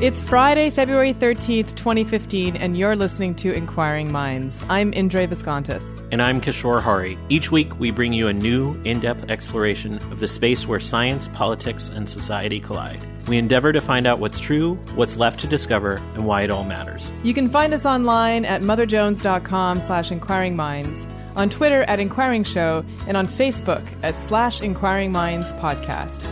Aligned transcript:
It's 0.00 0.18
Friday, 0.18 0.70
February 0.70 1.12
13th, 1.12 1.74
2015, 1.74 2.56
and 2.56 2.74
you're 2.74 2.96
listening 2.96 3.34
to 3.34 3.52
Inquiring 3.52 4.10
Minds. 4.10 4.64
I'm 4.70 4.94
Indre 4.94 5.26
Viskontas. 5.26 6.02
And 6.10 6.22
I'm 6.22 6.40
Kishore 6.40 6.80
Hari. 6.80 7.18
Each 7.28 7.52
week, 7.52 7.78
we 7.78 7.90
bring 7.90 8.14
you 8.14 8.26
a 8.26 8.32
new, 8.32 8.80
in 8.84 9.00
depth 9.00 9.28
exploration 9.28 9.98
of 10.10 10.20
the 10.20 10.26
space 10.26 10.66
where 10.66 10.80
science, 10.80 11.28
politics, 11.34 11.90
and 11.90 12.08
society 12.08 12.60
collide. 12.60 13.04
We 13.28 13.36
endeavor 13.36 13.74
to 13.74 13.80
find 13.82 14.06
out 14.06 14.20
what's 14.20 14.40
true, 14.40 14.76
what's 14.94 15.18
left 15.18 15.38
to 15.40 15.46
discover, 15.46 15.96
and 16.14 16.24
why 16.24 16.40
it 16.44 16.50
all 16.50 16.64
matters. 16.64 17.06
You 17.22 17.34
can 17.34 17.50
find 17.50 17.74
us 17.74 17.84
online 17.84 18.46
at 18.46 18.62
motherjones.com 18.62 19.80
slash 19.80 20.10
inquiring 20.10 20.56
minds, 20.56 21.06
on 21.36 21.50
Twitter 21.50 21.82
at 21.82 22.00
Inquiring 22.00 22.44
Show, 22.44 22.86
and 23.06 23.18
on 23.18 23.26
Facebook 23.26 23.86
at 24.02 24.18
slash 24.18 24.62
Inquiring 24.62 25.12
Minds 25.12 25.52
Podcast. 25.52 26.24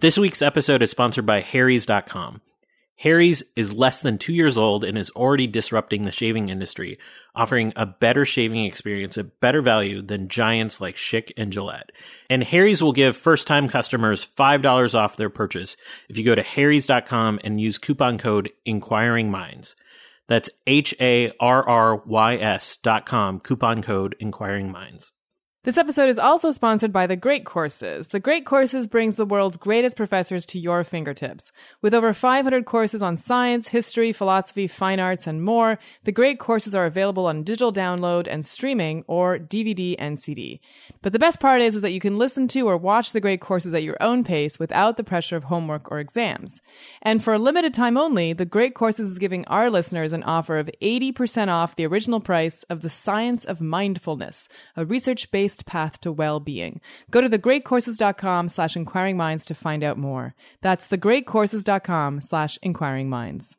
This 0.00 0.18
week's 0.18 0.42
episode 0.42 0.82
is 0.82 0.90
sponsored 0.90 1.24
by 1.24 1.40
Harry's.com. 1.40 2.42
Harry's 2.96 3.42
is 3.56 3.72
less 3.72 4.00
than 4.00 4.18
two 4.18 4.32
years 4.32 4.56
old 4.56 4.84
and 4.84 4.96
is 4.96 5.10
already 5.10 5.46
disrupting 5.46 6.02
the 6.02 6.12
shaving 6.12 6.48
industry, 6.48 6.98
offering 7.34 7.72
a 7.74 7.86
better 7.86 8.24
shaving 8.24 8.64
experience 8.64 9.18
at 9.18 9.40
better 9.40 9.62
value 9.62 10.02
than 10.02 10.28
giants 10.28 10.80
like 10.80 10.96
Schick 10.96 11.32
and 11.36 11.52
Gillette. 11.52 11.90
And 12.30 12.44
Harry's 12.44 12.82
will 12.82 12.92
give 12.92 13.16
first 13.16 13.46
time 13.46 13.68
customers 13.68 14.26
$5 14.38 14.94
off 14.94 15.16
their 15.16 15.30
purchase 15.30 15.76
if 16.08 16.18
you 16.18 16.24
go 16.24 16.34
to 16.34 16.42
Harry's.com 16.42 17.40
and 17.42 17.60
use 17.60 17.78
coupon 17.78 18.18
code 18.18 18.50
Inquiring 18.64 19.30
Minds. 19.30 19.74
That's 20.28 20.50
H 20.66 20.94
A 21.00 21.32
R 21.40 21.68
R 21.68 21.96
Y 21.96 22.36
S 22.36 22.76
dot 22.78 23.06
com, 23.06 23.40
coupon 23.40 23.82
code 23.82 24.16
Inquiring 24.20 24.70
Minds. 24.70 25.12
This 25.64 25.78
episode 25.78 26.10
is 26.10 26.18
also 26.18 26.50
sponsored 26.50 26.92
by 26.92 27.06
The 27.06 27.16
Great 27.16 27.46
Courses. 27.46 28.08
The 28.08 28.20
Great 28.20 28.44
Courses 28.44 28.86
brings 28.86 29.16
the 29.16 29.24
world's 29.24 29.56
greatest 29.56 29.96
professors 29.96 30.44
to 30.44 30.58
your 30.58 30.84
fingertips. 30.84 31.52
With 31.80 31.94
over 31.94 32.12
500 32.12 32.66
courses 32.66 33.00
on 33.00 33.16
science, 33.16 33.68
history, 33.68 34.12
philosophy, 34.12 34.66
fine 34.66 35.00
arts, 35.00 35.26
and 35.26 35.42
more, 35.42 35.78
The 36.04 36.12
Great 36.12 36.38
Courses 36.38 36.74
are 36.74 36.84
available 36.84 37.24
on 37.24 37.44
digital 37.44 37.72
download 37.72 38.26
and 38.28 38.44
streaming 38.44 39.04
or 39.06 39.38
DVD 39.38 39.96
and 39.98 40.20
CD. 40.20 40.60
But 41.00 41.14
the 41.14 41.18
best 41.18 41.40
part 41.40 41.62
is, 41.62 41.76
is 41.76 41.80
that 41.80 41.94
you 41.94 42.00
can 42.00 42.18
listen 42.18 42.46
to 42.48 42.68
or 42.68 42.76
watch 42.76 43.12
The 43.12 43.20
Great 43.22 43.40
Courses 43.40 43.72
at 43.72 43.82
your 43.82 43.96
own 44.02 44.22
pace 44.22 44.58
without 44.58 44.98
the 44.98 45.02
pressure 45.02 45.36
of 45.36 45.44
homework 45.44 45.90
or 45.90 45.98
exams. 45.98 46.60
And 47.00 47.24
for 47.24 47.32
a 47.32 47.38
limited 47.38 47.72
time 47.72 47.96
only, 47.96 48.34
The 48.34 48.44
Great 48.44 48.74
Courses 48.74 49.10
is 49.10 49.18
giving 49.18 49.46
our 49.46 49.70
listeners 49.70 50.12
an 50.12 50.24
offer 50.24 50.58
of 50.58 50.68
80% 50.82 51.48
off 51.48 51.74
the 51.74 51.86
original 51.86 52.20
price 52.20 52.64
of 52.64 52.82
The 52.82 52.90
Science 52.90 53.46
of 53.46 53.62
Mindfulness, 53.62 54.50
a 54.76 54.84
research-based 54.84 55.53
path 55.62 56.00
to 56.00 56.12
well-being. 56.12 56.80
Go 57.10 57.20
to 57.20 57.28
thegreatcourses.com 57.28 58.48
slash 58.48 58.76
inquiring 58.76 59.16
minds 59.16 59.44
to 59.46 59.54
find 59.54 59.84
out 59.84 59.98
more. 59.98 60.34
That's 60.62 60.86
thegreatcourses.com 60.88 62.20
slash 62.20 62.58
inquiring 62.62 63.08
minds. 63.08 63.56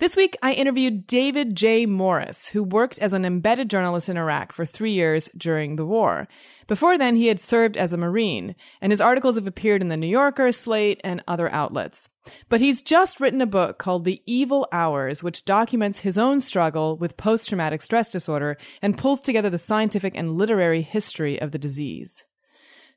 This 0.00 0.16
week, 0.16 0.34
I 0.42 0.52
interviewed 0.54 1.06
David 1.06 1.54
J. 1.54 1.84
Morris, 1.84 2.48
who 2.48 2.62
worked 2.62 2.98
as 3.00 3.12
an 3.12 3.26
embedded 3.26 3.68
journalist 3.68 4.08
in 4.08 4.16
Iraq 4.16 4.50
for 4.50 4.64
three 4.64 4.92
years 4.92 5.28
during 5.36 5.76
the 5.76 5.84
war. 5.84 6.26
Before 6.66 6.96
then, 6.96 7.16
he 7.16 7.26
had 7.26 7.38
served 7.38 7.76
as 7.76 7.92
a 7.92 7.98
Marine, 7.98 8.56
and 8.80 8.92
his 8.92 9.02
articles 9.02 9.34
have 9.34 9.46
appeared 9.46 9.82
in 9.82 9.88
the 9.88 9.98
New 9.98 10.06
Yorker, 10.06 10.52
Slate, 10.52 11.02
and 11.04 11.22
other 11.28 11.52
outlets. 11.52 12.08
But 12.48 12.62
he's 12.62 12.80
just 12.80 13.20
written 13.20 13.42
a 13.42 13.46
book 13.46 13.76
called 13.76 14.06
The 14.06 14.22
Evil 14.24 14.66
Hours, 14.72 15.22
which 15.22 15.44
documents 15.44 15.98
his 15.98 16.16
own 16.16 16.40
struggle 16.40 16.96
with 16.96 17.18
post 17.18 17.50
traumatic 17.50 17.82
stress 17.82 18.08
disorder 18.08 18.56
and 18.80 18.96
pulls 18.96 19.20
together 19.20 19.50
the 19.50 19.58
scientific 19.58 20.16
and 20.16 20.38
literary 20.38 20.80
history 20.80 21.38
of 21.38 21.50
the 21.50 21.58
disease. 21.58 22.24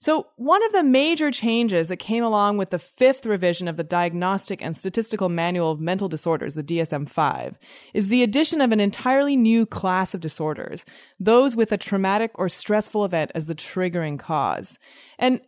So, 0.03 0.27
one 0.35 0.61
of 0.65 0.73
the 0.73 0.83
major 0.83 1.31
changes 1.31 1.87
that 1.87 1.95
came 1.95 2.25
along 2.25 2.57
with 2.57 2.71
the 2.71 2.77
fifth 2.77 3.25
revision 3.25 3.69
of 3.69 3.77
the 3.77 3.85
Diagnostic 3.85 4.61
and 4.61 4.75
Statistical 4.75 5.29
Manual 5.29 5.71
of 5.71 5.79
Mental 5.79 6.09
Disorders, 6.09 6.55
the 6.55 6.61
DSM 6.61 7.07
5, 7.07 7.57
is 7.93 8.09
the 8.09 8.21
addition 8.21 8.59
of 8.59 8.73
an 8.73 8.81
entirely 8.81 9.37
new 9.37 9.65
class 9.65 10.13
of 10.13 10.19
disorders, 10.19 10.83
those 11.21 11.55
with 11.55 11.71
a 11.71 11.77
traumatic 11.77 12.31
or 12.35 12.49
stressful 12.49 13.05
event 13.05 13.31
as 13.33 13.47
the 13.47 13.55
triggering 13.55 14.19
cause. 14.19 14.77
And 15.17 15.39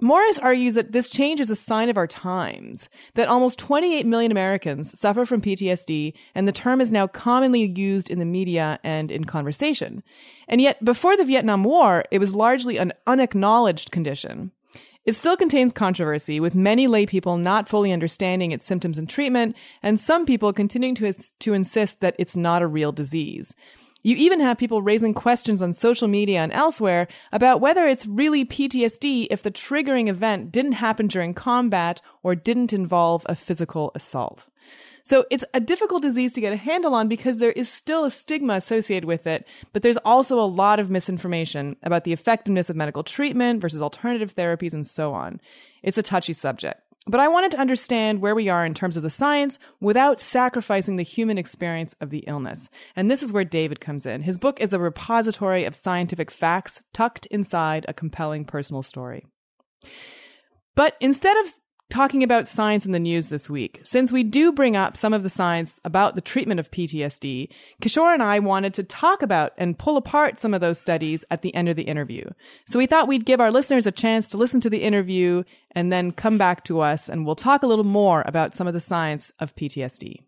Morris 0.00 0.38
argues 0.38 0.74
that 0.74 0.92
this 0.92 1.08
change 1.08 1.40
is 1.40 1.50
a 1.50 1.56
sign 1.56 1.88
of 1.88 1.96
our 1.96 2.06
times, 2.06 2.88
that 3.14 3.26
almost 3.26 3.58
28 3.58 4.06
million 4.06 4.30
Americans 4.30 4.96
suffer 4.96 5.26
from 5.26 5.42
PTSD, 5.42 6.12
and 6.36 6.46
the 6.46 6.52
term 6.52 6.80
is 6.80 6.92
now 6.92 7.08
commonly 7.08 7.66
used 7.66 8.08
in 8.08 8.20
the 8.20 8.24
media 8.24 8.78
and 8.84 9.10
in 9.10 9.24
conversation. 9.24 10.04
And 10.46 10.60
yet, 10.60 10.84
before 10.84 11.16
the 11.16 11.24
Vietnam 11.24 11.64
War, 11.64 12.04
it 12.12 12.20
was 12.20 12.32
largely 12.32 12.78
an 12.78 12.92
unacknowledged 13.08 13.90
condition. 13.90 14.52
It 15.04 15.16
still 15.16 15.36
contains 15.36 15.72
controversy, 15.72 16.38
with 16.38 16.54
many 16.54 16.86
lay 16.86 17.04
people 17.04 17.36
not 17.36 17.68
fully 17.68 17.90
understanding 17.90 18.52
its 18.52 18.66
symptoms 18.66 18.98
and 18.98 19.08
treatment, 19.08 19.56
and 19.82 19.98
some 19.98 20.26
people 20.26 20.52
continuing 20.52 20.94
to, 20.96 21.12
to 21.40 21.54
insist 21.54 22.00
that 22.02 22.14
it's 22.18 22.36
not 22.36 22.62
a 22.62 22.68
real 22.68 22.92
disease. 22.92 23.54
You 24.08 24.16
even 24.16 24.40
have 24.40 24.56
people 24.56 24.80
raising 24.80 25.12
questions 25.12 25.60
on 25.60 25.74
social 25.74 26.08
media 26.08 26.40
and 26.40 26.50
elsewhere 26.54 27.08
about 27.30 27.60
whether 27.60 27.86
it's 27.86 28.06
really 28.06 28.42
PTSD 28.42 29.26
if 29.30 29.42
the 29.42 29.50
triggering 29.50 30.08
event 30.08 30.50
didn't 30.50 30.72
happen 30.72 31.08
during 31.08 31.34
combat 31.34 32.00
or 32.22 32.34
didn't 32.34 32.72
involve 32.72 33.26
a 33.28 33.34
physical 33.34 33.92
assault. 33.94 34.46
So 35.04 35.26
it's 35.30 35.44
a 35.52 35.60
difficult 35.60 36.00
disease 36.00 36.32
to 36.32 36.40
get 36.40 36.54
a 36.54 36.56
handle 36.56 36.94
on 36.94 37.08
because 37.08 37.36
there 37.36 37.52
is 37.52 37.70
still 37.70 38.06
a 38.06 38.10
stigma 38.10 38.54
associated 38.54 39.06
with 39.06 39.26
it, 39.26 39.46
but 39.74 39.82
there's 39.82 39.98
also 39.98 40.40
a 40.40 40.48
lot 40.48 40.80
of 40.80 40.88
misinformation 40.88 41.76
about 41.82 42.04
the 42.04 42.14
effectiveness 42.14 42.70
of 42.70 42.76
medical 42.76 43.02
treatment 43.02 43.60
versus 43.60 43.82
alternative 43.82 44.34
therapies 44.34 44.72
and 44.72 44.86
so 44.86 45.12
on. 45.12 45.38
It's 45.82 45.98
a 45.98 46.02
touchy 46.02 46.32
subject. 46.32 46.80
But 47.08 47.20
I 47.20 47.28
wanted 47.28 47.50
to 47.52 47.58
understand 47.58 48.20
where 48.20 48.34
we 48.34 48.50
are 48.50 48.66
in 48.66 48.74
terms 48.74 48.96
of 48.96 49.02
the 49.02 49.10
science 49.10 49.58
without 49.80 50.20
sacrificing 50.20 50.96
the 50.96 51.02
human 51.02 51.38
experience 51.38 51.94
of 52.00 52.10
the 52.10 52.24
illness. 52.26 52.68
And 52.94 53.10
this 53.10 53.22
is 53.22 53.32
where 53.32 53.44
David 53.44 53.80
comes 53.80 54.04
in. 54.04 54.22
His 54.22 54.36
book 54.36 54.60
is 54.60 54.74
a 54.74 54.78
repository 54.78 55.64
of 55.64 55.74
scientific 55.74 56.30
facts 56.30 56.82
tucked 56.92 57.24
inside 57.26 57.86
a 57.88 57.94
compelling 57.94 58.44
personal 58.44 58.82
story. 58.82 59.24
But 60.74 60.96
instead 61.00 61.36
of 61.38 61.52
talking 61.90 62.22
about 62.22 62.48
science 62.48 62.84
in 62.84 62.92
the 62.92 62.98
news 62.98 63.28
this 63.28 63.48
week. 63.48 63.80
Since 63.82 64.12
we 64.12 64.22
do 64.22 64.52
bring 64.52 64.76
up 64.76 64.96
some 64.96 65.14
of 65.14 65.22
the 65.22 65.30
science 65.30 65.74
about 65.84 66.14
the 66.14 66.20
treatment 66.20 66.60
of 66.60 66.70
PTSD, 66.70 67.48
Kishore 67.80 68.12
and 68.12 68.22
I 68.22 68.38
wanted 68.38 68.74
to 68.74 68.82
talk 68.82 69.22
about 69.22 69.52
and 69.56 69.78
pull 69.78 69.96
apart 69.96 70.38
some 70.38 70.52
of 70.52 70.60
those 70.60 70.78
studies 70.78 71.24
at 71.30 71.42
the 71.42 71.54
end 71.54 71.68
of 71.68 71.76
the 71.76 71.84
interview. 71.84 72.24
So 72.66 72.78
we 72.78 72.86
thought 72.86 73.08
we'd 73.08 73.24
give 73.24 73.40
our 73.40 73.50
listeners 73.50 73.86
a 73.86 73.92
chance 73.92 74.28
to 74.28 74.36
listen 74.36 74.60
to 74.60 74.70
the 74.70 74.82
interview 74.82 75.44
and 75.72 75.90
then 75.90 76.12
come 76.12 76.36
back 76.36 76.64
to 76.64 76.80
us 76.80 77.08
and 77.08 77.24
we'll 77.24 77.36
talk 77.36 77.62
a 77.62 77.66
little 77.66 77.84
more 77.84 78.22
about 78.26 78.54
some 78.54 78.66
of 78.66 78.74
the 78.74 78.80
science 78.80 79.32
of 79.40 79.56
PTSD. 79.56 80.22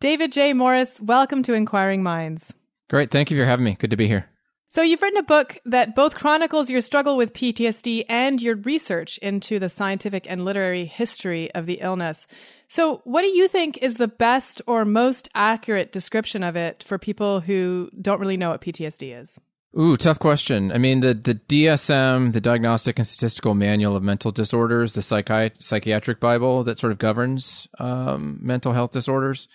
David 0.00 0.32
J. 0.32 0.52
Morris, 0.52 1.00
welcome 1.00 1.42
to 1.44 1.54
Inquiring 1.54 2.02
Minds. 2.02 2.54
Great. 2.88 3.10
Thank 3.10 3.30
you 3.30 3.36
for 3.36 3.44
having 3.44 3.64
me. 3.64 3.76
Good 3.78 3.90
to 3.90 3.96
be 3.96 4.08
here. 4.08 4.31
So 4.72 4.80
you've 4.80 5.02
written 5.02 5.18
a 5.18 5.22
book 5.22 5.58
that 5.66 5.94
both 5.94 6.14
chronicles 6.14 6.70
your 6.70 6.80
struggle 6.80 7.18
with 7.18 7.34
PTSD 7.34 8.06
and 8.08 8.40
your 8.40 8.56
research 8.56 9.18
into 9.18 9.58
the 9.58 9.68
scientific 9.68 10.24
and 10.26 10.46
literary 10.46 10.86
history 10.86 11.54
of 11.54 11.66
the 11.66 11.80
illness. 11.82 12.26
So 12.68 13.02
what 13.04 13.20
do 13.20 13.28
you 13.28 13.48
think 13.48 13.76
is 13.82 13.96
the 13.96 14.08
best 14.08 14.62
or 14.66 14.86
most 14.86 15.28
accurate 15.34 15.92
description 15.92 16.42
of 16.42 16.56
it 16.56 16.82
for 16.82 16.96
people 16.96 17.40
who 17.40 17.90
don't 18.00 18.18
really 18.18 18.38
know 18.38 18.48
what 18.48 18.62
PTSD 18.62 19.20
is? 19.20 19.38
Ooh, 19.78 19.98
tough 19.98 20.18
question. 20.18 20.72
I 20.72 20.78
mean, 20.78 21.00
the, 21.00 21.12
the 21.12 21.34
DSM, 21.34 22.32
the 22.32 22.40
Diagnostic 22.40 22.98
and 22.98 23.06
Statistical 23.06 23.52
Manual 23.52 23.94
of 23.94 24.02
Mental 24.02 24.30
Disorders, 24.30 24.94
the 24.94 25.02
psychi- 25.02 25.52
psychiatric 25.62 26.18
Bible 26.18 26.64
that 26.64 26.78
sort 26.78 26.92
of 26.92 26.98
governs 26.98 27.68
um, 27.78 28.38
mental 28.40 28.72
health 28.72 28.92
disorders, 28.92 29.48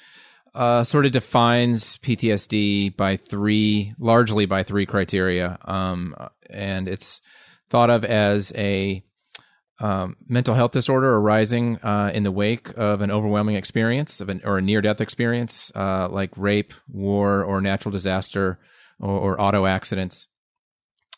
uh, 0.53 0.83
sort 0.83 1.05
of 1.05 1.11
defines 1.11 1.97
PTSD 1.99 2.95
by 2.95 3.17
three, 3.17 3.93
largely 3.99 4.45
by 4.45 4.63
three 4.63 4.85
criteria, 4.85 5.57
um, 5.65 6.15
and 6.49 6.87
it's 6.87 7.21
thought 7.69 7.89
of 7.89 8.03
as 8.03 8.53
a 8.55 9.03
um, 9.79 10.15
mental 10.27 10.55
health 10.55 10.71
disorder 10.71 11.17
arising 11.17 11.77
uh, 11.77 12.11
in 12.13 12.23
the 12.23 12.31
wake 12.31 12.69
of 12.77 13.01
an 13.01 13.11
overwhelming 13.11 13.55
experience 13.55 14.19
of 14.19 14.29
an, 14.29 14.41
or 14.43 14.57
a 14.57 14.61
near 14.61 14.81
death 14.81 15.01
experience, 15.01 15.71
uh, 15.75 16.07
like 16.09 16.31
rape, 16.35 16.73
war, 16.89 17.43
or 17.43 17.61
natural 17.61 17.91
disaster, 17.91 18.59
or, 18.99 19.33
or 19.35 19.41
auto 19.41 19.65
accidents. 19.65 20.27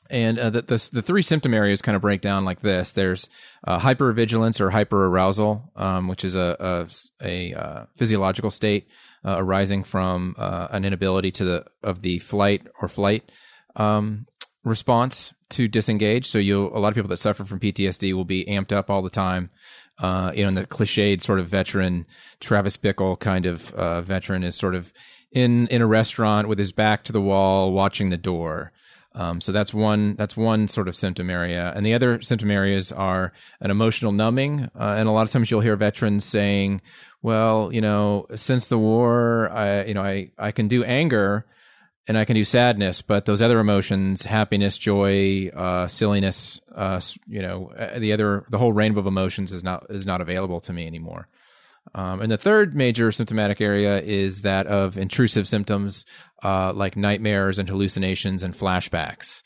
And 0.09 0.39
uh, 0.39 0.49
the, 0.49 0.61
the, 0.63 0.89
the 0.93 1.01
three 1.01 1.21
symptom 1.21 1.53
areas 1.53 1.81
kind 1.81 1.95
of 1.95 2.01
break 2.01 2.21
down 2.21 2.43
like 2.43 2.61
this: 2.61 2.91
there's 2.91 3.29
uh, 3.65 3.79
hypervigilance 3.79 4.59
or 4.59 4.71
hyperarousal, 4.71 5.69
um, 5.79 6.07
which 6.07 6.25
is 6.25 6.35
a 6.35 6.87
a, 7.21 7.53
a 7.53 7.53
uh, 7.53 7.85
physiological 7.95 8.49
state 8.49 8.87
uh, 9.23 9.35
arising 9.37 9.83
from 9.83 10.35
uh, 10.37 10.67
an 10.71 10.83
inability 10.85 11.31
to 11.31 11.45
the 11.45 11.65
of 11.83 12.01
the 12.01 12.19
flight 12.19 12.65
or 12.81 12.87
flight 12.87 13.31
um, 13.75 14.25
response 14.63 15.33
to 15.49 15.67
disengage. 15.67 16.25
So 16.25 16.39
you 16.39 16.67
a 16.67 16.79
lot 16.79 16.89
of 16.89 16.95
people 16.95 17.09
that 17.09 17.17
suffer 17.17 17.43
from 17.43 17.59
PTSD 17.59 18.13
will 18.13 18.25
be 18.25 18.45
amped 18.45 18.71
up 18.71 18.89
all 18.89 19.01
the 19.01 19.09
time. 19.09 19.49
Uh, 19.99 20.31
you 20.33 20.43
know, 20.43 20.47
and 20.47 20.57
the 20.57 20.65
cliched 20.65 21.21
sort 21.21 21.39
of 21.39 21.47
veteran 21.47 22.05
Travis 22.39 22.77
Bickle 22.77 23.19
kind 23.19 23.45
of 23.45 23.73
uh, 23.73 24.01
veteran 24.01 24.43
is 24.43 24.55
sort 24.55 24.73
of 24.73 24.93
in 25.31 25.67
in 25.67 25.81
a 25.81 25.87
restaurant 25.87 26.47
with 26.47 26.57
his 26.57 26.71
back 26.71 27.03
to 27.03 27.11
the 27.11 27.21
wall, 27.21 27.71
watching 27.71 28.09
the 28.09 28.17
door. 28.17 28.71
Um, 29.15 29.41
so 29.41 29.51
that's 29.51 29.73
one 29.73 30.15
that's 30.15 30.37
one 30.37 30.67
sort 30.67 30.87
of 30.87 30.95
symptom 30.95 31.29
area, 31.29 31.73
and 31.75 31.85
the 31.85 31.93
other 31.93 32.21
symptom 32.21 32.51
areas 32.51 32.91
are 32.91 33.33
an 33.59 33.71
emotional 33.71 34.11
numbing. 34.11 34.69
Uh, 34.79 34.95
and 34.97 35.09
a 35.09 35.11
lot 35.11 35.23
of 35.23 35.31
times 35.31 35.49
you'll 35.49 35.61
hear 35.61 35.75
veterans 35.75 36.25
saying, 36.25 36.81
"Well, 37.21 37.73
you 37.73 37.81
know, 37.81 38.27
since 38.35 38.67
the 38.67 38.77
war, 38.77 39.49
I 39.51 39.85
you 39.85 39.93
know 39.93 40.03
I 40.03 40.31
I 40.37 40.51
can 40.51 40.67
do 40.67 40.83
anger." 40.83 41.45
and 42.07 42.17
I 42.17 42.25
can 42.25 42.35
do 42.35 42.43
sadness, 42.43 43.03
but 43.03 43.25
those 43.25 43.39
other 43.39 43.59
emotions, 43.59 44.25
happiness, 44.25 44.79
joy, 44.79 45.51
uh, 45.55 45.87
silliness, 45.87 46.59
uh, 46.75 46.99
you 47.27 47.39
know, 47.39 47.71
uh, 47.77 47.99
the 47.99 48.13
other, 48.13 48.47
the 48.49 48.57
whole 48.57 48.73
rainbow 48.73 49.01
of 49.01 49.05
emotions 49.05 49.51
is 49.51 49.63
not 49.63 49.85
is 49.91 50.07
not 50.07 50.19
available 50.19 50.59
to 50.61 50.73
me 50.73 50.87
anymore. 50.87 51.27
Um, 51.95 52.21
and 52.21 52.31
the 52.31 52.37
third 52.37 52.75
major 52.75 53.11
symptomatic 53.11 53.61
area 53.61 53.99
is 54.01 54.41
that 54.41 54.67
of 54.67 54.97
intrusive 54.97 55.47
symptoms 55.47 56.05
uh, 56.43 56.73
like 56.73 56.95
nightmares 56.95 57.59
and 57.59 57.67
hallucinations 57.67 58.43
and 58.43 58.53
flashbacks. 58.53 59.41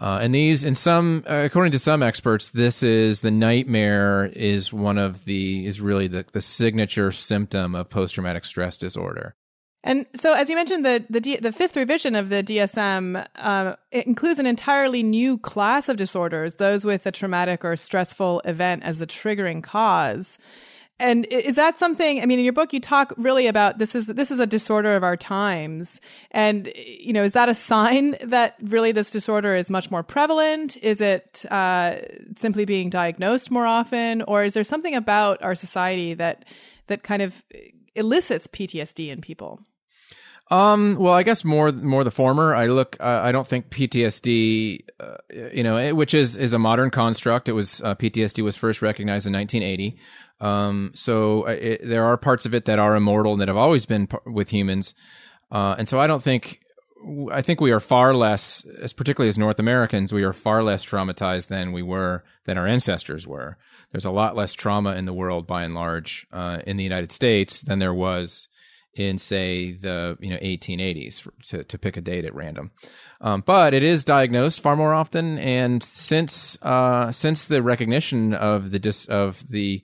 Uh, 0.00 0.18
and 0.20 0.34
these, 0.34 0.64
in 0.64 0.74
some, 0.74 1.24
uh, 1.30 1.44
according 1.44 1.72
to 1.72 1.78
some 1.78 2.02
experts, 2.02 2.50
this 2.50 2.82
is 2.82 3.20
the 3.20 3.30
nightmare 3.30 4.26
is 4.26 4.72
one 4.72 4.98
of 4.98 5.24
the 5.24 5.64
is 5.64 5.80
really 5.80 6.08
the 6.08 6.26
the 6.32 6.42
signature 6.42 7.12
symptom 7.12 7.74
of 7.74 7.88
post 7.88 8.14
traumatic 8.14 8.44
stress 8.44 8.76
disorder. 8.76 9.36
And 9.84 10.06
so, 10.16 10.32
as 10.32 10.50
you 10.50 10.56
mentioned, 10.56 10.84
the 10.84 11.04
the, 11.08 11.20
D, 11.20 11.36
the 11.36 11.52
fifth 11.52 11.76
revision 11.76 12.16
of 12.16 12.28
the 12.28 12.42
DSM 12.42 13.24
uh, 13.36 13.76
it 13.92 14.06
includes 14.06 14.40
an 14.40 14.46
entirely 14.46 15.02
new 15.04 15.38
class 15.38 15.88
of 15.88 15.96
disorders, 15.96 16.56
those 16.56 16.84
with 16.84 17.06
a 17.06 17.12
traumatic 17.12 17.64
or 17.64 17.76
stressful 17.76 18.42
event 18.44 18.82
as 18.82 18.98
the 18.98 19.06
triggering 19.06 19.62
cause. 19.62 20.38
And 21.00 21.26
is 21.26 21.56
that 21.56 21.76
something? 21.76 22.22
I 22.22 22.26
mean, 22.26 22.38
in 22.38 22.44
your 22.44 22.52
book, 22.52 22.72
you 22.72 22.78
talk 22.78 23.12
really 23.16 23.48
about 23.48 23.78
this 23.78 23.96
is 23.96 24.06
this 24.06 24.30
is 24.30 24.38
a 24.38 24.46
disorder 24.46 24.94
of 24.94 25.02
our 25.02 25.16
times, 25.16 26.00
and 26.30 26.72
you 26.76 27.12
know, 27.12 27.24
is 27.24 27.32
that 27.32 27.48
a 27.48 27.54
sign 27.54 28.16
that 28.22 28.54
really 28.62 28.92
this 28.92 29.10
disorder 29.10 29.56
is 29.56 29.70
much 29.70 29.90
more 29.90 30.04
prevalent? 30.04 30.76
Is 30.76 31.00
it 31.00 31.44
uh, 31.50 31.96
simply 32.36 32.64
being 32.64 32.90
diagnosed 32.90 33.50
more 33.50 33.66
often, 33.66 34.22
or 34.22 34.44
is 34.44 34.54
there 34.54 34.62
something 34.62 34.94
about 34.94 35.42
our 35.42 35.56
society 35.56 36.14
that 36.14 36.44
that 36.86 37.02
kind 37.02 37.22
of 37.22 37.42
elicits 37.96 38.46
PTSD 38.46 39.08
in 39.08 39.20
people? 39.20 39.60
Um, 40.50 40.96
well, 41.00 41.14
I 41.14 41.22
guess 41.22 41.44
more 41.44 41.72
more 41.72 42.04
the 42.04 42.10
former. 42.10 42.54
I 42.54 42.66
look. 42.66 42.96
Uh, 43.00 43.20
I 43.22 43.32
don't 43.32 43.46
think 43.46 43.70
PTSD, 43.70 44.84
uh, 45.00 45.16
you 45.52 45.62
know, 45.62 45.78
it, 45.78 45.96
which 45.96 46.12
is 46.12 46.36
is 46.36 46.52
a 46.52 46.58
modern 46.58 46.90
construct. 46.90 47.48
It 47.48 47.52
was 47.52 47.80
uh, 47.80 47.94
PTSD 47.94 48.44
was 48.44 48.54
first 48.54 48.82
recognized 48.82 49.26
in 49.26 49.32
1980. 49.32 49.98
Um, 50.44 50.90
so 50.94 51.46
uh, 51.46 51.52
it, 51.52 51.80
there 51.84 52.04
are 52.04 52.16
parts 52.16 52.44
of 52.44 52.54
it 52.54 52.66
that 52.66 52.78
are 52.78 52.94
immortal 52.94 53.32
and 53.32 53.40
that 53.40 53.48
have 53.48 53.56
always 53.56 53.86
been 53.86 54.06
p- 54.06 54.18
with 54.26 54.50
humans. 54.50 54.92
Uh, 55.50 55.74
and 55.78 55.88
so 55.88 55.98
I 55.98 56.06
don't 56.06 56.22
think. 56.22 56.60
I 57.30 57.42
think 57.42 57.60
we 57.60 57.70
are 57.70 57.80
far 57.80 58.14
less, 58.14 58.64
as 58.80 58.94
particularly 58.94 59.28
as 59.28 59.36
North 59.36 59.58
Americans, 59.58 60.10
we 60.10 60.22
are 60.22 60.32
far 60.32 60.62
less 60.62 60.86
traumatized 60.86 61.48
than 61.48 61.72
we 61.72 61.82
were 61.82 62.24
than 62.46 62.56
our 62.56 62.66
ancestors 62.66 63.26
were. 63.26 63.58
There's 63.92 64.06
a 64.06 64.10
lot 64.10 64.36
less 64.36 64.54
trauma 64.54 64.94
in 64.94 65.04
the 65.04 65.12
world, 65.12 65.46
by 65.46 65.64
and 65.64 65.74
large, 65.74 66.26
uh, 66.32 66.60
in 66.66 66.78
the 66.78 66.82
United 66.82 67.12
States 67.12 67.60
than 67.60 67.78
there 67.78 67.92
was 67.92 68.48
in 68.94 69.18
say 69.18 69.72
the 69.72 70.16
you 70.20 70.30
know 70.30 70.38
1880s 70.38 71.28
to, 71.48 71.64
to 71.64 71.78
pick 71.78 71.96
a 71.96 72.00
date 72.00 72.24
at 72.24 72.34
random 72.34 72.70
um, 73.20 73.42
but 73.44 73.74
it 73.74 73.82
is 73.82 74.04
diagnosed 74.04 74.60
far 74.60 74.76
more 74.76 74.94
often 74.94 75.36
and 75.38 75.82
since 75.82 76.56
uh, 76.62 77.10
since 77.10 77.44
the 77.44 77.60
recognition 77.60 78.32
of 78.32 78.70
the 78.70 78.78
dis- 78.78 79.06
of 79.06 79.48
the 79.48 79.82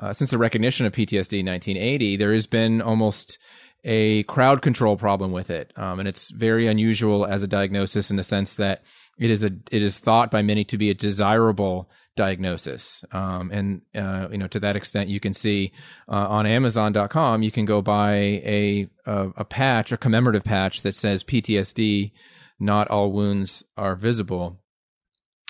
uh, 0.00 0.12
since 0.12 0.30
the 0.30 0.38
recognition 0.38 0.86
of 0.86 0.92
PTSD 0.92 1.40
in 1.40 1.46
1980 1.46 2.16
there 2.16 2.32
has 2.32 2.46
been 2.46 2.80
almost 2.80 3.38
a 3.84 4.24
crowd 4.24 4.60
control 4.60 4.96
problem 4.96 5.32
with 5.32 5.50
it 5.50 5.72
um, 5.76 5.98
and 5.98 6.08
it's 6.08 6.30
very 6.30 6.66
unusual 6.66 7.24
as 7.26 7.42
a 7.42 7.46
diagnosis 7.46 8.10
in 8.10 8.16
the 8.16 8.24
sense 8.24 8.54
that 8.54 8.82
it 9.18 9.30
is 9.30 9.42
a 9.42 9.50
it 9.70 9.82
is 9.82 9.98
thought 9.98 10.30
by 10.30 10.42
many 10.42 10.64
to 10.64 10.78
be 10.78 10.90
a 10.90 10.94
desirable 10.94 11.90
diagnosis. 12.18 13.04
Um, 13.12 13.50
and, 13.52 13.82
uh, 13.94 14.26
you 14.30 14.38
know, 14.38 14.48
to 14.48 14.60
that 14.60 14.74
extent, 14.74 15.08
you 15.08 15.20
can 15.20 15.32
see 15.32 15.72
uh, 16.08 16.26
on 16.28 16.46
Amazon.com, 16.46 17.42
you 17.42 17.52
can 17.52 17.64
go 17.64 17.80
buy 17.80 18.14
a, 18.16 18.88
a, 19.06 19.28
a, 19.36 19.44
patch, 19.44 19.92
a 19.92 19.96
commemorative 19.96 20.42
patch 20.42 20.82
that 20.82 20.96
says 20.96 21.22
PTSD, 21.22 22.10
not 22.58 22.88
all 22.88 23.12
wounds 23.12 23.62
are 23.76 23.94
visible, 23.94 24.58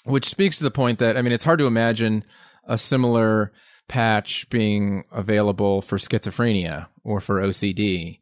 which 0.05 0.29
speaks 0.29 0.59
to 0.59 0.65
the 0.65 0.71
point 0.71 0.99
that, 0.99 1.17
I 1.17 1.23
mean, 1.23 1.33
it's 1.33 1.45
hard 1.45 1.59
to 1.59 1.67
imagine 1.67 2.23
a 2.65 2.77
similar 2.77 3.51
patch 3.89 4.49
being 4.51 5.05
available 5.11 5.83
for 5.83 5.99
schizophrenia 5.99 6.89
or 7.05 7.21
for 7.21 7.41
OCD. 7.41 8.21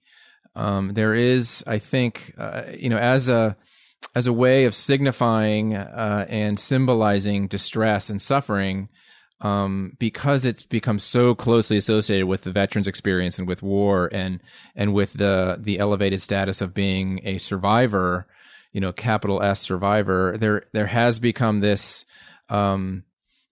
Um, 0.55 0.95
there 0.95 1.15
is, 1.15 1.63
I 1.67 1.79
think, 1.79 2.35
uh, 2.39 2.63
you 2.79 2.89
know, 2.89 2.97
as 2.97 3.29
a, 3.29 3.57
as 4.15 4.27
a 4.27 4.33
way 4.33 4.65
of 4.65 4.75
signifying 4.75 5.75
uh, 5.75 6.25
and 6.29 6.59
symbolizing 6.59 7.49
distress 7.49 8.09
and 8.09 8.23
suffering 8.23 8.89
um, 9.41 9.93
because 9.99 10.45
it's 10.45 10.63
become 10.63 10.99
so 10.99 11.35
closely 11.35 11.77
associated 11.77 12.27
with 12.27 12.43
the 12.43 12.53
veterans 12.53 12.89
experience 12.89 13.39
and 13.39 13.47
with 13.47 13.63
war 13.63 14.09
and 14.13 14.41
and 14.75 14.95
with 14.95 15.13
the 15.15 15.57
the 15.61 15.79
elevated 15.79 16.23
status 16.23 16.61
of 16.61 16.73
being 16.73 17.21
a 17.25 17.39
survivor, 17.39 18.27
you 18.73 18.81
know, 18.81 18.93
capital 18.93 19.43
S 19.43 19.61
survivor. 19.61 20.37
There 20.39 20.65
there 20.73 20.87
has 20.87 21.19
become 21.19 21.61
this 21.61 22.07
um, 22.49 23.05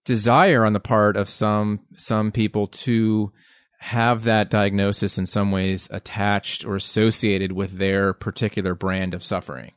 desire 0.05 0.65
on 0.65 0.73
the 0.73 0.81
part 0.81 1.17
of 1.17 1.29
some 1.29 1.81
some 1.97 2.31
people 2.31 2.67
to 2.67 3.33
have 3.79 4.25
that 4.25 4.49
diagnosis 4.49 5.19
in 5.19 5.27
some 5.27 5.51
ways 5.51 5.89
attached 5.91 6.65
or 6.65 6.75
associated 6.75 7.53
with 7.53 7.77
their 7.79 8.15
particular 8.15 8.75
brand 8.75 9.13
of 9.13 9.23
suffering. 9.23 9.73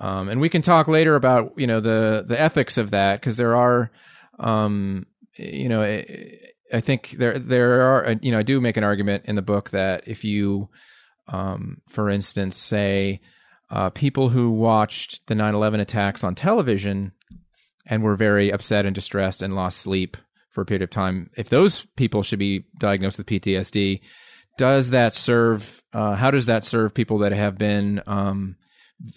Um, 0.00 0.30
and 0.30 0.40
we 0.40 0.48
can 0.48 0.62
talk 0.62 0.88
later 0.88 1.14
about 1.14 1.52
you 1.56 1.66
know 1.66 1.80
the 1.80 2.24
the 2.26 2.40
ethics 2.40 2.78
of 2.78 2.90
that 2.90 3.20
because 3.20 3.36
there 3.36 3.54
are, 3.54 3.90
um, 4.38 5.06
you 5.36 5.68
know, 5.68 5.82
I 5.82 6.80
think 6.80 7.10
there 7.18 7.38
there 7.38 7.82
are 7.82 8.16
you 8.20 8.32
know 8.32 8.38
I 8.38 8.42
do 8.42 8.60
make 8.60 8.76
an 8.76 8.84
argument 8.84 9.24
in 9.26 9.36
the 9.36 9.42
book 9.42 9.70
that 9.70 10.04
if 10.06 10.24
you, 10.24 10.68
um, 11.28 11.80
for 11.88 12.10
instance, 12.10 12.56
say 12.56 13.20
uh, 13.70 13.90
people 13.90 14.30
who 14.30 14.50
watched 14.50 15.26
the 15.26 15.34
9/11 15.34 15.80
attacks 15.80 16.24
on 16.24 16.34
television 16.34 17.12
and 17.86 18.02
were 18.02 18.16
very 18.16 18.50
upset 18.50 18.86
and 18.86 18.94
distressed 18.94 19.42
and 19.42 19.54
lost 19.54 19.78
sleep 19.78 20.16
for 20.50 20.62
a 20.62 20.64
period 20.64 20.82
of 20.82 20.90
time, 20.90 21.30
if 21.36 21.48
those 21.48 21.86
people 21.96 22.22
should 22.22 22.38
be 22.38 22.64
diagnosed 22.78 23.18
with 23.18 23.26
PTSD, 23.26 24.00
does 24.56 24.90
that 24.90 25.14
serve? 25.14 25.82
Uh, 25.92 26.14
how 26.14 26.30
does 26.30 26.46
that 26.46 26.64
serve 26.64 26.94
people 26.94 27.18
that 27.18 27.32
have 27.32 27.58
been 27.58 28.00
um, 28.06 28.56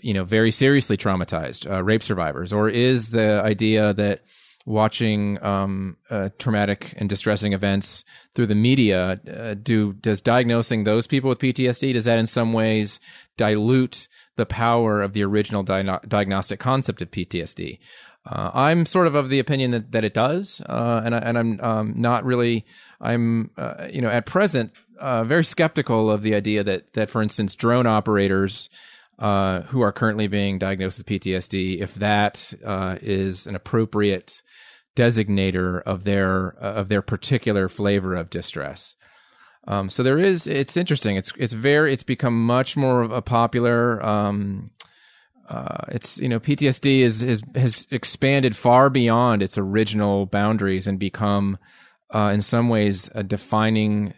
you 0.02 0.14
know, 0.14 0.24
very 0.24 0.52
seriously 0.52 0.98
traumatized 0.98 1.70
uh, 1.70 1.84
rape 1.84 2.04
survivors, 2.04 2.52
or 2.52 2.70
is 2.70 3.10
the 3.10 3.42
idea 3.44 3.94
that 3.94 4.22
watching 4.66 5.42
um, 5.44 5.96
uh, 6.10 6.30
traumatic 6.38 6.94
and 6.98 7.08
distressing 7.08 7.54
events 7.54 8.04
through 8.36 8.46
the 8.46 8.56
media 8.56 9.20
uh, 9.34 9.54
do 9.54 9.94
does 9.94 10.20
diagnosing 10.20 10.84
those 10.84 11.08
people 11.08 11.30
with 11.30 11.40
PTSD 11.40 11.94
does 11.94 12.04
that 12.04 12.20
in 12.20 12.28
some 12.28 12.52
ways 12.52 13.00
dilute 13.38 14.10
the 14.36 14.46
power 14.46 15.02
of 15.02 15.14
the 15.14 15.24
original 15.24 15.64
di- 15.64 16.00
diagnostic 16.08 16.60
concept 16.60 17.02
of 17.02 17.12
PTSD? 17.12 17.80
Uh, 18.30 18.52
I'm 18.54 18.86
sort 18.86 19.08
of 19.08 19.16
of 19.16 19.30
the 19.30 19.40
opinion 19.40 19.72
that, 19.72 19.92
that 19.94 20.04
it 20.04 20.14
does, 20.14 20.62
uh, 20.68 21.02
and 21.06 21.16
I, 21.16 21.20
and 21.20 21.38
I'm 21.38 21.62
um, 21.62 21.94
not 21.96 22.26
really. 22.26 22.66
I'm 23.00 23.52
uh, 23.58 23.88
you 23.92 24.02
know 24.02 24.10
at 24.10 24.26
present 24.26 24.74
very 25.00 25.46
skeptical 25.46 26.12
of 26.12 26.24
the 26.24 26.36
idea 26.36 26.64
that 26.64 26.94
that 26.94 27.10
for 27.10 27.22
instance 27.22 27.56
drone 27.56 27.88
operators 27.88 28.70
uh, 29.20 29.62
who 29.62 29.82
are 29.82 29.92
currently 29.92 30.28
being 30.28 30.60
diagnosed 30.60 30.98
with 30.98 31.08
PTSD, 31.08 31.82
if 31.82 31.96
that 31.96 32.54
uh, 32.66 32.98
is 33.02 33.48
an 33.48 33.56
appropriate 33.56 34.42
designator 34.96 35.82
of 35.84 36.04
their 36.04 36.56
uh, 36.64 36.74
of 36.74 36.90
their 36.90 37.02
particular 37.02 37.70
flavor 37.70 38.16
of 38.16 38.30
distress. 38.30 38.96
Um, 39.68 39.90
so 39.90 40.02
there 40.02 40.18
is, 40.18 40.48
it's 40.48 40.78
interesting. 40.78 41.18
It's, 41.18 41.34
it's 41.38 41.52
very, 41.52 41.92
it's 41.92 42.04
become 42.04 42.46
much 42.46 42.78
more 42.78 43.02
of 43.02 43.12
a 43.12 43.22
popular, 43.22 44.04
um, 44.04 44.72
uh, 45.48 45.86
it's, 45.89 46.18
you 46.18 46.27
know, 46.27 46.39
PTSD 46.39 47.00
is, 47.00 47.44
has 47.56 47.88
expanded 47.92 48.56
far 48.56 48.89
beyond 48.89 49.42
its 49.42 49.58
original 49.58 50.25
boundaries 50.25 50.88
and 50.88 51.00
become, 51.00 51.58
uh, 52.13 52.32
in 52.34 52.42
some 52.42 52.70
ways 52.70 53.10
a 53.16 53.24
defining 53.24 54.13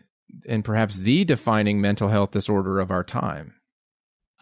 and 0.47 0.63
perhaps 0.63 0.99
the 0.99 1.23
defining 1.25 1.81
mental 1.81 2.09
health 2.09 2.31
disorder 2.31 2.79
of 2.79 2.91
our 2.91 3.03
time. 3.03 3.53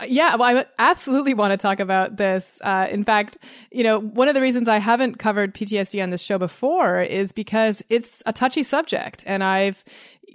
Yeah, 0.06 0.36
well, 0.36 0.58
I 0.58 0.66
absolutely 0.78 1.34
want 1.34 1.52
to 1.52 1.58
talk 1.58 1.80
about 1.80 2.18
this. 2.18 2.60
Uh, 2.64 2.88
in 2.92 3.04
fact, 3.04 3.38
you 3.72 3.84
know, 3.84 4.00
one 4.00 4.28
of 4.28 4.36
the 4.36 4.42
reasons 4.42 4.70
I 4.70 4.78
haven't 4.78 5.18
covered 5.18 5.56
PTSD 5.56 6.04
on 6.04 6.12
this 6.12 6.22
show 6.22 6.38
before 6.38 7.02
is 7.02 7.32
because 7.32 7.82
it's 7.90 8.22
a 8.28 8.34
touchy 8.34 8.62
subject. 8.62 9.24
And 9.26 9.44
I've, 9.44 9.84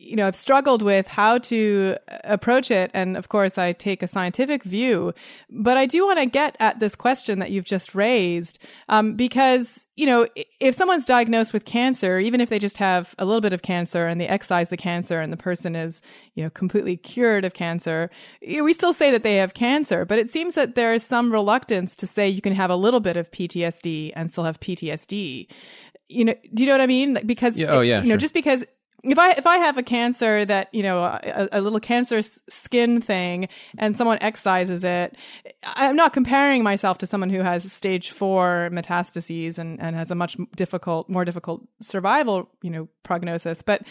you 0.03 0.17
know, 0.17 0.27
I've 0.27 0.37
struggled 0.37 0.83
with 0.83 1.07
how 1.07 1.39
to 1.39 1.97
approach 2.25 2.71
it. 2.71 2.91
And 2.93 3.17
of 3.17 3.29
course, 3.29 3.57
I 3.57 3.73
take 3.73 4.03
a 4.03 4.09
scientific 4.09 4.65
view, 4.65 5.15
but 5.49 5.77
I 5.77 5.87
do 5.87 6.05
want 6.05 6.19
to 6.19 6.27
get 6.27 6.57
at 6.59 6.81
this 6.81 6.97
question 6.97 7.39
that 7.39 7.53
you've 7.53 7.65
just 7.65 7.95
raised. 7.95 8.59
Um, 8.89 9.15
because, 9.15 9.87
you 9.97 10.07
know, 10.07 10.27
if 10.61 10.75
someone's 10.75 11.05
diagnosed 11.05 11.53
with 11.53 11.65
cancer, 11.65 12.19
even 12.19 12.41
if 12.41 12.49
they 12.49 12.59
just 12.59 12.79
have 12.79 13.15
a 13.19 13.25
little 13.25 13.41
bit 13.41 13.53
of 13.53 13.63
cancer 13.63 14.07
and 14.07 14.21
they 14.21 14.27
excise 14.27 14.71
the 14.71 14.77
cancer 14.77 15.21
and 15.21 15.33
the 15.33 15.37
person 15.37 15.77
is, 15.77 16.03
you 16.35 16.43
know, 16.43 16.51
completely 16.51 16.97
cured 16.97 17.45
of 17.45 17.55
cancer, 17.55 18.11
we 18.43 18.73
still 18.73 18.93
say 18.93 19.13
that 19.13 19.23
they 19.23 19.37
have 19.37 19.55
cancer, 19.55 20.05
but 20.05 20.19
it 20.19 20.29
seems 20.29 20.57
that 20.57 20.75
there 20.75 20.93
is 20.93 21.05
some 21.05 21.33
reluctance 21.33 21.95
to 21.97 22.07
say 22.09 22.29
you 22.29 22.43
can 22.43 22.55
have 22.55 22.71
a 22.71 22.77
little 22.77 23.01
bit 23.01 23.17
of 23.17 23.31
PTSD 23.31 24.13
and 24.17 24.31
still 24.31 24.45
have 24.45 24.59
PTSD 24.59 25.47
you 26.09 26.27
know 26.27 26.35
do 26.53 26.63
you 26.63 26.67
know 26.67 26.75
what 26.75 26.83
i 26.83 26.87
mean 26.87 27.17
because 27.25 27.57
yeah, 27.57 27.69
oh 27.71 27.81
yeah 27.81 28.03
you 28.03 28.09
know 28.09 28.19
just 28.19 28.35
because 28.35 28.67
if 29.05 29.19
I 29.19 29.31
if 29.33 29.47
I 29.47 29.59
have 29.59 29.79
a 29.79 29.83
cancer 29.83 30.45
that 30.45 30.69
you 30.73 30.83
know 30.83 31.03
a, 31.03 31.49
a, 31.53 31.61
little 31.61 31.81
cancer 31.81 32.23
skin 32.23 33.01
thing 33.01 33.49
and 33.77 33.97
someone 33.97 34.19
excises 34.21 34.85
it, 34.85 35.17
I'm 35.65 35.97
not 35.97 36.13
comparing 36.13 36.63
myself 36.63 36.99
to 36.99 37.07
someone 37.07 37.31
who 37.31 37.41
has 37.41 37.71
stage 37.73 38.11
four 38.11 38.71
metastases 38.73 39.59
and 39.59 39.81
and 39.81 39.97
has 39.97 40.11
a 40.11 40.15
much 40.15 40.37
difficult, 40.55 41.09
more 41.09 41.25
difficult 41.25 41.67
survival 41.81 42.49
you 42.63 42.71
know 42.71 42.89
prognosis. 43.03 43.63
But 43.63 43.83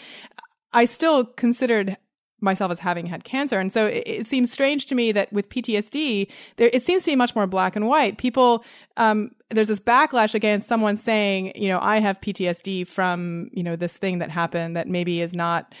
I 0.72 0.86
still 0.86 1.24
considered 1.24 1.98
myself 2.42 2.70
as 2.70 2.78
having 2.78 3.06
had 3.06 3.24
cancer. 3.24 3.58
And 3.58 3.72
so 3.72 3.86
it, 3.86 4.02
it, 4.06 4.26
seems 4.26 4.52
strange 4.52 4.86
to 4.86 4.94
me 4.94 5.12
that 5.12 5.32
with 5.32 5.48
PTSD, 5.48 6.28
there, 6.56 6.70
it 6.72 6.82
seems 6.82 7.04
to 7.04 7.10
be 7.12 7.16
much 7.16 7.34
more 7.34 7.46
black 7.46 7.76
and 7.76 7.86
white. 7.86 8.18
People, 8.18 8.64
um, 8.96 9.30
there's 9.50 9.68
this 9.68 9.80
backlash 9.80 10.34
against 10.34 10.68
someone 10.68 10.96
saying, 10.96 11.52
you 11.54 11.68
know, 11.68 11.78
I 11.80 12.00
have 12.00 12.20
PTSD 12.20 12.86
from, 12.86 13.50
you 13.52 13.62
know, 13.62 13.76
this 13.76 13.96
thing 13.96 14.18
that 14.18 14.30
happened 14.30 14.76
that 14.76 14.88
maybe 14.88 15.20
is 15.20 15.34
not 15.34 15.74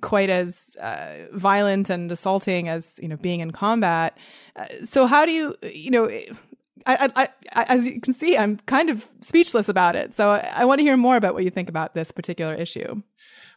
quite 0.00 0.30
as 0.30 0.76
uh, 0.80 1.26
violent 1.32 1.88
and 1.88 2.10
assaulting 2.10 2.68
as, 2.68 2.98
you 3.02 3.08
know, 3.08 3.16
being 3.16 3.40
in 3.40 3.52
combat. 3.52 4.16
Uh, 4.56 4.66
so 4.84 5.06
how 5.06 5.24
do 5.24 5.32
you, 5.32 5.54
you 5.62 5.90
know, 5.90 6.10
I, 6.86 7.10
I, 7.16 7.28
I, 7.52 7.62
as 7.64 7.86
you 7.86 8.00
can 8.00 8.12
see, 8.12 8.36
I'm 8.36 8.58
kind 8.66 8.90
of 8.90 9.08
speechless 9.20 9.68
about 9.68 9.96
it. 9.96 10.14
So 10.14 10.30
I, 10.30 10.64
want 10.64 10.78
to 10.78 10.82
hear 10.82 10.96
more 10.96 11.16
about 11.16 11.34
what 11.34 11.44
you 11.44 11.50
think 11.50 11.68
about 11.68 11.94
this 11.94 12.10
particular 12.10 12.54
issue. 12.54 13.02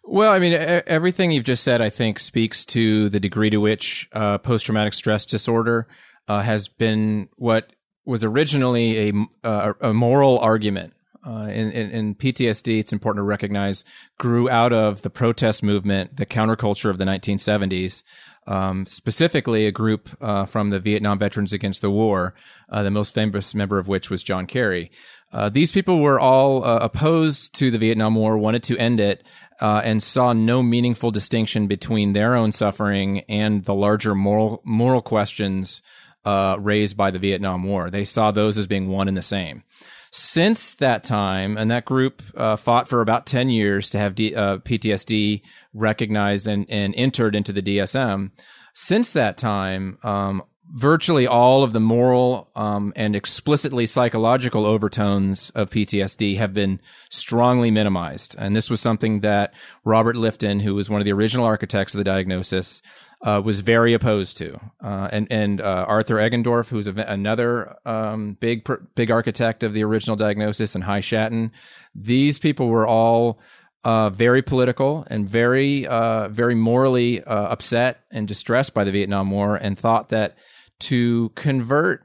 Well, 0.04 0.32
I 0.32 0.40
mean, 0.40 0.54
everything 0.54 1.32
you've 1.32 1.44
just 1.44 1.64
said, 1.64 1.82
I 1.82 1.90
think, 1.90 2.20
speaks 2.20 2.66
to 2.66 3.10
the 3.10 3.20
degree 3.20 3.50
to 3.50 3.58
which 3.58 4.10
uh, 4.14 4.40
post 4.40 4.66
traumatic 4.66 4.94
stress 4.94 5.26
disorder 5.26 5.88
uh, 6.28 6.42
has 6.42 6.68
been 6.68 7.30
what 7.36 7.72
was 8.06 8.24
originally 8.24 9.10
a, 9.10 9.14
uh, 9.44 9.74
a 9.82 9.94
moral 9.94 10.40
argument. 10.40 10.94
Uh, 11.24 11.46
in, 11.52 11.72
in, 11.72 11.92
in, 11.92 12.16
PTSD, 12.16 12.80
it's 12.80 12.92
important 12.92 13.20
to 13.20 13.28
recognize, 13.28 13.84
grew 14.18 14.50
out 14.50 14.74
of 14.74 15.04
the 15.04 15.10
protest 15.12 15.62
movement, 15.62 16.18
the 16.18 16.26
counterculture 16.26 16.90
of 16.90 16.98
the 16.98 17.06
1970s, 17.06 18.02
um, 18.48 18.86
specifically 18.86 19.68
a 19.68 19.72
group 19.72 20.10
uh, 20.22 20.46
from 20.46 20.70
the 20.70 20.80
Vietnam 20.80 21.20
Veterans 21.20 21.54
Against 21.54 21.82
the 21.82 21.92
War, 21.92 22.34
uh, 22.70 22.84
the 22.84 22.92
most 22.92 23.14
famous 23.14 23.54
member 23.54 23.80
of 23.80 23.88
which 23.88 24.10
was 24.10 24.24
John 24.24 24.48
Kerry. 24.48 24.92
Uh, 25.32 25.50
these 25.50 25.72
people 25.72 26.02
were 26.02 26.20
all 26.20 26.64
uh, 26.64 26.80
opposed 26.80 27.54
to 27.56 27.72
the 27.72 27.78
Vietnam 27.78 28.16
War, 28.16 28.38
wanted 28.38 28.64
to 28.64 28.78
end 28.78 29.00
it, 29.00 29.24
uh, 29.62 29.82
and 29.84 30.02
saw 30.02 30.34
no 30.34 30.62
meaningful 30.62 31.12
distinction 31.12 31.68
between 31.68 32.14
their 32.14 32.36
own 32.36 32.52
suffering 32.52 33.20
and 33.30 33.64
the 33.66 33.76
larger 33.76 34.16
moral 34.16 34.62
moral 34.66 35.02
questions 35.02 35.82
uh, 36.26 36.58
raised 36.60 36.98
by 36.98 37.12
the 37.12 37.20
Vietnam 37.20 37.64
War. 37.64 37.90
They 37.90 38.06
saw 38.06 38.32
those 38.32 38.58
as 38.58 38.68
being 38.68 38.90
one 38.90 39.08
and 39.08 39.16
the 39.16 39.22
same. 39.22 39.64
Since 40.12 40.76
that 40.76 41.06
time, 41.06 41.58
and 41.58 41.72
that 41.72 41.86
group 41.86 42.22
uh, 42.36 42.58
fought 42.58 42.90
for 42.90 43.00
about 43.00 43.26
10 43.26 43.50
years 43.50 43.90
to 43.92 43.98
have 43.98 44.14
D- 44.14 44.36
uh, 44.36 44.58
PTSD 44.58 45.42
recognized 45.74 46.48
and, 46.48 46.70
and 46.70 46.94
entered 46.98 47.34
into 47.34 47.54
the 47.54 47.62
DSM. 47.62 48.32
Since 48.74 49.12
that 49.12 49.38
time, 49.38 49.98
um, 50.04 50.44
virtually 50.74 51.28
all 51.28 51.64
of 51.64 51.74
the 51.74 51.80
moral 51.80 52.50
um, 52.56 52.94
and 52.96 53.16
explicitly 53.16 53.86
psychological 53.86 54.66
overtones 54.66 55.50
of 55.52 55.70
PTSD 55.70 56.38
have 56.38 56.54
been 56.54 56.80
strongly 57.10 57.72
minimized. 57.72 58.36
And 58.38 58.56
this 58.56 58.70
was 58.70 58.80
something 58.80 59.22
that 59.22 59.54
Robert 59.84 60.16
Lifton, 60.16 60.62
who 60.62 60.76
was 60.76 60.90
one 60.90 61.02
of 61.02 61.06
the 61.06 61.14
original 61.14 61.46
architects 61.46 61.94
of 61.94 61.98
the 61.98 62.04
diagnosis, 62.04 62.82
uh, 63.24 63.42
was 63.44 63.62
very 63.62 63.94
opposed 63.94 64.38
to. 64.38 64.60
Uh, 64.84 65.08
and 65.12 65.28
and 65.32 65.62
uh, 65.62 65.86
Arthur 65.88 66.16
Egendorf, 66.16 66.70
who's 66.70 66.88
a, 66.88 66.92
another 66.92 67.76
um, 67.86 68.38
big 68.40 68.68
big 68.96 69.12
architect 69.12 69.64
of 69.64 69.74
the 69.74 69.84
original 69.84 70.16
diagnosis, 70.16 70.76
and 70.76 70.84
Hy 70.84 71.00
Shatan, 71.00 71.52
these 71.94 72.40
people 72.40 72.68
were 72.68 72.88
all 72.88 73.40
uh, 73.84 74.10
very 74.10 74.42
political 74.42 75.06
and 75.10 75.28
very, 75.28 75.88
uh, 75.88 76.30
very 76.30 76.56
morally 76.56 77.24
uh, 77.24 77.46
upset 77.48 78.02
and 78.12 78.28
distressed 78.28 78.74
by 78.74 78.84
the 78.84 78.92
Vietnam 78.92 79.32
War, 79.32 79.56
and 79.56 79.78
thought 79.78 80.10
that 80.10 80.38
to 80.80 81.30
convert 81.36 82.04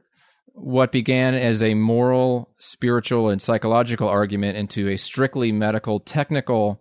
what 0.53 0.91
began 0.91 1.35
as 1.35 1.63
a 1.63 1.75
moral, 1.75 2.51
spiritual, 2.59 3.29
and 3.29 3.43
psychological 3.43 4.09
argument 4.09 4.57
into 4.57 4.89
a 4.89 4.97
strictly 4.97 5.53
medical, 5.53 6.01
technical 6.01 6.81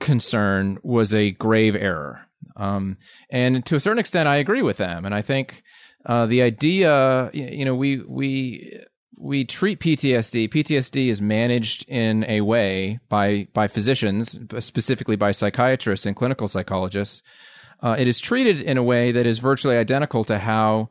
concern 0.00 0.78
was 0.82 1.14
a 1.14 1.30
grave 1.30 1.76
error. 1.76 2.26
Um, 2.56 2.96
and 3.30 3.64
to 3.66 3.76
a 3.76 3.80
certain 3.80 3.98
extent, 3.98 4.28
I 4.28 4.36
agree 4.36 4.62
with 4.62 4.76
them. 4.76 5.04
And 5.04 5.14
I 5.14 5.22
think 5.22 5.62
uh, 6.06 6.26
the 6.26 6.42
idea, 6.42 7.30
you 7.32 7.64
know, 7.64 7.74
we 7.74 7.98
we 7.98 8.80
we 9.16 9.44
treat 9.44 9.80
PTSD. 9.80 10.48
PTSD 10.48 11.08
is 11.08 11.22
managed 11.22 11.88
in 11.88 12.24
a 12.28 12.40
way 12.40 13.00
by 13.08 13.48
by 13.52 13.68
physicians, 13.68 14.38
specifically 14.58 15.16
by 15.16 15.30
psychiatrists 15.30 16.06
and 16.06 16.16
clinical 16.16 16.48
psychologists, 16.48 17.22
uh, 17.82 17.96
it 17.98 18.06
is 18.06 18.20
treated 18.20 18.60
in 18.60 18.78
a 18.78 18.82
way 18.82 19.10
that 19.12 19.26
is 19.26 19.40
virtually 19.40 19.76
identical 19.76 20.24
to 20.24 20.38
how 20.38 20.88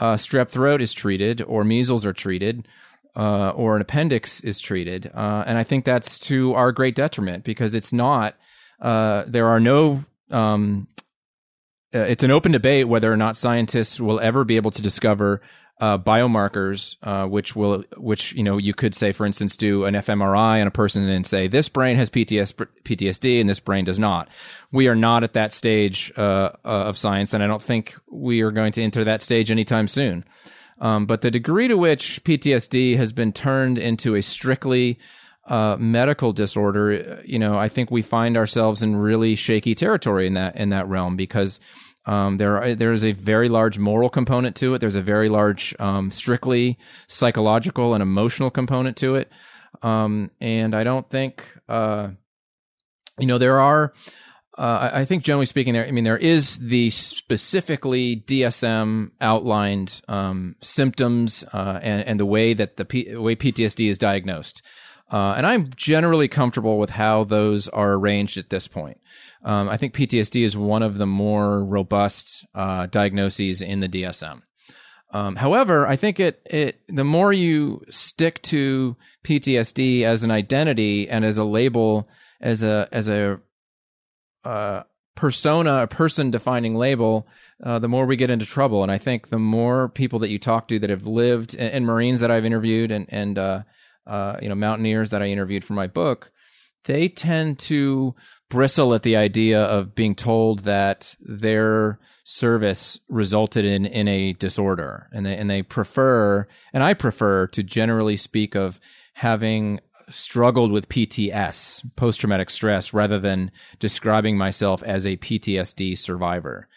uh, 0.00 0.14
strep 0.14 0.50
throat 0.50 0.82
is 0.82 0.92
treated, 0.92 1.40
or 1.42 1.64
measles 1.64 2.04
are 2.04 2.12
treated, 2.12 2.68
uh, 3.16 3.50
or 3.50 3.76
an 3.76 3.82
appendix 3.82 4.40
is 4.40 4.60
treated. 4.60 5.10
Uh, 5.14 5.44
and 5.46 5.56
I 5.56 5.62
think 5.62 5.84
that's 5.84 6.18
to 6.20 6.52
our 6.54 6.70
great 6.70 6.94
detriment 6.94 7.44
because 7.44 7.72
it's 7.72 7.92
not. 7.92 8.34
Uh, 8.80 9.24
there 9.26 9.46
are 9.46 9.60
no 9.60 10.04
um, 10.30 10.88
uh, 11.94 12.00
it's 12.00 12.24
an 12.24 12.30
open 12.30 12.52
debate 12.52 12.88
whether 12.88 13.12
or 13.12 13.16
not 13.16 13.36
scientists 13.36 14.00
will 14.00 14.20
ever 14.20 14.44
be 14.44 14.56
able 14.56 14.70
to 14.72 14.82
discover 14.82 15.40
uh, 15.80 15.98
biomarkers, 15.98 16.96
uh, 17.02 17.26
which 17.26 17.56
will, 17.56 17.84
which 17.96 18.32
you 18.32 18.42
know, 18.42 18.58
you 18.58 18.72
could 18.74 18.94
say, 18.94 19.12
for 19.12 19.26
instance, 19.26 19.56
do 19.56 19.84
an 19.84 19.94
fMRI 19.94 20.60
on 20.60 20.66
a 20.66 20.70
person 20.70 21.08
and 21.08 21.26
say 21.26 21.48
this 21.48 21.68
brain 21.68 21.96
has 21.96 22.10
PTS, 22.10 22.66
PTSD 22.84 23.40
and 23.40 23.48
this 23.48 23.60
brain 23.60 23.84
does 23.84 23.98
not. 23.98 24.28
We 24.70 24.86
are 24.88 24.94
not 24.94 25.24
at 25.24 25.32
that 25.32 25.52
stage 25.52 26.12
uh, 26.16 26.20
uh, 26.20 26.68
of 26.68 26.96
science, 26.96 27.34
and 27.34 27.42
I 27.42 27.46
don't 27.46 27.62
think 27.62 27.96
we 28.08 28.42
are 28.42 28.52
going 28.52 28.72
to 28.72 28.82
enter 28.82 29.04
that 29.04 29.22
stage 29.22 29.50
anytime 29.50 29.88
soon. 29.88 30.24
Um, 30.80 31.06
but 31.06 31.22
the 31.22 31.30
degree 31.30 31.68
to 31.68 31.76
which 31.76 32.22
PTSD 32.24 32.96
has 32.96 33.12
been 33.12 33.32
turned 33.32 33.78
into 33.78 34.14
a 34.14 34.22
strictly 34.22 34.98
uh, 35.46 35.76
medical 35.78 36.32
disorder, 36.32 37.22
you 37.24 37.38
know, 37.38 37.56
I 37.56 37.68
think 37.68 37.90
we 37.90 38.02
find 38.02 38.36
ourselves 38.36 38.82
in 38.82 38.96
really 38.96 39.34
shaky 39.34 39.74
territory 39.74 40.26
in 40.26 40.34
that 40.34 40.56
in 40.56 40.70
that 40.70 40.88
realm 40.88 41.16
because 41.16 41.60
um, 42.06 42.36
there, 42.36 42.62
are, 42.62 42.74
there 42.74 42.92
is 42.92 43.04
a 43.04 43.12
very 43.12 43.48
large 43.48 43.78
moral 43.78 44.10
component 44.10 44.56
to 44.56 44.74
it. 44.74 44.78
There's 44.80 44.94
a 44.94 45.02
very 45.02 45.28
large, 45.28 45.74
um, 45.78 46.10
strictly 46.10 46.78
psychological 47.08 47.94
and 47.94 48.02
emotional 48.02 48.50
component 48.50 48.96
to 48.98 49.14
it. 49.14 49.30
Um, 49.82 50.30
and 50.40 50.74
I 50.74 50.84
don't 50.84 51.08
think, 51.08 51.46
uh, 51.68 52.10
you 53.18 53.26
know, 53.26 53.38
there 53.38 53.60
are. 53.60 53.92
Uh, 54.56 54.90
I 54.92 55.04
think 55.04 55.24
generally 55.24 55.46
speaking, 55.46 55.72
there. 55.72 55.84
I 55.84 55.90
mean, 55.90 56.04
there 56.04 56.16
is 56.16 56.58
the 56.58 56.90
specifically 56.90 58.22
DSM 58.24 59.10
outlined 59.20 60.00
um, 60.06 60.54
symptoms 60.62 61.44
uh, 61.52 61.80
and, 61.82 62.06
and 62.06 62.20
the 62.20 62.26
way 62.26 62.54
that 62.54 62.76
the 62.76 62.84
P- 62.84 63.16
way 63.16 63.34
PTSD 63.34 63.90
is 63.90 63.98
diagnosed. 63.98 64.62
Uh, 65.14 65.34
and 65.36 65.46
I'm 65.46 65.70
generally 65.76 66.26
comfortable 66.26 66.76
with 66.76 66.90
how 66.90 67.22
those 67.22 67.68
are 67.68 67.92
arranged 67.92 68.36
at 68.36 68.50
this 68.50 68.66
point. 68.66 68.98
Um, 69.44 69.68
I 69.68 69.76
think 69.76 69.94
PTSD 69.94 70.44
is 70.44 70.56
one 70.56 70.82
of 70.82 70.98
the 70.98 71.06
more 71.06 71.64
robust 71.64 72.44
uh, 72.52 72.86
diagnoses 72.86 73.62
in 73.62 73.78
the 73.78 73.88
DSM. 73.88 74.42
Um, 75.12 75.36
however, 75.36 75.86
I 75.86 75.94
think 75.94 76.18
it 76.18 76.42
it 76.44 76.80
the 76.88 77.04
more 77.04 77.32
you 77.32 77.84
stick 77.90 78.42
to 78.42 78.96
PTSD 79.22 80.02
as 80.02 80.24
an 80.24 80.32
identity 80.32 81.08
and 81.08 81.24
as 81.24 81.38
a 81.38 81.44
label, 81.44 82.08
as 82.40 82.64
a 82.64 82.88
as 82.90 83.06
a 83.06 83.38
uh, 84.44 84.82
persona, 85.14 85.82
a 85.82 85.86
person 85.86 86.32
defining 86.32 86.74
label, 86.74 87.28
uh, 87.62 87.78
the 87.78 87.86
more 87.86 88.04
we 88.04 88.16
get 88.16 88.30
into 88.30 88.46
trouble. 88.46 88.82
And 88.82 88.90
I 88.90 88.98
think 88.98 89.28
the 89.28 89.38
more 89.38 89.88
people 89.88 90.18
that 90.18 90.30
you 90.30 90.40
talk 90.40 90.66
to 90.68 90.80
that 90.80 90.90
have 90.90 91.06
lived, 91.06 91.54
and, 91.54 91.72
and 91.72 91.86
Marines 91.86 92.18
that 92.18 92.32
I've 92.32 92.44
interviewed, 92.44 92.90
and 92.90 93.06
and 93.10 93.38
uh, 93.38 93.62
uh, 94.06 94.36
you 94.40 94.48
know 94.48 94.54
mountaineers 94.54 95.10
that 95.10 95.22
I 95.22 95.26
interviewed 95.26 95.64
for 95.64 95.74
my 95.74 95.86
book, 95.86 96.30
they 96.84 97.08
tend 97.08 97.58
to 97.60 98.14
bristle 98.50 98.94
at 98.94 99.02
the 99.02 99.16
idea 99.16 99.62
of 99.62 99.94
being 99.94 100.14
told 100.14 100.60
that 100.60 101.16
their 101.20 101.98
service 102.24 102.98
resulted 103.08 103.64
in 103.64 103.84
in 103.86 104.08
a 104.08 104.32
disorder, 104.34 105.08
and 105.12 105.26
they 105.26 105.36
and 105.36 105.50
they 105.50 105.62
prefer, 105.62 106.46
and 106.72 106.82
I 106.82 106.94
prefer 106.94 107.46
to 107.48 107.62
generally 107.62 108.16
speak 108.16 108.54
of 108.54 108.80
having 109.14 109.80
struggled 110.10 110.70
with 110.70 110.88
PTS, 110.88 111.82
post 111.96 112.20
traumatic 112.20 112.50
stress, 112.50 112.92
rather 112.92 113.18
than 113.18 113.50
describing 113.78 114.36
myself 114.36 114.82
as 114.82 115.06
a 115.06 115.16
PTSD 115.16 115.98
survivor. 115.98 116.68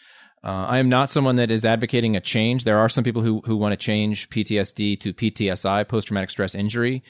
Uh, 0.42 0.66
I 0.68 0.78
am 0.78 0.88
not 0.88 1.10
someone 1.10 1.36
that 1.36 1.50
is 1.50 1.64
advocating 1.64 2.16
a 2.16 2.20
change. 2.20 2.64
There 2.64 2.78
are 2.78 2.88
some 2.88 3.04
people 3.04 3.22
who 3.22 3.42
who 3.44 3.56
want 3.56 3.72
to 3.72 3.76
change 3.76 4.30
PTSD 4.30 5.00
to 5.00 5.12
PTSI, 5.12 5.86
post 5.88 6.08
traumatic 6.08 6.30
stress 6.30 6.54
injury, 6.54 7.02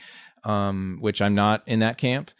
um, 0.44 0.99
which 1.00 1.20
I'm 1.20 1.35
not 1.35 1.62
in 1.66 1.80
that 1.80 1.99
camp. 1.99 2.30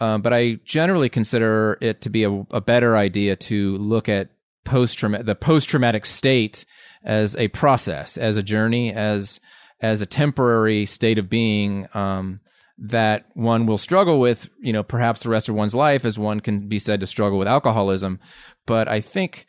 Uh, 0.00 0.18
but 0.18 0.32
I 0.32 0.60
generally 0.64 1.08
consider 1.08 1.76
it 1.80 2.02
to 2.02 2.10
be 2.10 2.24
a, 2.24 2.30
a 2.50 2.60
better 2.60 2.96
idea 2.96 3.34
to 3.36 3.76
look 3.78 4.08
at 4.08 4.30
post 4.64 5.00
the 5.00 5.34
post 5.34 5.68
traumatic 5.68 6.06
state 6.06 6.64
as 7.02 7.34
a 7.36 7.48
process, 7.48 8.16
as 8.16 8.36
a 8.36 8.42
journey, 8.42 8.92
as 8.92 9.40
as 9.80 10.00
a 10.00 10.06
temporary 10.06 10.86
state 10.86 11.18
of 11.18 11.28
being 11.28 11.88
um, 11.94 12.40
that 12.78 13.26
one 13.34 13.66
will 13.66 13.78
struggle 13.78 14.20
with, 14.20 14.48
you 14.60 14.72
know, 14.72 14.82
perhaps 14.82 15.22
the 15.22 15.28
rest 15.28 15.48
of 15.48 15.54
one's 15.54 15.74
life, 15.74 16.04
as 16.04 16.18
one 16.18 16.40
can 16.40 16.68
be 16.68 16.78
said 16.78 17.00
to 17.00 17.06
struggle 17.06 17.38
with 17.38 17.48
alcoholism. 17.48 18.20
But 18.66 18.88
I 18.88 19.00
think 19.00 19.46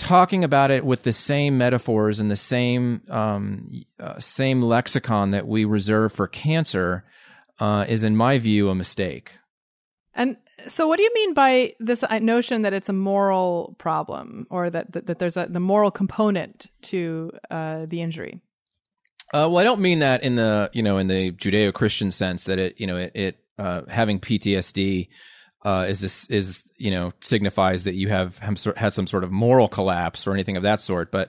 talking 0.00 0.42
about 0.42 0.70
it 0.70 0.84
with 0.84 1.04
the 1.04 1.12
same 1.12 1.58
metaphors 1.58 2.18
and 2.18 2.30
the 2.30 2.36
same 2.36 3.02
um, 3.08 3.84
uh, 4.00 4.18
same 4.18 4.62
lexicon 4.62 5.30
that 5.30 5.46
we 5.46 5.64
reserve 5.64 6.12
for 6.12 6.26
cancer 6.26 7.04
uh, 7.60 7.84
is, 7.88 8.02
in 8.02 8.16
my 8.16 8.38
view, 8.38 8.70
a 8.70 8.74
mistake. 8.74 9.32
And 10.14 10.38
so, 10.66 10.88
what 10.88 10.96
do 10.96 11.02
you 11.02 11.10
mean 11.14 11.34
by 11.34 11.74
this 11.78 12.02
uh, 12.02 12.18
notion 12.18 12.62
that 12.62 12.72
it's 12.72 12.88
a 12.88 12.94
moral 12.94 13.76
problem, 13.78 14.46
or 14.50 14.70
that 14.70 14.92
that, 14.92 15.06
that 15.06 15.18
there's 15.18 15.36
a 15.36 15.46
the 15.46 15.60
moral 15.60 15.90
component 15.90 16.66
to 16.82 17.30
uh, 17.50 17.86
the 17.86 18.02
injury? 18.02 18.40
Uh, 19.32 19.46
well, 19.48 19.58
I 19.58 19.64
don't 19.64 19.80
mean 19.80 20.00
that 20.00 20.22
in 20.22 20.34
the 20.34 20.70
you 20.72 20.82
know 20.82 20.98
in 20.98 21.06
the 21.06 21.30
Judeo-Christian 21.32 22.10
sense 22.10 22.44
that 22.44 22.58
it 22.58 22.80
you 22.80 22.86
know 22.86 22.96
it, 22.96 23.12
it 23.14 23.38
uh, 23.58 23.82
having 23.88 24.18
PTSD 24.18 25.08
uh, 25.62 25.86
is 25.88 26.00
this 26.00 26.26
is 26.26 26.62
you 26.76 26.90
know 26.90 27.12
signifies 27.20 27.84
that 27.84 27.94
you 27.94 28.08
have 28.08 28.38
had 28.38 28.92
some 28.92 29.06
sort 29.06 29.24
of 29.24 29.30
moral 29.30 29.68
collapse 29.68 30.26
or 30.26 30.32
anything 30.32 30.56
of 30.56 30.62
that 30.62 30.80
sort. 30.80 31.10
But 31.10 31.28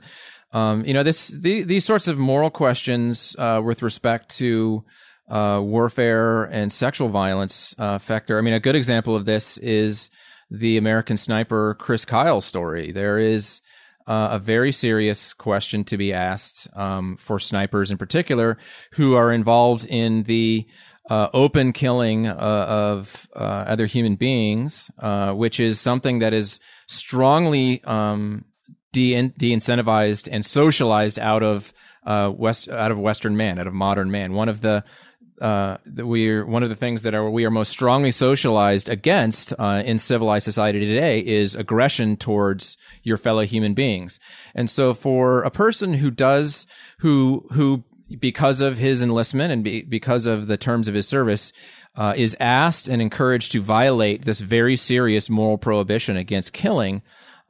um, 0.53 0.85
you 0.85 0.93
know 0.93 1.03
this 1.03 1.27
the, 1.27 1.63
these 1.63 1.85
sorts 1.85 2.07
of 2.07 2.17
moral 2.17 2.50
questions 2.50 3.35
uh, 3.38 3.61
with 3.63 3.81
respect 3.81 4.38
to 4.38 4.83
uh, 5.29 5.61
warfare 5.63 6.43
and 6.45 6.71
sexual 6.71 7.09
violence 7.09 7.73
uh, 7.77 7.97
factor. 7.97 8.38
I 8.38 8.41
mean, 8.41 8.53
a 8.53 8.59
good 8.59 8.75
example 8.75 9.15
of 9.15 9.25
this 9.25 9.57
is 9.57 10.09
the 10.50 10.77
American 10.77 11.17
sniper 11.17 11.75
Chris 11.75 12.03
Kyle 12.03 12.41
story. 12.41 12.91
There 12.91 13.17
is 13.17 13.61
uh, 14.07 14.29
a 14.31 14.39
very 14.39 14.71
serious 14.71 15.31
question 15.31 15.83
to 15.85 15.97
be 15.97 16.11
asked 16.11 16.67
um, 16.75 17.17
for 17.17 17.39
snipers 17.39 17.91
in 17.91 17.97
particular 17.97 18.57
who 18.93 19.15
are 19.15 19.31
involved 19.31 19.85
in 19.85 20.23
the 20.23 20.67
uh, 21.12 21.30
open 21.34 21.74
killing 21.74 22.25
uh, 22.25 22.32
of 22.32 23.27
uh, 23.36 23.65
other 23.68 23.86
human 23.86 24.15
beings, 24.15 24.89
uh, 24.98 25.34
which 25.34 25.60
is 25.60 25.77
something 25.77 26.20
that 26.20 26.34
is 26.34 26.58
strongly 26.88 27.84
um, 27.84 28.46
de 28.94 29.13
incentivized 29.13 30.30
and 30.32 30.46
socialized 30.46 31.20
out 31.20 31.44
of 31.44 31.74
uh, 32.06 32.32
west 32.34 32.70
out 32.70 32.91
of 32.91 32.98
Western 32.98 33.36
man, 33.36 33.60
out 33.60 33.68
of 33.68 33.74
modern 33.74 34.10
man. 34.10 34.32
One 34.32 34.48
of 34.48 34.62
the 34.62 34.86
uh, 35.41 35.80
we're 35.98 36.46
one 36.46 36.63
of 36.63 36.70
the 36.70 36.77
things 36.77 37.01
that 37.01 37.13
are 37.13 37.30
we 37.30 37.44
are 37.44 37.51
most 37.51 37.74
strongly 37.74 38.12
socialized 38.12 38.88
against 38.88 39.51
in 39.51 40.00
civilized 40.00 40.46
society 40.46 40.79
today 40.79 41.20
is 41.20 41.55
aggression 41.55 42.16
towards 42.16 42.77
your 43.03 43.18
fellow 43.18 43.44
human 43.44 43.74
beings. 43.74 44.18
And 44.55 44.70
so, 44.70 44.94
for 44.94 45.42
a 45.42 45.51
person 45.51 45.96
who 45.96 46.09
does 46.09 46.66
who 47.00 47.48
who 47.51 47.83
because 48.19 48.61
of 48.61 48.77
his 48.77 49.01
enlistment 49.01 49.51
and 49.51 49.63
be, 49.63 49.81
because 49.81 50.25
of 50.25 50.47
the 50.47 50.57
terms 50.57 50.87
of 50.87 50.93
his 50.93 51.07
service. 51.07 51.51
Uh, 51.93 52.13
is 52.15 52.37
asked 52.39 52.87
and 52.87 53.01
encouraged 53.01 53.51
to 53.51 53.59
violate 53.59 54.21
this 54.21 54.39
very 54.39 54.77
serious 54.77 55.29
moral 55.29 55.57
prohibition 55.57 56.15
against 56.15 56.53
killing, 56.53 57.01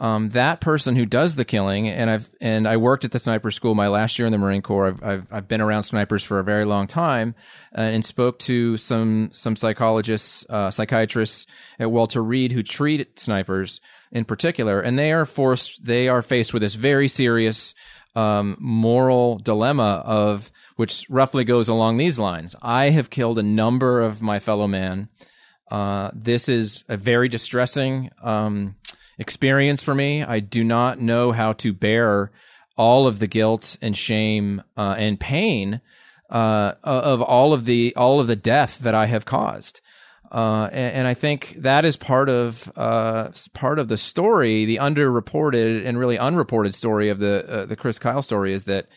um, 0.01 0.29
that 0.29 0.61
person 0.61 0.95
who 0.95 1.05
does 1.05 1.35
the 1.35 1.45
killing, 1.45 1.87
and 1.87 2.09
I've 2.09 2.27
and 2.41 2.67
I 2.67 2.77
worked 2.77 3.05
at 3.05 3.11
the 3.11 3.19
sniper 3.19 3.51
school 3.51 3.75
my 3.75 3.87
last 3.87 4.17
year 4.17 4.25
in 4.25 4.31
the 4.31 4.39
Marine 4.39 4.63
Corps. 4.63 4.87
I've 4.87 5.03
I've, 5.03 5.27
I've 5.29 5.47
been 5.47 5.61
around 5.61 5.83
snipers 5.83 6.23
for 6.23 6.39
a 6.39 6.43
very 6.43 6.65
long 6.65 6.87
time, 6.87 7.35
uh, 7.77 7.81
and 7.81 8.03
spoke 8.03 8.39
to 8.39 8.77
some 8.77 9.29
some 9.31 9.55
psychologists, 9.55 10.43
uh, 10.49 10.71
psychiatrists 10.71 11.45
at 11.77 11.91
Walter 11.91 12.23
Reed 12.23 12.51
who 12.51 12.63
treat 12.63 13.19
snipers 13.19 13.79
in 14.11 14.25
particular, 14.25 14.81
and 14.81 14.97
they 14.97 15.11
are 15.11 15.27
forced, 15.27 15.85
they 15.85 16.07
are 16.09 16.23
faced 16.23 16.51
with 16.51 16.63
this 16.63 16.73
very 16.73 17.07
serious 17.07 17.75
um, 18.15 18.57
moral 18.59 19.37
dilemma 19.37 20.03
of 20.05 20.51
which 20.75 21.05
roughly 21.09 21.43
goes 21.43 21.67
along 21.67 21.97
these 21.97 22.19
lines: 22.19 22.55
I 22.61 22.89
have 22.89 23.09
killed 23.09 23.39
a 23.39 23.43
number 23.43 24.01
of 24.01 24.21
my 24.21 24.39
fellow 24.39 24.67
man. 24.67 25.09
Uh, 25.69 26.11
this 26.13 26.49
is 26.49 26.83
a 26.89 26.97
very 26.97 27.29
distressing. 27.29 28.11
Um, 28.21 28.75
experience 29.17 29.83
for 29.83 29.93
me. 29.93 30.23
I 30.23 30.39
do 30.39 30.63
not 30.63 30.99
know 30.99 31.31
how 31.31 31.53
to 31.53 31.73
bear 31.73 32.31
all 32.75 33.05
of 33.05 33.19
the 33.19 33.27
guilt 33.27 33.77
and 33.81 33.95
shame 33.95 34.63
uh, 34.75 34.95
and 34.97 35.19
pain 35.19 35.81
uh, 36.29 36.73
of 36.83 37.21
all 37.21 37.53
of 37.53 37.65
the 37.65 37.95
all 37.95 38.19
of 38.19 38.27
the 38.27 38.35
death 38.35 38.79
that 38.79 38.95
I 38.95 39.05
have 39.05 39.25
caused. 39.25 39.80
Uh, 40.31 40.69
and, 40.71 40.95
and, 40.95 41.07
I 41.07 41.13
think 41.13 41.55
that 41.59 41.83
is 41.83 41.97
part 41.97 42.29
of 42.29 42.71
uh, 42.77 43.31
part 43.53 43.79
of 43.79 43.89
the 43.89 43.97
story, 43.97 44.63
the 44.63 44.77
underreported 44.77 45.85
and 45.85 45.99
really 45.99 46.17
unreported 46.17 46.73
story 46.73 47.09
of 47.09 47.19
the 47.19 47.45
uh, 47.49 47.65
the 47.65 47.75
Chris 47.75 47.99
Kyle 47.99 48.21
story 48.21 48.53
is 48.53 48.63
that 48.63 48.87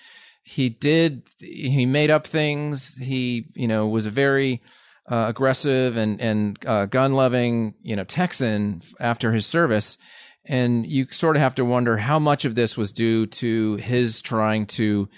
he 0.45 0.69
did 0.69 1.29
he 1.41 1.87
made 1.87 2.09
up 2.09 2.29
things. 2.29 2.95
He 2.99 3.47
you 3.55 3.67
know 3.67 3.89
was 3.89 4.07
a 4.07 4.11
very 4.11 4.63
uh, 5.11 5.25
aggressive 5.27 5.97
and 5.97 6.21
and 6.21 6.57
uh, 6.67 6.87
gun 6.87 7.15
loving, 7.15 7.75
you 7.83 7.97
know, 7.97 8.05
Texan 8.05 8.83
after 9.01 9.33
his 9.33 9.45
service, 9.45 9.99
and 10.45 10.87
you 10.87 11.09
sort 11.11 11.35
of 11.35 11.43
have 11.43 11.57
to 11.57 11.65
wonder 11.65 11.97
how 11.97 12.21
much 12.21 12.45
of 12.45 12.55
this 12.55 12.77
was 12.77 12.93
due 12.93 13.27
to 13.27 13.75
his 13.77 14.23
trying 14.23 14.67
to 14.67 15.09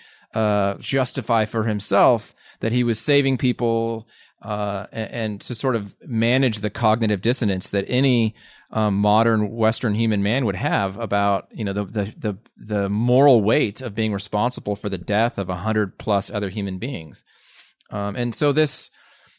justify 0.80 1.46
for 1.46 1.64
himself 1.64 2.34
that 2.60 2.72
he 2.72 2.84
was 2.84 2.98
saving 2.98 3.38
people 3.38 4.06
uh, 4.46 4.86
and, 4.92 5.10
and, 5.10 5.40
to 5.40 5.56
sort 5.56 5.74
of 5.74 5.96
manage 6.06 6.60
the 6.60 6.70
cognitive 6.70 7.20
dissonance 7.20 7.70
that 7.70 7.84
any 7.88 8.32
um, 8.70 8.96
modern 8.96 9.50
Western 9.50 9.96
human 9.96 10.22
man 10.22 10.44
would 10.44 10.54
have 10.54 10.96
about 11.00 11.48
you 11.50 11.64
know 11.64 11.72
the, 11.72 11.84
the 11.84 12.14
the 12.16 12.38
the 12.56 12.88
moral 12.88 13.42
weight 13.42 13.80
of 13.80 13.92
being 13.96 14.12
responsible 14.12 14.76
for 14.76 14.88
the 14.88 14.98
death 14.98 15.36
of 15.36 15.50
a 15.50 15.56
hundred 15.56 15.98
plus 15.98 16.30
other 16.30 16.48
human 16.48 16.78
beings, 16.78 17.24
um, 17.90 18.14
and 18.14 18.36
so 18.36 18.52
this 18.52 18.88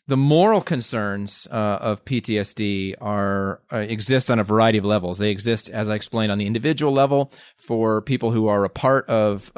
the 0.07 0.17
moral 0.17 0.61
concerns 0.61 1.47
uh, 1.51 1.79
of 1.79 2.03
PTSD 2.03 2.95
are 2.99 3.61
uh, 3.71 3.77
exist 3.77 4.29
on 4.29 4.39
a 4.39 4.43
variety 4.43 4.77
of 4.77 4.83
levels. 4.83 5.19
They 5.19 5.31
exist, 5.31 5.69
as 5.69 5.89
I 5.89 5.95
explained, 5.95 6.33
on 6.33 6.37
the 6.37 6.47
individual 6.47 6.91
level 6.91 7.31
for 7.55 8.01
people 8.01 8.31
who 8.31 8.47
are 8.49 8.65
a 8.65 8.69
part 8.69 9.07
of 9.07 9.53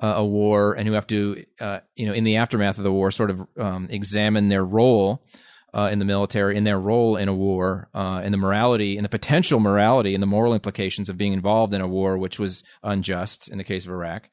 uh, 0.00 0.14
a 0.16 0.24
war 0.24 0.74
and 0.74 0.86
who 0.86 0.94
have 0.94 1.06
to, 1.08 1.44
uh, 1.60 1.80
you 1.96 2.06
know, 2.06 2.12
in 2.12 2.24
the 2.24 2.36
aftermath 2.36 2.78
of 2.78 2.84
the 2.84 2.92
war, 2.92 3.10
sort 3.10 3.30
of 3.30 3.46
um, 3.58 3.88
examine 3.90 4.48
their 4.48 4.64
role. 4.64 5.24
Uh, 5.72 5.88
in 5.90 5.98
the 5.98 6.04
military, 6.04 6.56
in 6.56 6.62
their 6.62 6.78
role 6.78 7.16
in 7.16 7.26
a 7.26 7.34
war, 7.34 7.88
uh, 7.94 8.22
in 8.24 8.30
the 8.30 8.38
morality, 8.38 8.96
in 8.96 9.02
the 9.02 9.08
potential 9.08 9.58
morality, 9.58 10.14
and 10.14 10.22
the 10.22 10.26
moral 10.26 10.54
implications 10.54 11.08
of 11.08 11.18
being 11.18 11.32
involved 11.32 11.74
in 11.74 11.80
a 11.80 11.88
war, 11.88 12.16
which 12.16 12.38
was 12.38 12.62
unjust 12.84 13.48
in 13.48 13.58
the 13.58 13.64
case 13.64 13.84
of 13.84 13.90
Iraq. 13.90 14.30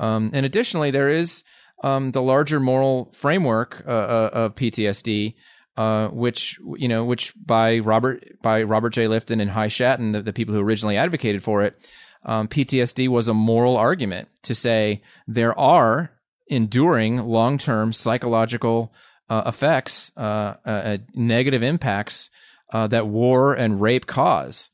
Um, 0.00 0.32
and 0.34 0.44
additionally, 0.44 0.90
there 0.90 1.08
is 1.08 1.44
um, 1.84 2.10
the 2.10 2.20
larger 2.20 2.58
moral 2.58 3.12
framework 3.14 3.84
uh, 3.86 3.90
uh 3.90 4.30
of 4.32 4.54
PTSD, 4.56 5.34
uh, 5.76 6.08
which 6.08 6.58
you 6.76 6.88
know, 6.88 7.04
which 7.04 7.32
by 7.36 7.78
Robert 7.78 8.42
by 8.42 8.62
Robert 8.62 8.90
J. 8.90 9.06
Lifton 9.06 9.40
and 9.40 9.50
High 9.50 9.68
Shatan, 9.68 10.12
the, 10.12 10.22
the 10.22 10.32
people 10.32 10.54
who 10.54 10.60
originally 10.60 10.96
advocated 10.96 11.42
for 11.42 11.62
it, 11.62 11.78
um, 12.24 12.48
PTSD 12.48 13.08
was 13.08 13.28
a 13.28 13.34
moral 13.34 13.76
argument 13.76 14.28
to 14.42 14.54
say 14.54 15.02
there 15.26 15.58
are 15.58 16.12
enduring 16.46 17.18
long 17.18 17.58
term 17.58 17.92
psychological 17.92 18.92
uh, 19.28 19.42
effects, 19.46 20.12
uh, 20.16 20.54
uh, 20.64 20.98
negative 21.14 21.62
impacts 21.62 22.28
that 22.72 23.06
war 23.06 23.54
and 23.54 23.80
rape 23.80 24.06
cause. 24.06 24.70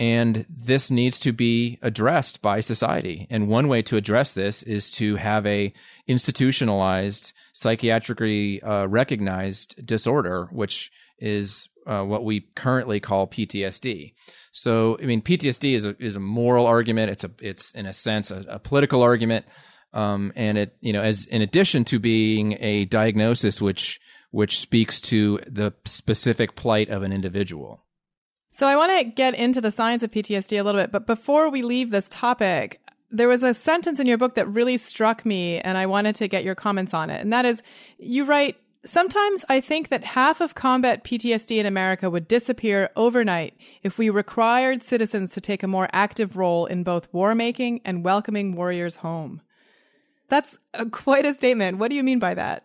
And 0.00 0.46
this 0.48 0.90
needs 0.90 1.20
to 1.20 1.32
be 1.32 1.78
addressed 1.82 2.40
by 2.40 2.60
society. 2.60 3.26
And 3.28 3.48
one 3.48 3.68
way 3.68 3.82
to 3.82 3.98
address 3.98 4.32
this 4.32 4.62
is 4.62 4.90
to 4.92 5.16
have 5.16 5.44
a 5.46 5.74
institutionalized 6.06 7.34
psychiatrically 7.52 8.62
uh, 8.66 8.88
recognized 8.88 9.84
disorder 9.84 10.48
which 10.52 10.90
is 11.18 11.68
uh, 11.86 12.02
what 12.02 12.24
we 12.24 12.40
currently 12.54 13.00
call 13.00 13.26
PTSD. 13.26 14.12
So, 14.52 14.98
I 15.02 15.06
mean, 15.06 15.22
PTSD 15.22 15.74
is 15.74 15.84
a 15.84 15.96
is 16.02 16.16
a 16.16 16.20
moral 16.20 16.66
argument. 16.66 17.10
It's 17.10 17.24
a 17.24 17.30
it's 17.40 17.70
in 17.72 17.86
a 17.86 17.92
sense 17.92 18.30
a, 18.30 18.44
a 18.48 18.58
political 18.58 19.02
argument, 19.02 19.46
um, 19.92 20.32
and 20.36 20.58
it 20.58 20.76
you 20.80 20.92
know 20.92 21.02
as 21.02 21.26
in 21.26 21.42
addition 21.42 21.84
to 21.86 21.98
being 21.98 22.56
a 22.60 22.84
diagnosis 22.86 23.60
which 23.60 24.00
which 24.30 24.58
speaks 24.58 25.00
to 25.00 25.40
the 25.46 25.72
specific 25.84 26.54
plight 26.56 26.88
of 26.88 27.02
an 27.02 27.12
individual. 27.12 27.84
So 28.50 28.66
I 28.66 28.76
want 28.76 28.98
to 28.98 29.04
get 29.04 29.34
into 29.34 29.60
the 29.60 29.70
science 29.70 30.02
of 30.02 30.10
PTSD 30.10 30.58
a 30.58 30.62
little 30.62 30.80
bit, 30.80 30.90
but 30.90 31.06
before 31.06 31.50
we 31.50 31.62
leave 31.62 31.90
this 31.90 32.08
topic, 32.10 32.80
there 33.10 33.28
was 33.28 33.42
a 33.42 33.54
sentence 33.54 33.98
in 34.00 34.06
your 34.06 34.18
book 34.18 34.34
that 34.34 34.46
really 34.48 34.76
struck 34.76 35.24
me 35.24 35.58
and 35.60 35.78
I 35.78 35.86
wanted 35.86 36.16
to 36.16 36.28
get 36.28 36.44
your 36.44 36.54
comments 36.54 36.94
on 36.94 37.10
it. 37.10 37.20
And 37.20 37.32
that 37.32 37.44
is 37.44 37.62
you 37.98 38.24
write 38.24 38.56
Sometimes 38.84 39.44
I 39.48 39.60
think 39.60 39.90
that 39.90 40.04
half 40.04 40.40
of 40.40 40.54
combat 40.54 41.04
PTSD 41.04 41.58
in 41.58 41.66
America 41.66 42.08
would 42.08 42.26
disappear 42.26 42.90
overnight 42.96 43.54
if 43.82 43.98
we 43.98 44.08
required 44.08 44.82
citizens 44.82 45.30
to 45.30 45.40
take 45.40 45.62
a 45.62 45.68
more 45.68 45.88
active 45.92 46.36
role 46.36 46.64
in 46.64 46.82
both 46.82 47.12
war 47.12 47.34
making 47.34 47.82
and 47.84 48.02
welcoming 48.02 48.56
warriors 48.56 48.96
home. 48.96 49.42
That's 50.28 50.58
a, 50.72 50.86
quite 50.86 51.26
a 51.26 51.34
statement. 51.34 51.76
What 51.76 51.90
do 51.90 51.96
you 51.96 52.02
mean 52.02 52.20
by 52.20 52.34
that? 52.34 52.64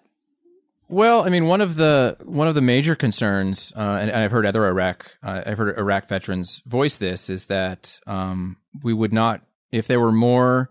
Well, 0.88 1.26
I 1.26 1.30
mean, 1.30 1.48
one 1.48 1.62
of 1.62 1.76
the 1.76 2.16
one 2.24 2.48
of 2.48 2.56
the 2.56 2.62
major 2.62 2.96
concerns, 2.96 3.74
uh, 3.76 3.98
and, 4.00 4.10
and, 4.10 4.24
I've 4.24 4.32
heard 4.32 4.46
other 4.46 4.68
Iraq, 4.68 5.12
uh, 5.24 5.42
I've 5.46 5.58
heard 5.58 5.78
Iraq 5.78 6.08
veterans 6.08 6.62
voice 6.68 6.96
this, 6.98 7.28
is 7.28 7.48
that 7.48 8.00
um, 8.06 8.58
we 8.84 8.94
would 8.94 9.12
not, 9.12 9.42
if 9.72 9.88
there 9.88 10.00
were 10.00 10.12
more 10.12 10.70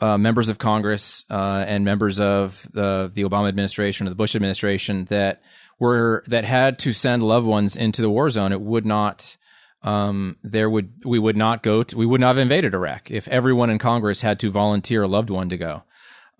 uh, 0.00 0.18
members 0.18 0.48
of 0.48 0.58
Congress 0.58 1.24
uh, 1.30 1.64
and 1.66 1.84
members 1.84 2.20
of 2.20 2.66
the 2.72 3.10
the 3.12 3.24
Obama 3.24 3.48
administration 3.48 4.06
or 4.06 4.10
the 4.10 4.16
Bush 4.16 4.34
administration 4.36 5.06
that 5.06 5.42
were 5.78 6.22
that 6.26 6.44
had 6.44 6.78
to 6.80 6.92
send 6.92 7.22
loved 7.22 7.46
ones 7.46 7.76
into 7.76 8.02
the 8.02 8.10
war 8.10 8.30
zone, 8.30 8.52
it 8.52 8.60
would 8.60 8.86
not. 8.86 9.36
Um, 9.80 10.38
there 10.42 10.68
would 10.68 11.04
we 11.04 11.20
would 11.20 11.36
not 11.36 11.62
go 11.62 11.84
to 11.84 11.96
we 11.96 12.04
would 12.04 12.20
not 12.20 12.28
have 12.28 12.38
invaded 12.38 12.74
Iraq 12.74 13.12
if 13.12 13.28
everyone 13.28 13.70
in 13.70 13.78
Congress 13.78 14.22
had 14.22 14.40
to 14.40 14.50
volunteer 14.50 15.04
a 15.04 15.08
loved 15.08 15.30
one 15.30 15.48
to 15.50 15.56
go. 15.56 15.84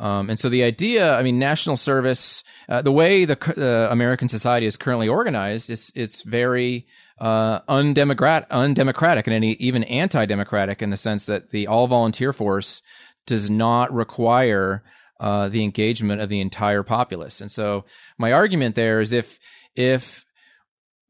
Um, 0.01 0.31
and 0.31 0.38
so 0.38 0.49
the 0.49 0.62
idea, 0.62 1.14
I 1.14 1.23
mean, 1.23 1.38
national 1.38 1.77
service, 1.77 2.44
uh, 2.68 2.83
the 2.83 2.92
way 2.92 3.25
the 3.25 3.37
uh, 3.57 3.92
American 3.92 4.29
society 4.29 4.66
is 4.66 4.77
currently 4.77 5.09
organized, 5.09 5.71
it's 5.71 5.90
it's 5.94 6.23
very 6.23 6.87
uh, 7.18 7.61
undemocrat, 7.66 8.47
undemocratic, 8.51 9.27
and 9.27 9.35
any, 9.35 9.53
even 9.55 9.83
anti-democratic 9.85 10.83
in 10.83 10.90
the 10.90 10.97
sense 10.97 11.27
that 11.27 11.51
the 11.51 11.66
all 11.66 11.88
volunteer 11.88 12.33
force 12.33 12.81
does 13.28 13.48
not 13.48 13.94
require 13.94 14.82
uh, 15.20 15.48
the 15.48 15.62
engagement 15.62 16.20
of 16.20 16.28
the 16.28 16.40
entire 16.40 16.82
populace. 16.82 17.40
And 17.40 17.50
so 17.50 17.84
my 18.18 18.32
argument 18.32 18.74
there 18.74 19.00
is 19.00 19.12
if 19.12 19.38
if 19.76 20.24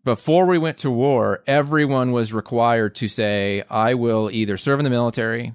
before 0.04 0.46
we 0.46 0.58
went 0.58 0.78
to 0.78 0.90
war, 0.90 1.42
everyone 1.46 2.12
was 2.12 2.32
required 2.32 2.94
to 2.96 3.08
say, 3.08 3.62
"I 3.70 3.94
will 3.94 4.30
either 4.30 4.56
serve 4.56 4.80
in 4.80 4.84
the 4.84 4.90
military." 4.90 5.54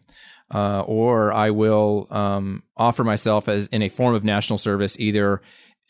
Uh, 0.54 0.82
or 0.82 1.34
I 1.34 1.50
will 1.50 2.06
um, 2.12 2.62
offer 2.78 3.04
myself 3.04 3.48
as 3.48 3.66
in 3.68 3.82
a 3.82 3.90
form 3.90 4.14
of 4.14 4.24
national 4.24 4.60
service, 4.60 5.00
either 5.00 5.42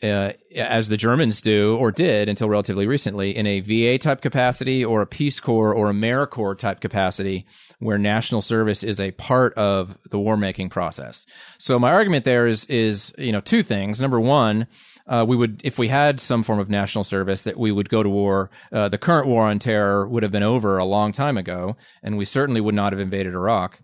uh, 0.04 0.32
as 0.54 0.88
the 0.88 0.96
Germans 0.96 1.40
do 1.40 1.76
or 1.76 1.90
did 1.90 2.28
until 2.28 2.48
relatively 2.48 2.86
recently, 2.86 3.34
in 3.34 3.46
a 3.46 3.60
VA 3.60 3.98
type 3.98 4.20
capacity 4.20 4.84
or 4.84 5.02
a 5.02 5.06
Peace 5.06 5.40
Corps 5.40 5.74
or 5.74 5.90
a 5.90 5.92
AmeriCorps 5.92 6.58
type 6.58 6.80
capacity, 6.80 7.46
where 7.78 7.98
national 7.98 8.42
service 8.42 8.82
is 8.82 9.00
a 9.00 9.12
part 9.12 9.54
of 9.54 9.96
the 10.10 10.18
war 10.18 10.36
making 10.36 10.68
process. 10.68 11.24
So 11.58 11.78
my 11.78 11.92
argument 11.92 12.24
there 12.24 12.46
is 12.46 12.66
is 12.66 13.12
you 13.16 13.32
know 13.32 13.40
two 13.40 13.62
things. 13.62 14.00
Number 14.00 14.20
one. 14.20 14.66
Uh, 15.06 15.22
we 15.28 15.36
would, 15.36 15.60
if 15.62 15.78
we 15.78 15.88
had 15.88 16.18
some 16.18 16.42
form 16.42 16.58
of 16.58 16.70
national 16.70 17.04
service, 17.04 17.42
that 17.42 17.58
we 17.58 17.70
would 17.70 17.90
go 17.90 18.02
to 18.02 18.08
war. 18.08 18.50
Uh, 18.72 18.88
the 18.88 18.96
current 18.96 19.26
war 19.26 19.44
on 19.44 19.58
terror 19.58 20.08
would 20.08 20.22
have 20.22 20.32
been 20.32 20.42
over 20.42 20.78
a 20.78 20.84
long 20.86 21.12
time 21.12 21.36
ago, 21.36 21.76
and 22.02 22.16
we 22.16 22.24
certainly 22.24 22.58
would 22.58 22.74
not 22.74 22.90
have 22.90 23.00
invaded 23.00 23.34
Iraq. 23.34 23.78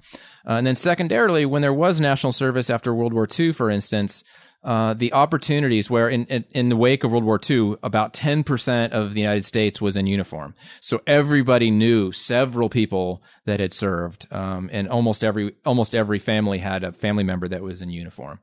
Uh, 0.49 0.53
and 0.53 0.67
then, 0.67 0.75
secondarily, 0.75 1.45
when 1.45 1.61
there 1.61 1.75
was 1.75 2.01
national 2.01 2.33
service 2.33 2.71
after 2.71 2.95
World 2.95 3.13
War 3.13 3.29
II, 3.39 3.53
for 3.53 3.69
instance, 3.69 4.25
uh, 4.63 4.93
the 4.95 5.13
opportunities 5.13 5.89
where 5.89 6.09
in, 6.09 6.27
in, 6.27 6.45
in 6.51 6.69
the 6.69 6.77
wake 6.77 7.03
of 7.03 7.13
World 7.13 7.25
War 7.25 7.41
II, 7.49 7.77
about 7.83 8.13
10% 8.13 8.91
of 8.91 9.15
the 9.15 9.21
United 9.21 9.47
States 9.47 9.81
was 9.81 9.97
in 9.97 10.07
uniform. 10.07 10.55
So 10.81 11.01
everybody 11.07 11.71
knew 11.71 12.13
several 12.13 12.69
people 12.69 13.23
that 13.47 13.59
had 13.59 13.73
served, 13.73 14.27
um, 14.31 14.69
and 14.73 14.89
almost 14.89 15.25
every 15.25 15.55
almost 15.65 15.95
every 15.95 16.19
family 16.19 16.59
had 16.59 16.85
a 16.85 16.93
family 16.93 17.25
member 17.25 17.49
that 17.49 17.63
was 17.63 17.81
in 17.81 17.89
uniform. 17.89 18.41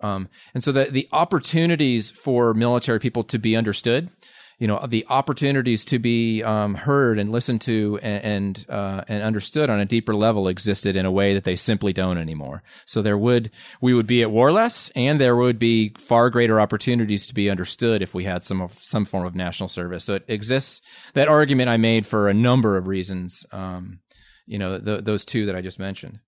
Um, 0.00 0.28
and 0.52 0.62
so 0.62 0.70
the 0.70 0.84
the 0.84 1.08
opportunities 1.12 2.10
for 2.10 2.52
military 2.52 3.00
people 3.00 3.24
to 3.24 3.38
be 3.38 3.56
understood 3.56 4.10
you 4.58 4.66
know 4.66 4.84
the 4.86 5.04
opportunities 5.08 5.84
to 5.86 5.98
be 5.98 6.42
um, 6.42 6.74
heard 6.74 7.18
and 7.18 7.32
listened 7.32 7.60
to 7.62 7.98
and 8.02 8.24
and, 8.24 8.66
uh, 8.68 9.04
and, 9.08 9.22
understood 9.22 9.70
on 9.70 9.80
a 9.80 9.84
deeper 9.84 10.14
level 10.14 10.48
existed 10.48 10.96
in 10.96 11.06
a 11.06 11.10
way 11.10 11.34
that 11.34 11.44
they 11.44 11.56
simply 11.56 11.92
don't 11.92 12.18
anymore. 12.18 12.62
So 12.86 13.02
there 13.02 13.18
would 13.18 13.50
we 13.80 13.94
would 13.94 14.06
be 14.06 14.22
at 14.22 14.30
war 14.30 14.52
less, 14.52 14.90
and 14.94 15.20
there 15.20 15.36
would 15.36 15.58
be 15.58 15.94
far 15.98 16.30
greater 16.30 16.60
opportunities 16.60 17.26
to 17.26 17.34
be 17.34 17.50
understood 17.50 18.02
if 18.02 18.14
we 18.14 18.24
had 18.24 18.44
some 18.44 18.68
some 18.80 19.04
form 19.04 19.26
of 19.26 19.34
national 19.34 19.68
service. 19.68 20.04
So 20.04 20.14
it 20.14 20.24
exists. 20.28 20.80
That 21.14 21.28
argument 21.28 21.68
I 21.68 21.76
made 21.76 22.06
for 22.06 22.28
a 22.28 22.34
number 22.34 22.76
of 22.76 22.86
reasons. 22.86 23.44
Um, 23.52 24.00
you 24.46 24.58
know 24.58 24.78
the, 24.78 25.00
those 25.00 25.24
two 25.24 25.46
that 25.46 25.56
I 25.56 25.60
just 25.60 25.78
mentioned. 25.78 26.20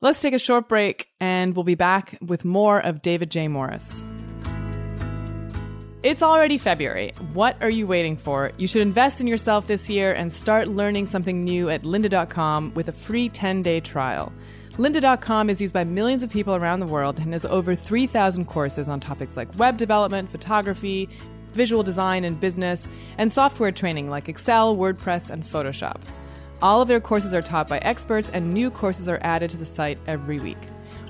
Let's 0.00 0.20
take 0.20 0.34
a 0.34 0.38
short 0.38 0.68
break, 0.68 1.08
and 1.20 1.56
we'll 1.56 1.64
be 1.64 1.76
back 1.76 2.18
with 2.20 2.44
more 2.44 2.78
of 2.78 3.00
David 3.00 3.30
J. 3.30 3.48
Morris. 3.48 4.02
It's 6.04 6.22
already 6.22 6.58
February. 6.58 7.12
What 7.32 7.56
are 7.62 7.70
you 7.70 7.86
waiting 7.86 8.18
for? 8.18 8.52
You 8.58 8.66
should 8.66 8.82
invest 8.82 9.22
in 9.22 9.26
yourself 9.26 9.66
this 9.66 9.88
year 9.88 10.12
and 10.12 10.30
start 10.30 10.68
learning 10.68 11.06
something 11.06 11.42
new 11.42 11.70
at 11.70 11.84
lynda.com 11.84 12.74
with 12.74 12.88
a 12.88 12.92
free 12.92 13.30
10 13.30 13.62
day 13.62 13.80
trial. 13.80 14.30
Lynda.com 14.72 15.48
is 15.48 15.62
used 15.62 15.72
by 15.72 15.82
millions 15.82 16.22
of 16.22 16.28
people 16.28 16.54
around 16.54 16.80
the 16.80 16.86
world 16.86 17.18
and 17.20 17.32
has 17.32 17.46
over 17.46 17.74
3,000 17.74 18.44
courses 18.44 18.86
on 18.86 19.00
topics 19.00 19.34
like 19.34 19.48
web 19.58 19.78
development, 19.78 20.30
photography, 20.30 21.08
visual 21.54 21.82
design 21.82 22.24
and 22.24 22.38
business, 22.38 22.86
and 23.16 23.32
software 23.32 23.72
training 23.72 24.10
like 24.10 24.28
Excel, 24.28 24.76
WordPress, 24.76 25.30
and 25.30 25.42
Photoshop. 25.42 26.02
All 26.60 26.82
of 26.82 26.88
their 26.88 27.00
courses 27.00 27.32
are 27.32 27.40
taught 27.40 27.66
by 27.66 27.78
experts, 27.78 28.28
and 28.28 28.52
new 28.52 28.70
courses 28.70 29.08
are 29.08 29.20
added 29.22 29.48
to 29.48 29.56
the 29.56 29.64
site 29.64 29.96
every 30.06 30.38
week. 30.38 30.58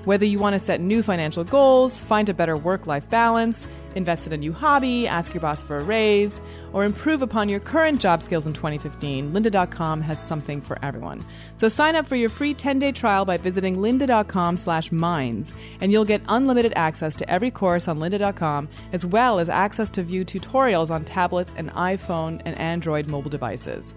Whether 0.05 0.25
you 0.25 0.37
want 0.37 0.53
to 0.53 0.59
set 0.59 0.81
new 0.81 1.01
financial 1.01 1.43
goals, 1.43 1.99
find 1.99 2.29
a 2.29 2.33
better 2.35 2.55
work 2.55 2.85
life 2.85 3.09
balance, 3.09 3.67
invest 3.95 4.27
in 4.27 4.33
a 4.33 4.37
new 4.37 4.53
hobby, 4.53 5.07
ask 5.07 5.33
your 5.33 5.41
boss 5.41 5.63
for 5.63 5.77
a 5.77 5.83
raise, 5.83 6.39
or 6.73 6.85
improve 6.85 7.23
upon 7.23 7.49
your 7.49 7.59
current 7.59 7.99
job 7.99 8.21
skills 8.21 8.45
in 8.45 8.53
2015, 8.53 9.33
lynda.com 9.33 10.01
has 10.01 10.21
something 10.23 10.61
for 10.61 10.77
everyone. 10.83 11.25
So 11.55 11.69
sign 11.69 11.95
up 11.95 12.05
for 12.05 12.15
your 12.15 12.29
free 12.29 12.53
10-day 12.53 12.91
trial 12.91 13.25
by 13.25 13.37
visiting 13.37 13.77
lynda.com 13.77 14.57
slash 14.57 14.91
minds, 14.91 15.55
and 15.81 15.91
you'll 15.91 16.05
get 16.05 16.21
unlimited 16.27 16.73
access 16.75 17.15
to 17.15 17.27
every 17.27 17.49
course 17.49 17.87
on 17.87 17.97
lynda.com, 17.97 18.69
as 18.93 19.07
well 19.07 19.39
as 19.39 19.49
access 19.49 19.89
to 19.89 20.03
view 20.03 20.23
tutorials 20.23 20.91
on 20.91 21.03
tablets 21.03 21.55
and 21.57 21.71
iPhone 21.71 22.43
and 22.45 22.55
Android 22.59 23.07
mobile 23.07 23.31
devices. 23.31 23.95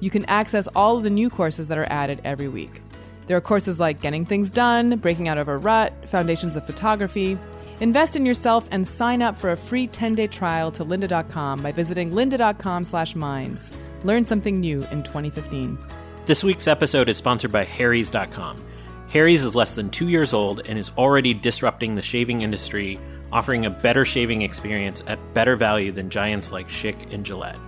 You 0.00 0.10
can 0.10 0.26
access 0.26 0.66
all 0.76 0.98
of 0.98 1.02
the 1.02 1.08
new 1.08 1.30
courses 1.30 1.68
that 1.68 1.78
are 1.78 1.90
added 1.90 2.20
every 2.24 2.48
week. 2.48 2.82
There 3.26 3.36
are 3.36 3.40
courses 3.40 3.80
like 3.80 4.00
Getting 4.00 4.24
Things 4.24 4.52
Done, 4.52 4.98
Breaking 4.98 5.26
Out 5.26 5.38
of 5.38 5.48
a 5.48 5.56
Rut, 5.56 5.92
Foundations 6.08 6.54
of 6.54 6.64
Photography. 6.64 7.36
Invest 7.80 8.14
in 8.14 8.24
yourself 8.24 8.68
and 8.70 8.86
sign 8.86 9.20
up 9.20 9.36
for 9.36 9.50
a 9.50 9.56
free 9.56 9.88
10-day 9.88 10.28
trial 10.28 10.70
to 10.72 10.84
lynda.com 10.84 11.60
by 11.62 11.72
visiting 11.72 12.12
lynda.com 12.12 12.84
slash 12.84 13.16
minds. 13.16 13.72
Learn 14.04 14.24
something 14.24 14.60
new 14.60 14.78
in 14.92 15.02
2015. 15.02 15.76
This 16.24 16.44
week's 16.44 16.68
episode 16.68 17.08
is 17.08 17.16
sponsored 17.16 17.52
by 17.52 17.64
Harry's.com. 17.64 18.64
Harry's 19.08 19.44
is 19.44 19.56
less 19.56 19.74
than 19.74 19.90
two 19.90 20.08
years 20.08 20.32
old 20.32 20.60
and 20.66 20.78
is 20.78 20.90
already 20.96 21.34
disrupting 21.34 21.96
the 21.96 22.02
shaving 22.02 22.42
industry, 22.42 22.98
offering 23.32 23.66
a 23.66 23.70
better 23.70 24.04
shaving 24.04 24.42
experience 24.42 25.02
at 25.08 25.18
better 25.34 25.56
value 25.56 25.90
than 25.90 26.10
giants 26.10 26.52
like 26.52 26.68
Schick 26.68 27.12
and 27.12 27.26
Gillette. 27.26 27.58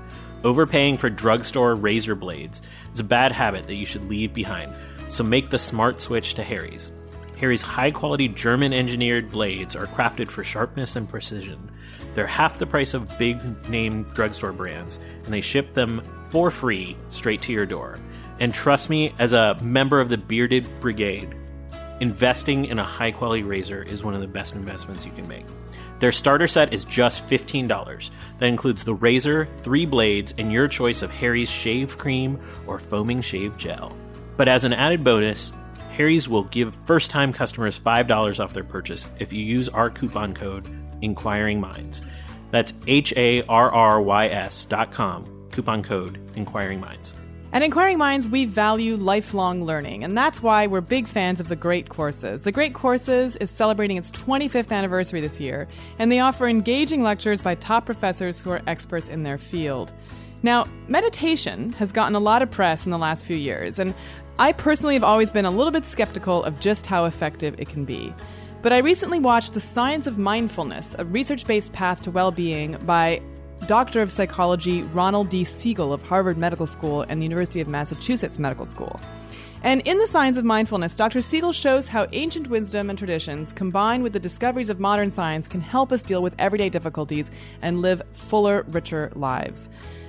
Overpaying 0.45 0.99
for 0.99 1.11
drugstore 1.11 1.75
razor 1.75 2.15
blades 2.15 2.63
is 2.93 3.01
a 3.01 3.05
bad 3.05 3.33
habit 3.33 3.67
that 3.67 3.75
you 3.75 3.87
should 3.87 4.09
leave 4.09 4.33
behind 4.33 4.73
so 5.09 5.25
make 5.25 5.51
the 5.51 5.59
smart 5.59 6.01
switch 6.01 6.35
to 6.35 6.43
Harry's. 6.43 6.93
Harry's 7.39 7.63
high 7.63 7.91
quality 7.91 8.29
German 8.29 8.73
engineered 8.73 9.31
blades 9.31 9.77
are 9.77 9.87
crafted 9.87 10.29
for 10.29 10.43
sharpness 10.43 10.97
and 10.97 11.09
precision. 11.09 11.71
They're 12.15 12.27
half 12.27 12.59
the 12.59 12.67
price 12.67 12.95
of 12.95 13.17
big 13.19 13.69
name 13.69 14.03
drugstore 14.15 14.53
brands, 14.53 14.99
and 15.25 15.33
they 15.33 15.41
ship 15.41 15.73
them 15.73 16.03
for 16.31 16.51
free 16.51 16.97
straight 17.11 17.43
to 17.43 17.53
your 17.53 17.67
door. 17.67 17.99
And 18.41 18.53
trust 18.53 18.91
me, 18.91 19.15
as 19.19 19.33
a 19.33 19.57
member 19.63 20.01
of 20.01 20.09
the 20.09 20.19
Bearded 20.19 20.67
Brigade, 20.81 21.35
investing 22.01 22.67
in 22.67 22.79
a 22.79 22.85
high 22.85 23.13
quality 23.13 23.43
razor 23.43 23.83
is 23.83 24.03
one 24.03 24.15
of 24.15 24.21
the 24.21 24.27
best 24.27 24.55
investments 24.55 25.05
you 25.05 25.13
can 25.13 25.29
make. 25.29 25.47
Their 26.01 26.13
starter 26.13 26.47
set 26.47 26.73
is 26.73 26.85
just 26.85 27.29
$15. 27.29 28.11
That 28.39 28.49
includes 28.49 28.85
the 28.85 28.95
razor, 28.95 29.47
three 29.63 29.87
blades, 29.87 30.33
and 30.39 30.53
your 30.53 30.69
choice 30.69 31.03
of 31.03 31.11
Harry's 31.11 31.51
shave 31.51 31.99
cream 31.99 32.39
or 32.67 32.79
foaming 32.79 33.21
shave 33.21 33.57
gel. 33.57 33.93
But 34.39 34.47
as 34.47 34.65
an 34.65 34.73
added 34.73 35.03
bonus, 35.03 35.53
Harry's 35.91 36.29
will 36.29 36.45
give 36.45 36.79
first 36.87 37.11
time 37.11 37.33
customers 37.33 37.79
$5 37.79 38.39
off 38.39 38.55
their 38.55 38.63
purchase 38.63 39.09
if 39.19 39.33
you 39.33 39.43
use 39.43 39.69
our 39.69 39.91
coupon 39.91 40.33
code 40.33 40.65
Inquiring 41.03 41.61
Minds. 41.61 42.03
That's 42.53 42.73
H 42.87 43.13
A 43.17 43.43
R 43.43 43.71
R 43.71 44.01
Y 44.01 44.27
S 44.29 44.65
dot 44.65 44.93
com. 44.93 45.27
Coupon 45.51 45.83
code 45.83 46.21
Inquiring 46.37 46.79
Minds. 46.79 47.13
At 47.53 47.63
Inquiring 47.63 47.99
Minds, 47.99 48.29
we 48.29 48.45
value 48.45 48.95
lifelong 48.95 49.65
learning, 49.65 50.05
and 50.05 50.17
that's 50.17 50.41
why 50.41 50.69
we're 50.69 50.83
big 50.83 51.09
fans 51.09 51.41
of 51.41 51.49
the 51.49 51.57
Great 51.57 51.89
Courses. 51.89 52.43
The 52.43 52.53
Great 52.53 52.75
Courses 52.75 53.35
is 53.37 53.51
celebrating 53.51 53.97
its 53.97 54.13
25th 54.13 54.71
anniversary 54.71 55.21
this 55.21 55.41
year, 55.41 55.67
and 55.99 56.13
they 56.13 56.21
offer 56.21 56.47
engaging 56.47 57.03
lectures 57.03 57.43
by 57.43 57.57
top 57.57 57.87
professors 57.87 58.39
who 58.39 58.51
are 58.51 58.63
experts 58.69 59.09
in 59.09 59.25
their 59.25 59.39
field. 59.39 59.93
Now, 60.43 60.67
meditation 60.87 61.73
has 61.75 61.91
gotten 61.91 62.15
a 62.15 62.21
lot 62.21 62.43
of 62.43 62.51
press 62.51 62.85
in 62.85 62.93
the 62.93 62.99
last 62.99 63.25
few 63.27 63.37
years, 63.37 63.79
and 63.79 63.95
I 64.41 64.53
personally 64.53 64.95
have 64.95 65.03
always 65.03 65.33
been 65.33 65.47
a 65.47 65.51
little 65.51 65.73
bit 65.73 65.85
skeptical 65.85 66.45
of 66.45 66.61
just 66.61 66.87
how 66.87 67.07
effective 67.07 67.59
it 67.59 67.69
can 67.69 67.85
be. 67.85 68.15
But 68.63 68.73
I 68.73 68.79
recently 68.79 69.19
watched 69.19 69.53
The 69.53 69.61
Science 69.61 70.07
of 70.07 70.17
Mindfulness, 70.17 70.95
a 70.97 71.05
research 71.05 71.45
based 71.45 71.73
path 71.73 72.03
to 72.03 72.13
well 72.13 72.31
being 72.31 72.77
by 72.87 73.21
Doctor 73.67 74.01
of 74.01 74.13
Psychology 74.13 74.85
Ronald 74.85 75.29
D. 75.29 75.43
Siegel 75.43 75.93
of 75.93 76.03
Harvard 76.03 76.39
Medical 76.39 76.69
School 76.69 77.03
and 77.03 77.21
the 77.21 77.25
University 77.25 77.61
of 77.61 77.67
Massachusetts 77.67 78.39
Medical 78.39 78.65
School. 78.65 79.01
And 79.65 79.83
in 79.85 79.99
The 79.99 80.07
Science 80.07 80.37
of 80.37 80.45
Mindfulness, 80.45 80.95
Dr. 80.95 81.21
Siegel 81.21 81.53
shows 81.53 81.89
how 81.89 82.07
ancient 82.13 82.47
wisdom 82.47 82.91
and 82.91 82.99
traditions 82.99 83.53
combined 83.53 84.05
with 84.05 84.13
the 84.13 84.21
discoveries 84.21 84.71
of 84.71 84.79
modern 84.79 85.11
science 85.11 85.49
can 85.49 85.61
help 85.61 85.91
us 85.91 86.01
deal 86.01 86.23
with 86.23 86.37
everyday 86.39 86.69
difficulties 86.69 87.33
and 87.61 87.83
live 87.83 88.03
fuller, 88.13 88.65
richer 88.69 89.11
lives. 89.17 89.69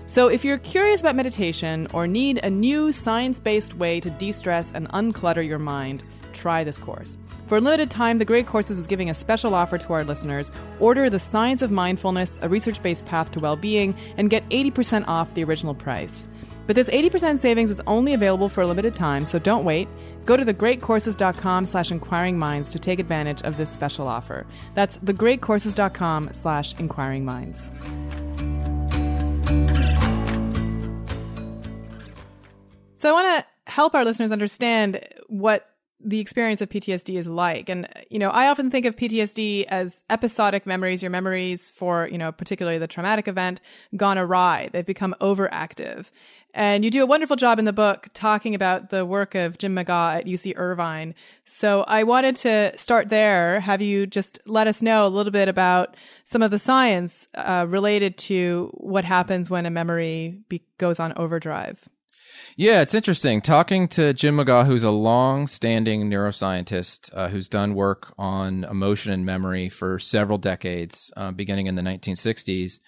So, 0.09 0.27
if 0.27 0.43
you're 0.43 0.57
curious 0.57 1.01
about 1.01 1.15
meditation 1.15 1.87
or 1.93 2.07
need 2.07 2.39
a 2.43 2.49
new 2.49 2.91
science 2.91 3.37
based 3.37 3.75
way 3.75 3.99
to 3.99 4.09
de 4.09 4.31
stress 4.31 4.71
and 4.71 4.89
unclutter 4.89 5.47
your 5.47 5.59
mind, 5.59 6.01
try 6.33 6.63
this 6.63 6.79
course. 6.79 7.19
For 7.45 7.59
a 7.59 7.61
limited 7.61 7.91
time, 7.91 8.17
The 8.17 8.25
Great 8.25 8.47
Courses 8.47 8.79
is 8.79 8.87
giving 8.87 9.11
a 9.11 9.13
special 9.13 9.53
offer 9.53 9.77
to 9.77 9.93
our 9.93 10.03
listeners. 10.03 10.51
Order 10.79 11.11
The 11.11 11.19
Science 11.19 11.61
of 11.61 11.69
Mindfulness, 11.69 12.39
a 12.41 12.49
research 12.49 12.81
based 12.81 13.05
path 13.05 13.29
to 13.33 13.39
well 13.39 13.55
being, 13.55 13.95
and 14.17 14.31
get 14.31 14.49
80% 14.49 15.07
off 15.07 15.35
the 15.35 15.43
original 15.43 15.75
price. 15.75 16.25
But 16.65 16.75
this 16.75 16.89
80% 16.89 17.37
savings 17.37 17.69
is 17.69 17.81
only 17.85 18.15
available 18.15 18.49
for 18.49 18.61
a 18.61 18.67
limited 18.67 18.95
time, 18.95 19.27
so 19.27 19.37
don't 19.37 19.63
wait. 19.63 19.87
Go 20.25 20.35
to 20.35 20.43
thegreatcourses.com 20.43 21.67
slash 21.67 21.91
inquiring 21.91 22.39
minds 22.39 22.71
to 22.71 22.79
take 22.79 22.99
advantage 22.99 23.43
of 23.43 23.57
this 23.57 23.69
special 23.69 24.07
offer. 24.07 24.47
That's 24.73 24.97
thegreatcourses.com 24.97 26.33
slash 26.33 26.79
inquiring 26.79 27.25
minds. 27.25 27.69
So 32.99 33.09
I 33.09 33.13
want 33.13 33.45
to 33.45 33.71
help 33.71 33.95
our 33.95 34.03
listeners 34.03 34.33
understand 34.33 34.99
what 35.27 35.69
the 36.01 36.19
experience 36.19 36.59
of 36.59 36.67
PTSD 36.67 37.17
is 37.17 37.27
like. 37.27 37.69
And, 37.69 37.87
you 38.09 38.19
know, 38.19 38.29
I 38.29 38.47
often 38.47 38.69
think 38.69 38.85
of 38.85 38.97
PTSD 38.97 39.65
as 39.69 40.03
episodic 40.09 40.65
memories, 40.65 41.01
your 41.01 41.09
memories 41.09 41.71
for, 41.71 42.09
you 42.11 42.17
know, 42.17 42.33
particularly 42.33 42.77
the 42.77 42.87
traumatic 42.87 43.29
event 43.29 43.61
gone 43.95 44.17
awry. 44.17 44.69
They've 44.73 44.85
become 44.85 45.15
overactive. 45.21 46.07
And 46.53 46.83
you 46.83 46.91
do 46.91 47.01
a 47.01 47.05
wonderful 47.05 47.37
job 47.37 47.57
in 47.57 47.63
the 47.63 47.71
book 47.71 48.07
talking 48.13 48.53
about 48.53 48.89
the 48.89 49.05
work 49.05 49.33
of 49.33 49.57
Jim 49.57 49.75
McGaugh 49.75 50.17
at 50.17 50.25
UC 50.25 50.57
Irvine. 50.57 51.15
So 51.45 51.83
I 51.83 52.03
wanted 52.03 52.35
to 52.37 52.77
start 52.77 53.07
there. 53.07 53.61
Have 53.61 53.81
you 53.81 54.07
just 54.07 54.39
let 54.45 54.67
us 54.67 54.81
know 54.81 55.07
a 55.07 55.09
little 55.09 55.31
bit 55.31 55.47
about 55.47 55.95
some 56.25 56.41
of 56.41 56.51
the 56.51 56.59
science 56.59 57.29
uh, 57.33 57.65
related 57.65 58.17
to 58.17 58.71
what 58.73 59.05
happens 59.05 59.49
when 59.49 59.65
a 59.65 59.69
memory 59.69 60.41
be- 60.49 60.63
goes 60.77 60.99
on 60.99 61.13
overdrive? 61.15 61.87
Yeah, 62.59 62.81
it's 62.81 62.93
interesting 62.93 63.39
talking 63.39 63.87
to 63.87 64.13
Jim 64.13 64.35
McGaugh, 64.35 64.65
who's 64.65 64.83
a 64.83 64.91
long-standing 64.91 66.09
neuroscientist 66.09 67.09
uh, 67.13 67.29
who's 67.29 67.47
done 67.47 67.73
work 67.73 68.13
on 68.17 68.65
emotion 68.65 69.13
and 69.13 69.25
memory 69.25 69.69
for 69.69 69.97
several 69.97 70.37
decades, 70.37 71.09
uh, 71.15 71.31
beginning 71.31 71.67
in 71.67 71.75
the 71.75 71.81
1960s. 71.81 72.79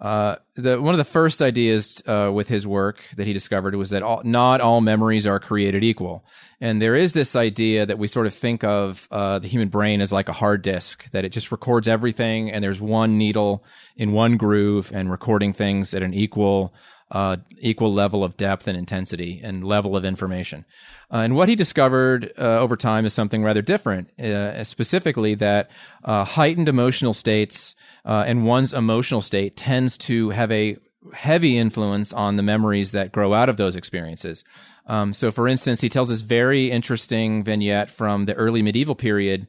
Uh, 0.00 0.36
the 0.54 0.80
one 0.80 0.94
of 0.94 0.98
the 0.98 1.04
first 1.04 1.42
ideas 1.42 2.00
uh, 2.06 2.30
with 2.32 2.46
his 2.46 2.68
work 2.68 3.02
that 3.16 3.26
he 3.26 3.32
discovered 3.32 3.74
was 3.74 3.90
that 3.90 4.04
all, 4.04 4.22
not 4.22 4.60
all 4.60 4.80
memories 4.80 5.26
are 5.26 5.40
created 5.40 5.82
equal, 5.82 6.24
and 6.60 6.80
there 6.80 6.94
is 6.94 7.12
this 7.12 7.34
idea 7.34 7.84
that 7.84 7.98
we 7.98 8.06
sort 8.06 8.28
of 8.28 8.34
think 8.34 8.62
of 8.62 9.08
uh, 9.10 9.40
the 9.40 9.48
human 9.48 9.70
brain 9.70 10.00
as 10.00 10.12
like 10.12 10.28
a 10.28 10.34
hard 10.34 10.62
disk 10.62 11.10
that 11.10 11.24
it 11.24 11.30
just 11.30 11.50
records 11.50 11.88
everything, 11.88 12.52
and 12.52 12.62
there's 12.62 12.80
one 12.80 13.18
needle 13.18 13.64
in 13.96 14.12
one 14.12 14.36
groove 14.36 14.92
and 14.94 15.10
recording 15.10 15.52
things 15.52 15.94
at 15.94 16.02
an 16.04 16.14
equal 16.14 16.72
uh, 17.10 17.36
equal 17.60 17.92
level 17.92 18.24
of 18.24 18.36
depth 18.36 18.66
and 18.66 18.76
intensity 18.76 19.40
and 19.42 19.64
level 19.64 19.96
of 19.96 20.04
information. 20.04 20.64
Uh, 21.12 21.18
and 21.18 21.36
what 21.36 21.48
he 21.48 21.54
discovered 21.54 22.32
uh, 22.36 22.58
over 22.58 22.76
time 22.76 23.06
is 23.06 23.14
something 23.14 23.44
rather 23.44 23.62
different, 23.62 24.18
uh, 24.18 24.64
specifically 24.64 25.34
that 25.34 25.70
uh, 26.04 26.24
heightened 26.24 26.68
emotional 26.68 27.14
states 27.14 27.74
uh, 28.04 28.24
and 28.26 28.44
one's 28.44 28.72
emotional 28.72 29.22
state 29.22 29.56
tends 29.56 29.96
to 29.96 30.30
have 30.30 30.50
a 30.50 30.76
heavy 31.12 31.56
influence 31.56 32.12
on 32.12 32.34
the 32.34 32.42
memories 32.42 32.90
that 32.90 33.12
grow 33.12 33.32
out 33.32 33.48
of 33.48 33.56
those 33.56 33.76
experiences. 33.76 34.42
Um, 34.86 35.14
so, 35.14 35.30
for 35.30 35.46
instance, 35.46 35.80
he 35.80 35.88
tells 35.88 36.08
this 36.08 36.20
very 36.20 36.70
interesting 36.70 37.44
vignette 37.44 37.90
from 37.90 38.24
the 38.24 38.34
early 38.34 38.62
medieval 38.62 38.94
period 38.96 39.46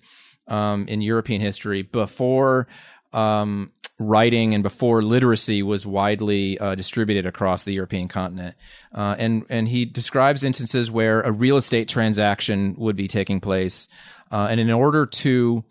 um, 0.47 0.87
in 0.87 1.01
European 1.01 1.41
history 1.41 1.81
before 1.81 2.67
um, 3.13 3.71
writing 3.99 4.53
and 4.53 4.61
before 4.61 5.01
literacy 5.01 5.63
was 5.63 5.85
widely 5.85 6.57
uh, 6.59 6.75
distributed 6.75 7.25
across 7.25 7.63
the 7.63 7.73
European 7.73 8.07
continent. 8.07 8.55
Uh, 8.93 9.15
and 9.17 9.45
and 9.49 9.67
he 9.67 9.85
describes 9.85 10.43
instances 10.43 10.91
where 10.91 11.21
a 11.21 11.31
real 11.31 11.57
estate 11.57 11.87
transaction 11.87 12.75
would 12.77 12.95
be 12.95 13.07
taking 13.07 13.39
place, 13.39 13.87
uh, 14.31 14.47
and 14.49 14.59
in 14.59 14.69
order 14.69 15.05
to 15.05 15.63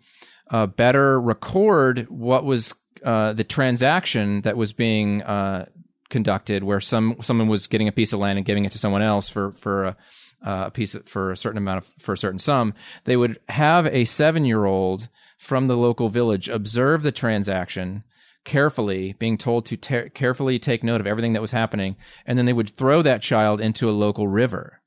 uh, 0.49 0.65
better 0.65 1.19
record 1.21 2.07
what 2.09 2.43
was 2.43 2.73
uh, 3.03 3.33
the 3.33 3.43
transaction 3.43 4.41
that 4.41 4.57
was 4.57 4.73
being 4.73 5.23
uh, 5.23 5.65
conducted, 6.09 6.63
where 6.63 6.81
some 6.81 7.15
someone 7.21 7.47
was 7.47 7.67
getting 7.67 7.87
a 7.87 7.93
piece 7.93 8.11
of 8.11 8.19
land 8.19 8.37
and 8.37 8.45
giving 8.45 8.65
it 8.65 8.71
to 8.73 8.79
someone 8.79 9.01
else 9.01 9.29
for 9.29 9.53
for 9.53 9.85
a, 9.85 9.97
a 10.41 10.71
piece 10.71 10.95
of, 10.95 11.07
for 11.07 11.31
a 11.31 11.37
certain 11.37 11.57
amount 11.57 11.77
of 11.77 11.91
for 11.97 12.13
a 12.13 12.17
certain 12.17 12.39
sum, 12.39 12.73
they 13.05 13.15
would 13.15 13.39
have 13.47 13.85
a 13.87 14.03
seven 14.03 14.43
year 14.43 14.65
old 14.65 15.07
from 15.37 15.67
the 15.67 15.77
local 15.77 16.09
village 16.09 16.49
observe 16.49 17.03
the 17.03 17.11
transaction 17.11 18.03
carefully, 18.47 19.13
being 19.19 19.37
told 19.37 19.65
to 19.67 19.77
ter- 19.77 20.09
carefully 20.09 20.57
take 20.57 20.83
note 20.83 21.01
of 21.01 21.05
everything 21.05 21.33
that 21.33 21.41
was 21.41 21.51
happening, 21.51 21.95
and 22.25 22.37
then 22.37 22.45
they 22.45 22.53
would 22.53 22.75
throw 22.75 23.03
that 23.03 23.21
child 23.21 23.61
into 23.61 23.87
a 23.87 23.91
local 23.91 24.27
river. 24.27 24.81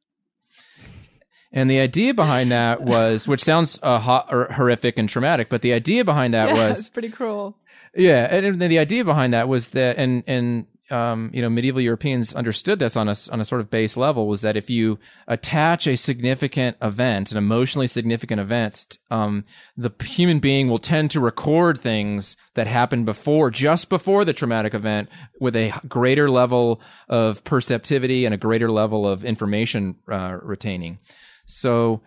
And 1.53 1.71
the 1.71 1.79
idea 1.79 2.15
behind 2.15 2.51
that 2.51 2.81
was, 2.83 3.29
which 3.29 3.45
sounds 3.45 3.79
uh, 3.83 4.01
ho- 4.01 4.47
horrific 4.51 4.99
and 4.99 5.09
traumatic, 5.09 5.49
but 5.49 5.63
the 5.63 5.73
idea 5.73 6.05
behind 6.05 6.35
that 6.35 6.49
yeah, 6.49 6.71
was 6.71 6.89
pretty 6.89 7.11
cruel. 7.11 7.57
Yeah, 7.95 8.27
and, 8.31 8.47
and 8.47 8.63
the 8.63 8.79
idea 8.79 9.05
behind 9.05 9.35
that 9.35 9.47
was 9.47 9.69
that, 9.69 9.99
and 9.99 10.25
and 10.27 10.67
um, 10.91 11.31
you 11.33 11.43
know, 11.43 11.51
medieval 11.51 11.81
Europeans 11.81 12.35
understood 12.35 12.79
this 12.79 12.97
on 12.97 13.09
a, 13.09 13.15
on 13.31 13.41
a 13.41 13.45
sort 13.45 13.61
of 13.61 13.71
base 13.71 13.97
level 13.97 14.27
was 14.27 14.43
that 14.43 14.57
if 14.57 14.69
you 14.69 14.99
attach 15.27 15.87
a 15.87 15.97
significant 15.97 16.77
event, 16.83 17.31
an 17.31 17.39
emotionally 17.39 17.87
significant 17.87 18.41
event, 18.41 18.99
um, 19.11 19.45
the 19.77 19.91
human 20.05 20.39
being 20.39 20.69
will 20.69 20.79
tend 20.79 21.11
to 21.11 21.21
record 21.21 21.81
things 21.81 22.37
that 22.55 22.67
happened 22.67 23.07
before, 23.07 23.51
just 23.51 23.89
before 23.89 24.25
the 24.25 24.33
traumatic 24.33 24.75
event 24.75 25.09
with 25.41 25.57
a 25.57 25.73
greater 25.89 26.31
level 26.31 26.81
of 27.09 27.43
perceptivity 27.45 28.25
and 28.25 28.35
a 28.35 28.39
greater 28.39 28.71
level 28.71 29.07
of 29.07 29.25
information 29.25 29.97
uh, 30.11 30.39
retaining. 30.43 30.99
So, 31.47 32.03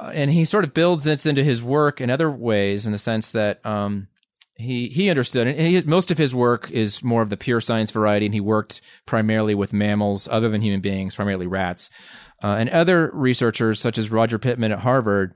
uh, 0.00 0.12
and 0.14 0.30
he 0.30 0.44
sort 0.44 0.64
of 0.64 0.74
builds 0.74 1.04
this 1.04 1.26
into 1.26 1.42
his 1.42 1.62
work 1.62 2.00
in 2.00 2.10
other 2.10 2.30
ways 2.30 2.86
in 2.86 2.92
the 2.92 2.98
sense 2.98 3.30
that, 3.32 3.64
um, 3.66 4.08
he 4.58 4.88
he 4.88 5.08
understood. 5.08 5.46
And 5.46 5.58
he, 5.58 5.80
most 5.82 6.10
of 6.10 6.18
his 6.18 6.34
work 6.34 6.70
is 6.70 7.02
more 7.02 7.22
of 7.22 7.30
the 7.30 7.36
pure 7.36 7.60
science 7.60 7.90
variety 7.90 8.26
and 8.26 8.34
he 8.34 8.40
worked 8.40 8.82
primarily 9.06 9.54
with 9.54 9.72
mammals 9.72 10.28
other 10.28 10.48
than 10.48 10.60
human 10.60 10.80
beings 10.80 11.14
primarily 11.14 11.46
rats. 11.46 11.88
Uh, 12.42 12.56
and 12.58 12.68
other 12.70 13.10
researchers 13.14 13.80
such 13.80 13.98
as 13.98 14.12
roger 14.12 14.38
pitman 14.38 14.70
at 14.70 14.78
harvard 14.78 15.34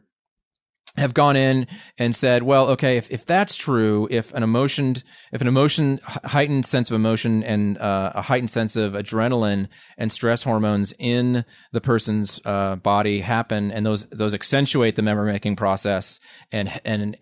have 0.97 1.15
gone 1.15 1.37
in 1.37 1.67
and 1.97 2.15
said 2.15 2.43
well 2.43 2.69
okay 2.69 2.97
if, 2.97 3.11
if 3.11 3.25
that's 3.25 3.57
true 3.57 4.07
if 4.11 4.33
an 4.35 4.43
emotion 4.43 4.95
if 5.33 5.41
an 5.41 5.49
emotion 5.49 5.99
heightened 6.05 6.67
sense 6.67 6.91
of 6.91 6.95
emotion 6.95 7.43
and 7.43 7.79
uh, 7.79 8.13
a 8.15 8.23
heightened 8.23 8.51
sense 8.51 8.77
of 8.77 8.93
adrenaline 8.93 9.69
and 9.97 10.13
stress 10.13 10.43
hormones 10.43 10.93
in 10.99 11.45
the 11.73 11.81
person's 11.81 12.41
uh, 12.45 12.77
body 12.77 13.21
happen 13.21 13.73
and 13.73 13.87
those 13.87 14.05
those 14.11 14.35
accentuate 14.35 14.95
the 14.95 15.03
memory 15.03 15.33
making 15.33 15.57
process 15.57 16.21
and 16.53 16.81
and 16.85 17.17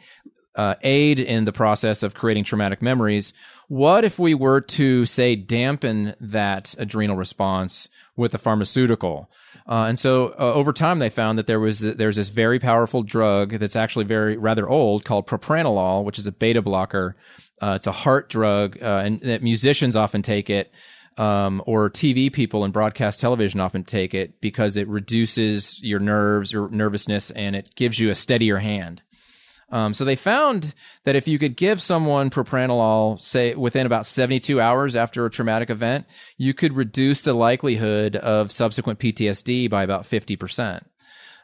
uh, 0.56 0.74
aid 0.82 1.20
in 1.20 1.44
the 1.44 1.52
process 1.52 2.02
of 2.02 2.14
creating 2.14 2.44
traumatic 2.44 2.82
memories. 2.82 3.32
What 3.68 4.04
if 4.04 4.18
we 4.18 4.34
were 4.34 4.60
to 4.60 5.06
say 5.06 5.36
dampen 5.36 6.14
that 6.20 6.74
adrenal 6.78 7.16
response 7.16 7.88
with 8.16 8.34
a 8.34 8.38
pharmaceutical? 8.38 9.30
Uh, 9.66 9.86
and 9.88 9.98
so 9.98 10.34
uh, 10.38 10.52
over 10.52 10.72
time, 10.72 10.98
they 10.98 11.08
found 11.08 11.38
that 11.38 11.46
there 11.46 11.60
was 11.60 11.78
there's 11.78 12.16
this 12.16 12.28
very 12.28 12.58
powerful 12.58 13.04
drug 13.04 13.52
that's 13.52 13.76
actually 13.76 14.04
very 14.04 14.36
rather 14.36 14.68
old 14.68 15.04
called 15.04 15.26
propranolol, 15.28 16.04
which 16.04 16.18
is 16.18 16.26
a 16.26 16.32
beta 16.32 16.60
blocker. 16.60 17.14
Uh, 17.62 17.74
it's 17.76 17.86
a 17.86 17.92
heart 17.92 18.28
drug, 18.28 18.82
uh, 18.82 19.02
and 19.04 19.20
that 19.20 19.42
musicians 19.42 19.94
often 19.94 20.22
take 20.22 20.50
it. 20.50 20.72
Um, 21.16 21.62
or 21.66 21.90
TV 21.90 22.32
people 22.32 22.64
and 22.64 22.72
broadcast 22.72 23.20
television 23.20 23.60
often 23.60 23.84
take 23.84 24.14
it 24.14 24.40
because 24.40 24.76
it 24.76 24.88
reduces 24.88 25.82
your 25.82 25.98
nerves, 26.00 26.52
your 26.52 26.70
nervousness, 26.70 27.30
and 27.32 27.54
it 27.54 27.74
gives 27.74 27.98
you 27.98 28.10
a 28.10 28.14
steadier 28.14 28.58
hand. 28.58 29.02
Um, 29.70 29.94
so 29.94 30.04
they 30.04 30.16
found 30.16 30.74
that 31.04 31.14
if 31.16 31.28
you 31.28 31.38
could 31.38 31.56
give 31.56 31.80
someone 31.80 32.30
propranolol, 32.30 33.20
say 33.20 33.54
within 33.54 33.86
about 33.86 34.06
72 34.06 34.60
hours 34.60 34.96
after 34.96 35.24
a 35.24 35.30
traumatic 35.30 35.70
event, 35.70 36.06
you 36.36 36.54
could 36.54 36.74
reduce 36.74 37.20
the 37.20 37.34
likelihood 37.34 38.16
of 38.16 38.50
subsequent 38.50 38.98
PTSD 38.98 39.70
by 39.70 39.84
about 39.84 40.02
50%. 40.02 40.82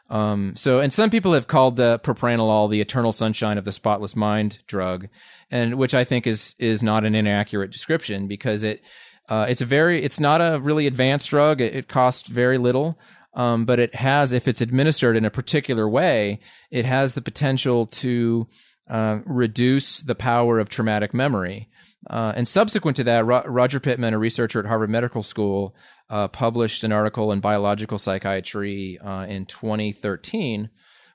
Um, 0.09 0.55
so, 0.55 0.79
and 0.79 0.91
some 0.91 1.09
people 1.09 1.33
have 1.33 1.47
called 1.47 1.75
the 1.75 1.99
propranolol 1.99 2.69
the 2.69 2.81
eternal 2.81 3.11
sunshine 3.11 3.57
of 3.57 3.65
the 3.65 3.73
spotless 3.73 4.15
mind 4.15 4.59
drug, 4.67 5.07
and 5.51 5.75
which 5.75 5.93
I 5.93 6.03
think 6.03 6.25
is, 6.27 6.55
is 6.59 6.81
not 6.81 7.03
an 7.03 7.15
inaccurate 7.15 7.71
description 7.71 8.27
because 8.27 8.63
it, 8.63 8.81
uh, 9.27 9.45
it's 9.49 9.61
a 9.61 9.65
very, 9.65 10.01
it's 10.01 10.19
not 10.19 10.39
a 10.39 10.59
really 10.61 10.87
advanced 10.87 11.29
drug. 11.29 11.59
It, 11.59 11.75
it 11.75 11.87
costs 11.89 12.29
very 12.29 12.57
little. 12.57 12.97
Um, 13.37 13.65
but 13.65 13.79
it 13.79 13.93
has, 13.95 14.31
if 14.31 14.47
it's 14.47 14.61
administered 14.61 15.15
in 15.15 15.23
a 15.23 15.29
particular 15.29 15.87
way, 15.87 16.39
it 16.71 16.85
has 16.85 17.13
the 17.13 17.21
potential 17.21 17.85
to 17.85 18.47
uh, 18.89 19.19
reduce 19.25 19.99
the 19.99 20.15
power 20.15 20.57
of 20.57 20.69
traumatic 20.69 21.13
memory. 21.13 21.69
Uh, 22.09 22.33
and 22.35 22.47
subsequent 22.47 22.97
to 22.97 23.03
that, 23.03 23.25
Ro- 23.25 23.43
Roger 23.45 23.79
Pitman, 23.79 24.15
a 24.15 24.17
researcher 24.17 24.59
at 24.59 24.65
Harvard 24.65 24.89
Medical 24.89 25.21
School, 25.21 25.75
uh, 26.09 26.27
published 26.27 26.83
an 26.83 26.91
article 26.91 27.31
in 27.31 27.39
Biological 27.39 27.99
Psychiatry 27.99 28.97
uh, 29.03 29.27
in 29.27 29.45
2013, 29.45 30.69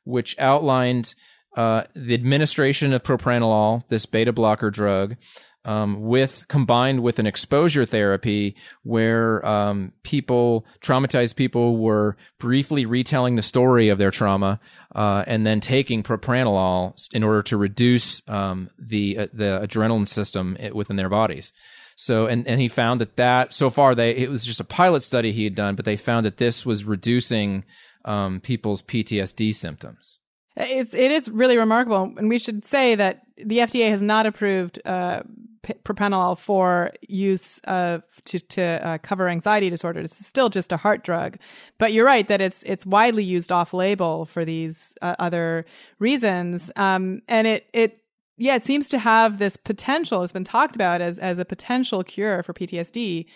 which 0.04 0.38
outlined 0.38 1.16
uh, 1.56 1.84
the 1.94 2.14
administration 2.14 2.92
of 2.92 3.02
propranolol, 3.02 3.86
this 3.88 4.06
beta 4.06 4.32
blocker 4.32 4.70
drug, 4.70 5.16
um, 5.64 6.02
with 6.02 6.46
combined 6.48 7.02
with 7.02 7.18
an 7.18 7.26
exposure 7.26 7.84
therapy 7.84 8.56
where 8.82 9.44
um, 9.46 9.92
people 10.02 10.66
traumatized 10.80 11.36
people 11.36 11.76
were 11.76 12.16
briefly 12.38 12.84
retelling 12.84 13.36
the 13.36 13.42
story 13.42 13.88
of 13.88 13.98
their 13.98 14.10
trauma 14.10 14.60
uh, 14.94 15.24
and 15.26 15.46
then 15.46 15.60
taking 15.60 16.02
propranolol 16.02 16.94
in 17.12 17.22
order 17.22 17.42
to 17.42 17.56
reduce 17.56 18.22
um, 18.28 18.70
the 18.78 19.18
uh, 19.18 19.26
the 19.32 19.60
adrenaline 19.62 20.08
system 20.08 20.56
within 20.72 20.96
their 20.96 21.08
bodies. 21.08 21.52
So 21.96 22.26
and 22.26 22.46
and 22.48 22.60
he 22.60 22.68
found 22.68 23.00
that 23.00 23.16
that 23.16 23.54
so 23.54 23.70
far 23.70 23.94
they 23.94 24.10
it 24.10 24.30
was 24.30 24.44
just 24.44 24.60
a 24.60 24.64
pilot 24.64 25.02
study 25.02 25.32
he 25.32 25.44
had 25.44 25.54
done, 25.54 25.76
but 25.76 25.84
they 25.84 25.96
found 25.96 26.26
that 26.26 26.38
this 26.38 26.66
was 26.66 26.84
reducing 26.84 27.64
um, 28.04 28.40
people's 28.40 28.82
PTSD 28.82 29.54
symptoms. 29.54 30.18
It's 30.56 30.94
it 30.94 31.10
is 31.10 31.28
really 31.28 31.56
remarkable, 31.56 32.12
and 32.16 32.28
we 32.28 32.38
should 32.38 32.64
say 32.64 32.94
that 32.94 33.22
the 33.36 33.58
FDA 33.58 33.88
has 33.90 34.02
not 34.02 34.26
approved 34.26 34.78
uh, 34.86 35.22
propranolol 35.62 36.36
for 36.36 36.90
use 37.08 37.58
of 37.60 38.02
to 38.24 38.38
to 38.38 38.62
uh, 38.62 38.98
cover 38.98 39.28
anxiety 39.28 39.70
disorders. 39.70 40.12
It's 40.12 40.26
still 40.26 40.48
just 40.48 40.72
a 40.72 40.76
heart 40.76 41.04
drug, 41.04 41.38
but 41.78 41.92
you're 41.92 42.06
right 42.06 42.26
that 42.28 42.40
it's 42.40 42.62
it's 42.64 42.84
widely 42.84 43.24
used 43.24 43.52
off 43.52 43.72
label 43.72 44.26
for 44.26 44.44
these 44.44 44.94
uh, 45.02 45.14
other 45.18 45.64
reasons. 45.98 46.70
Um, 46.76 47.20
and 47.28 47.46
it 47.46 47.66
it 47.72 47.98
yeah, 48.36 48.56
it 48.56 48.62
seems 48.62 48.88
to 48.90 48.98
have 48.98 49.38
this 49.38 49.56
potential. 49.56 50.22
It's 50.22 50.32
been 50.32 50.44
talked 50.44 50.74
about 50.74 51.00
as 51.00 51.18
as 51.18 51.38
a 51.38 51.44
potential 51.44 52.02
cure 52.02 52.42
for 52.42 52.52
PTSD. 52.52 53.26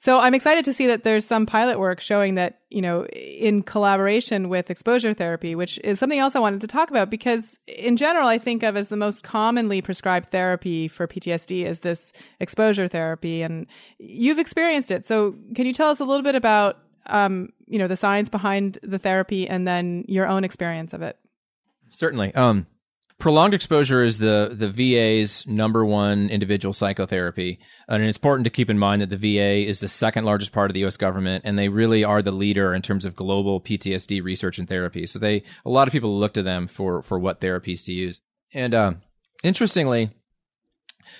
So 0.00 0.20
I'm 0.20 0.32
excited 0.32 0.64
to 0.64 0.72
see 0.72 0.86
that 0.86 1.02
there's 1.02 1.26
some 1.26 1.44
pilot 1.44 1.80
work 1.80 2.00
showing 2.00 2.36
that, 2.36 2.60
you 2.70 2.80
know, 2.80 3.04
in 3.06 3.64
collaboration 3.64 4.48
with 4.48 4.70
exposure 4.70 5.12
therapy, 5.12 5.56
which 5.56 5.80
is 5.82 5.98
something 5.98 6.20
else 6.20 6.36
I 6.36 6.38
wanted 6.38 6.60
to 6.60 6.68
talk 6.68 6.88
about 6.88 7.10
because 7.10 7.58
in 7.66 7.96
general, 7.96 8.28
I 8.28 8.38
think 8.38 8.62
of 8.62 8.76
as 8.76 8.90
the 8.90 8.96
most 8.96 9.24
commonly 9.24 9.82
prescribed 9.82 10.30
therapy 10.30 10.86
for 10.86 11.08
PTSD 11.08 11.66
is 11.66 11.80
this 11.80 12.12
exposure 12.38 12.86
therapy. 12.86 13.42
And 13.42 13.66
you've 13.98 14.38
experienced 14.38 14.92
it. 14.92 15.04
So 15.04 15.34
can 15.56 15.66
you 15.66 15.72
tell 15.72 15.90
us 15.90 15.98
a 15.98 16.04
little 16.04 16.22
bit 16.22 16.36
about, 16.36 16.78
um, 17.06 17.48
you 17.66 17.78
know, 17.78 17.88
the 17.88 17.96
science 17.96 18.28
behind 18.28 18.78
the 18.84 19.00
therapy 19.00 19.48
and 19.48 19.66
then 19.66 20.04
your 20.06 20.28
own 20.28 20.44
experience 20.44 20.92
of 20.92 21.02
it? 21.02 21.18
Certainly. 21.90 22.32
Um, 22.36 22.68
prolonged 23.18 23.54
exposure 23.54 24.02
is 24.02 24.18
the 24.18 24.50
the 24.52 24.68
VA's 24.68 25.46
number 25.46 25.84
one 25.84 26.30
individual 26.30 26.72
psychotherapy, 26.72 27.58
and 27.88 28.02
it's 28.02 28.18
important 28.18 28.44
to 28.44 28.50
keep 28.50 28.70
in 28.70 28.78
mind 28.78 29.02
that 29.02 29.10
the 29.10 29.16
VA 29.16 29.68
is 29.68 29.80
the 29.80 29.88
second 29.88 30.24
largest 30.24 30.52
part 30.52 30.70
of 30.70 30.74
the 30.74 30.80
U.S. 30.80 30.96
government, 30.96 31.44
and 31.44 31.58
they 31.58 31.68
really 31.68 32.04
are 32.04 32.22
the 32.22 32.32
leader 32.32 32.74
in 32.74 32.82
terms 32.82 33.04
of 33.04 33.16
global 33.16 33.60
PTSD 33.60 34.22
research 34.22 34.58
and 34.58 34.68
therapy. 34.68 35.06
So 35.06 35.18
they 35.18 35.42
a 35.64 35.70
lot 35.70 35.88
of 35.88 35.92
people 35.92 36.18
look 36.18 36.34
to 36.34 36.42
them 36.42 36.66
for 36.66 37.02
for 37.02 37.18
what 37.18 37.40
therapies 37.40 37.84
to 37.84 37.92
use. 37.92 38.20
And 38.54 38.74
uh, 38.74 38.92
interestingly, 39.42 40.10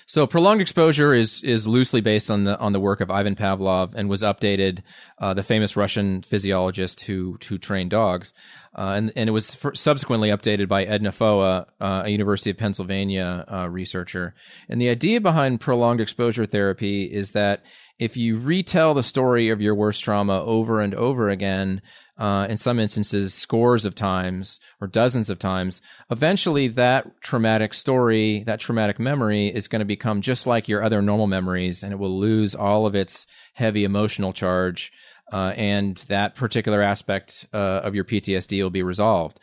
so 0.05 0.27
prolonged 0.27 0.61
exposure 0.61 1.13
is 1.13 1.43
is 1.43 1.67
loosely 1.67 2.01
based 2.01 2.29
on 2.31 2.43
the 2.43 2.57
on 2.59 2.73
the 2.73 2.79
work 2.79 3.01
of 3.01 3.11
Ivan 3.11 3.35
Pavlov 3.35 3.93
and 3.95 4.09
was 4.09 4.21
updated, 4.21 4.79
uh, 5.19 5.33
the 5.33 5.43
famous 5.43 5.75
Russian 5.75 6.21
physiologist 6.21 7.01
who 7.01 7.37
who 7.47 7.57
trained 7.57 7.91
dogs, 7.91 8.33
uh, 8.75 8.93
and 8.95 9.11
and 9.15 9.29
it 9.29 9.31
was 9.31 9.57
subsequently 9.73 10.29
updated 10.29 10.67
by 10.67 10.83
Edna 10.83 11.11
Foa, 11.11 11.67
uh, 11.79 12.03
a 12.05 12.09
University 12.09 12.49
of 12.49 12.57
Pennsylvania 12.57 13.45
uh, 13.51 13.67
researcher. 13.69 14.35
And 14.67 14.81
the 14.81 14.89
idea 14.89 15.21
behind 15.21 15.61
prolonged 15.61 16.01
exposure 16.01 16.45
therapy 16.45 17.03
is 17.03 17.31
that 17.31 17.63
if 17.99 18.15
you 18.15 18.37
retell 18.37 18.93
the 18.93 19.03
story 19.03 19.49
of 19.49 19.61
your 19.61 19.75
worst 19.75 20.03
trauma 20.03 20.41
over 20.41 20.79
and 20.79 20.95
over 20.95 21.29
again, 21.29 21.81
uh, 22.19 22.45
in 22.49 22.57
some 22.57 22.79
instances, 22.79 23.33
scores 23.33 23.85
of 23.85 23.95
times 23.95 24.59
or 24.81 24.87
dozens 24.87 25.29
of 25.29 25.39
times, 25.39 25.79
eventually 26.11 26.67
that 26.67 27.21
traumatic 27.21 27.73
story, 27.73 28.43
that 28.43 28.59
traumatic 28.59 28.99
memory 28.99 29.47
is 29.47 29.69
going 29.69 29.79
to 29.79 29.85
become 29.85 30.21
just 30.21 30.45
like 30.45 30.67
your 30.67 30.83
other 30.83 31.01
normal 31.01 31.27
memories 31.27 31.81
and 31.81 31.93
it 31.93 31.95
will 31.95 32.19
lose 32.19 32.53
all 32.53 32.85
of 32.85 32.93
its 32.93 33.25
heavy 33.53 33.85
emotional 33.85 34.33
charge. 34.33 34.91
Uh, 35.31 35.53
and 35.55 35.97
that 36.09 36.35
particular 36.35 36.81
aspect 36.81 37.47
uh, 37.53 37.57
of 37.83 37.95
your 37.95 38.03
PTSD 38.03 38.61
will 38.61 38.69
be 38.69 38.83
resolved. 38.83 39.39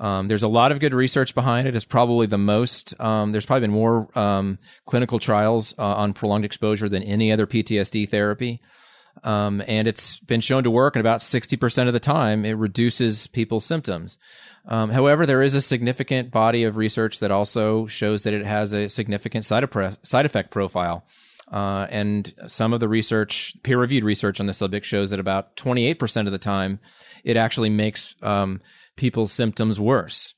Um, 0.00 0.28
there's 0.28 0.42
a 0.42 0.48
lot 0.48 0.70
of 0.70 0.80
good 0.80 0.94
research 0.94 1.34
behind 1.34 1.66
it. 1.66 1.74
It's 1.74 1.84
probably 1.84 2.26
the 2.26 2.38
most. 2.38 2.98
Um, 3.00 3.32
there's 3.32 3.46
probably 3.46 3.62
been 3.62 3.72
more 3.72 4.08
um, 4.18 4.58
clinical 4.84 5.18
trials 5.18 5.74
uh, 5.78 5.82
on 5.82 6.12
prolonged 6.12 6.44
exposure 6.44 6.88
than 6.88 7.02
any 7.02 7.32
other 7.32 7.46
PTSD 7.46 8.08
therapy. 8.08 8.60
Um, 9.24 9.62
and 9.66 9.88
it's 9.88 10.18
been 10.20 10.40
shown 10.40 10.64
to 10.64 10.70
work, 10.70 10.96
and 10.96 11.00
about 11.00 11.20
60% 11.20 11.86
of 11.86 11.92
the 11.92 12.00
time, 12.00 12.44
it 12.44 12.52
reduces 12.52 13.26
people's 13.26 13.64
symptoms. 13.64 14.16
Um, 14.66 14.90
however, 14.90 15.26
there 15.26 15.42
is 15.42 15.54
a 15.54 15.62
significant 15.62 16.30
body 16.30 16.64
of 16.64 16.76
research 16.76 17.20
that 17.20 17.30
also 17.30 17.86
shows 17.86 18.22
that 18.24 18.34
it 18.34 18.46
has 18.46 18.72
a 18.72 18.88
significant 18.88 19.44
side, 19.44 19.66
side 20.02 20.26
effect 20.26 20.50
profile. 20.50 21.04
Uh, 21.50 21.86
and 21.90 22.34
some 22.46 22.74
of 22.74 22.80
the 22.80 22.88
research, 22.88 23.54
peer 23.62 23.78
reviewed 23.78 24.04
research 24.04 24.38
on 24.40 24.46
the 24.46 24.54
subject, 24.54 24.84
shows 24.84 25.10
that 25.10 25.20
about 25.20 25.56
28% 25.56 26.26
of 26.26 26.32
the 26.32 26.38
time, 26.38 26.78
it 27.24 27.36
actually 27.36 27.70
makes 27.70 28.14
um, 28.22 28.60
people's 28.96 29.32
symptoms 29.32 29.80
worse. 29.80 30.34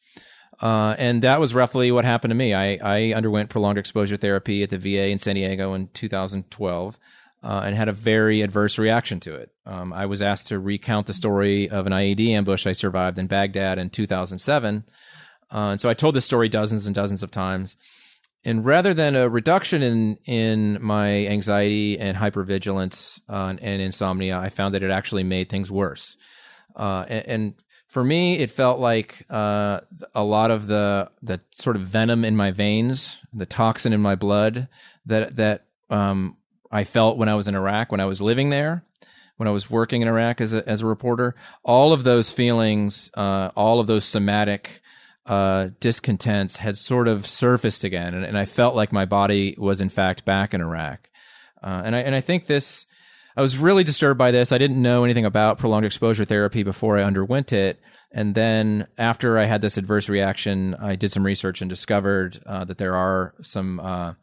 Uh, 0.61 0.95
and 0.99 1.23
that 1.23 1.40
was 1.40 1.55
roughly 1.55 1.90
what 1.90 2.05
happened 2.05 2.31
to 2.31 2.37
me. 2.37 2.55
I, 2.55 2.79
I 2.83 3.12
underwent 3.14 3.51
prolonged 3.51 3.79
exposure 3.79 4.16
therapy 4.16 4.62
at 4.62 4.71
the 4.71 4.79
VA 4.79 5.09
in 5.09 5.19
San 5.19 5.35
Diego 5.35 5.75
in 5.75 5.88
2012 5.88 6.99
uh, 7.42 7.62
and 7.64 7.74
had 7.74 7.88
a 7.88 7.92
very 7.92 8.42
adverse 8.42 8.79
reaction 8.79 9.20
to 9.20 9.35
it. 9.35 9.50
Um, 9.64 9.92
I 9.92 10.07
was 10.07 10.20
asked 10.20 10.48
to 10.48 10.59
recount 10.59 11.07
the 11.07 11.14
story 11.14 11.68
of 11.68 11.87
an 11.87 11.92
IED 11.92 12.29
ambush 12.31 12.66
I 12.66 12.72
survived 12.72 13.18
in 13.18 13.26
Baghdad 13.26 13.79
in 13.79 13.90
2007. 13.90 14.85
Uh, 15.53 15.57
and 15.57 15.81
so 15.81 15.88
I 15.88 15.94
told 15.94 16.14
this 16.14 16.24
story 16.24 16.48
dozens 16.48 16.87
and 16.87 16.94
dozens 16.94 17.22
of 17.22 17.31
times. 17.31 17.76
And 18.44 18.64
rather 18.64 18.94
than 18.94 19.16
a 19.16 19.29
reduction 19.29 19.83
in 19.83 20.16
in 20.24 20.83
my 20.83 21.26
anxiety 21.26 21.98
and 21.98 22.16
hypervigilance 22.16 23.20
uh, 23.29 23.48
and, 23.50 23.61
and, 23.61 23.83
insomnia, 23.83 24.38
I 24.38 24.48
found 24.48 24.74
that 24.74 24.83
it 24.83 24.90
actually 24.90 25.24
made 25.24 25.50
things 25.50 25.70
worse. 25.70 26.16
Uh, 26.74 27.05
and, 27.09 27.26
and, 27.26 27.55
for 27.87 28.05
me, 28.05 28.38
it 28.38 28.53
felt 28.53 28.79
like 28.79 29.26
uh, 29.29 29.81
a 30.14 30.22
lot 30.22 30.53
of 30.53 30.68
the 30.68 31.11
the 31.22 31.40
sort 31.50 31.74
of 31.74 31.83
venom 31.83 32.24
in 32.24 32.37
my 32.37 32.53
veins, 32.53 33.18
the 33.33 33.46
toxin 33.46 33.92
in 33.92 34.00
my 34.00 34.14
blood 34.14 34.68
that 35.07 35.35
that 35.37 35.64
um, 35.90 36.37
I 36.71 36.85
felt 36.85 37.19
when 37.19 37.29
I 37.29 37.35
was 37.35 37.49
in 37.49 37.55
Iraq, 37.55 37.91
when 37.91 38.01
I 38.01 38.05
was 38.05 38.21
living 38.21 38.51
there, 38.51 38.85
when 39.37 39.49
I 39.49 39.53
was 39.53 39.71
working 39.71 40.03
in 40.03 40.09
Iraq 40.09 40.41
as 40.41 40.53
a, 40.53 40.69
as 40.69 40.83
a 40.83 40.87
reporter, 40.87 41.35
all 41.63 41.93
of 41.93 42.05
those 42.05 42.31
feelings, 42.31 43.11
uh, 43.15 43.51
all 43.57 43.81
of 43.81 43.87
those 43.87 44.05
somatic 44.05 44.83
uh, 45.27 45.69
discontents 45.81 46.59
had 46.59 46.77
sort 46.77 47.09
of 47.09 47.27
surfaced 47.27 47.85
again, 47.85 48.15
and, 48.15 48.25
and, 48.25 48.37
I 48.37 48.45
felt 48.45 48.75
like 48.75 48.93
my 48.93 49.05
body 49.05 49.55
was 49.59 49.81
in 49.81 49.89
fact 49.89 50.25
back 50.25 50.55
in 50.55 50.61
Iraq. 50.61 51.09
Uh, 51.63 51.83
and 51.85 51.95
I 51.95 52.01
and 52.01 52.15
I 52.15 52.21
think 52.21 52.47
this, 52.47 52.87
I 53.37 53.43
was 53.43 53.57
really 53.57 53.85
disturbed 53.85 54.19
by 54.19 54.31
this. 54.31 54.51
I 54.51 54.59
didn't 54.59 54.83
know 54.83 55.05
anything 55.05 55.25
about 55.25 55.59
prolonged 55.59 55.87
exposure 55.87 56.25
therapy 56.25 56.63
before 56.63 56.99
I 56.99 57.05
underwent 57.05 57.53
it, 57.53 57.81
and 58.11 58.35
then 58.35 58.89
after 58.99 59.39
I 59.39 59.45
had 59.45 59.61
this 59.61 59.77
adverse 59.77 60.09
reaction, 60.09 60.75
I 60.75 60.97
did 60.97 61.12
some 61.12 61.25
research 61.25 61.61
and 61.61 61.68
discovered 61.68 62.43
uh, 62.45 62.64
that 62.64 62.79
there 62.79 62.97
are 62.97 63.35
some 63.43 63.79
uh, 63.79 64.14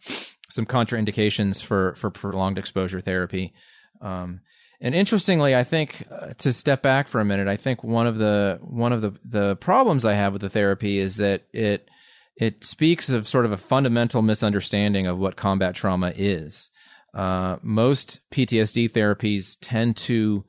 some 0.50 0.66
contraindications 0.66 1.64
for 1.64 1.96
for 1.96 2.10
prolonged 2.10 2.58
exposure 2.58 3.02
therapy. 3.02 3.54
Um, 4.02 4.42
and 4.80 4.94
interestingly, 4.94 5.56
I 5.56 5.64
think 5.64 6.04
uh, 6.12 6.34
to 6.38 6.54
step 6.54 6.84
back 6.84 7.08
for 7.08 7.20
a 7.20 7.26
minute, 7.26 7.48
I 7.48 7.56
think 7.56 7.84
one 7.84 8.06
of 8.06 8.18
the 8.18 8.60
one 8.62 8.94
of 8.94 9.02
the 9.02 9.14
the 9.26 9.56
problems 9.58 10.06
I 10.06 10.14
have 10.14 10.34
with 10.34 10.42
the 10.42 10.50
therapy 10.50 11.00
is 11.00 11.18
that 11.18 11.44
it 11.52 11.90
it 12.36 12.64
speaks 12.64 13.10
of 13.10 13.28
sort 13.28 13.46
of 13.46 13.52
a 13.52 13.58
fundamental 13.58 14.22
misunderstanding 14.22 15.08
of 15.08 15.18
what 15.18 15.36
combat 15.36 15.76
trauma 15.76 16.14
is. 16.16 16.70
Uh, 17.14 17.58
most 17.64 18.20
PTSD 18.32 18.92
therapies 18.92 19.58
tend 19.60 19.98
to 19.98 20.46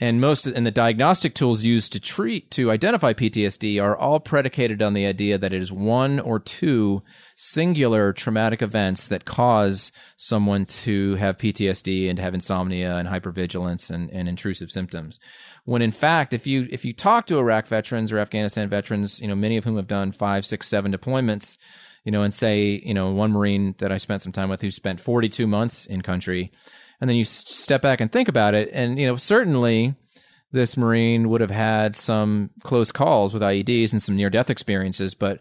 and 0.00 0.18
most 0.18 0.46
and 0.46 0.66
the 0.66 0.70
diagnostic 0.70 1.34
tools 1.34 1.62
used 1.62 1.92
to 1.92 2.00
treat 2.00 2.50
to 2.52 2.70
identify 2.70 3.12
PTSD 3.12 3.80
are 3.82 3.94
all 3.94 4.18
predicated 4.18 4.80
on 4.80 4.94
the 4.94 5.04
idea 5.04 5.36
that 5.36 5.52
it 5.52 5.60
is 5.60 5.70
one 5.70 6.18
or 6.18 6.40
two 6.40 7.02
singular 7.36 8.14
traumatic 8.14 8.62
events 8.62 9.06
that 9.08 9.26
cause 9.26 9.92
someone 10.16 10.64
to 10.64 11.16
have 11.16 11.36
PTSD 11.36 12.08
and 12.08 12.16
to 12.16 12.22
have 12.22 12.32
insomnia 12.32 12.96
and 12.96 13.08
hypervigilance 13.08 13.90
and, 13.90 14.10
and 14.10 14.26
intrusive 14.26 14.70
symptoms. 14.70 15.18
When 15.66 15.82
in 15.82 15.92
fact, 15.92 16.32
if 16.32 16.46
you 16.46 16.66
if 16.70 16.84
you 16.86 16.94
talk 16.94 17.26
to 17.26 17.38
Iraq 17.38 17.66
veterans 17.66 18.10
or 18.10 18.18
Afghanistan 18.18 18.70
veterans, 18.70 19.20
you 19.20 19.28
know 19.28 19.36
many 19.36 19.58
of 19.58 19.64
whom 19.64 19.76
have 19.76 19.86
done 19.86 20.12
five, 20.12 20.46
six, 20.46 20.66
seven 20.66 20.92
deployments, 20.92 21.58
you 22.04 22.12
know, 22.12 22.22
and 22.22 22.32
say 22.32 22.82
you 22.84 22.94
know 22.94 23.10
one 23.10 23.32
Marine 23.32 23.74
that 23.78 23.92
I 23.92 23.98
spent 23.98 24.22
some 24.22 24.32
time 24.32 24.48
with 24.48 24.62
who 24.62 24.70
spent 24.70 24.98
42 24.98 25.46
months 25.46 25.84
in 25.84 26.00
country 26.00 26.52
and 27.00 27.08
then 27.08 27.16
you 27.16 27.24
step 27.24 27.82
back 27.82 28.00
and 28.00 28.12
think 28.12 28.28
about 28.28 28.54
it, 28.54 28.70
and 28.72 28.98
you 28.98 29.06
know 29.06 29.16
certainly 29.16 29.94
this 30.52 30.76
Marine 30.76 31.28
would 31.28 31.40
have 31.40 31.50
had 31.50 31.96
some 31.96 32.50
close 32.62 32.90
calls 32.90 33.32
with 33.32 33.42
IEDs 33.42 33.92
and 33.92 34.02
some 34.02 34.16
near 34.16 34.30
death 34.30 34.50
experiences, 34.50 35.14
but 35.14 35.40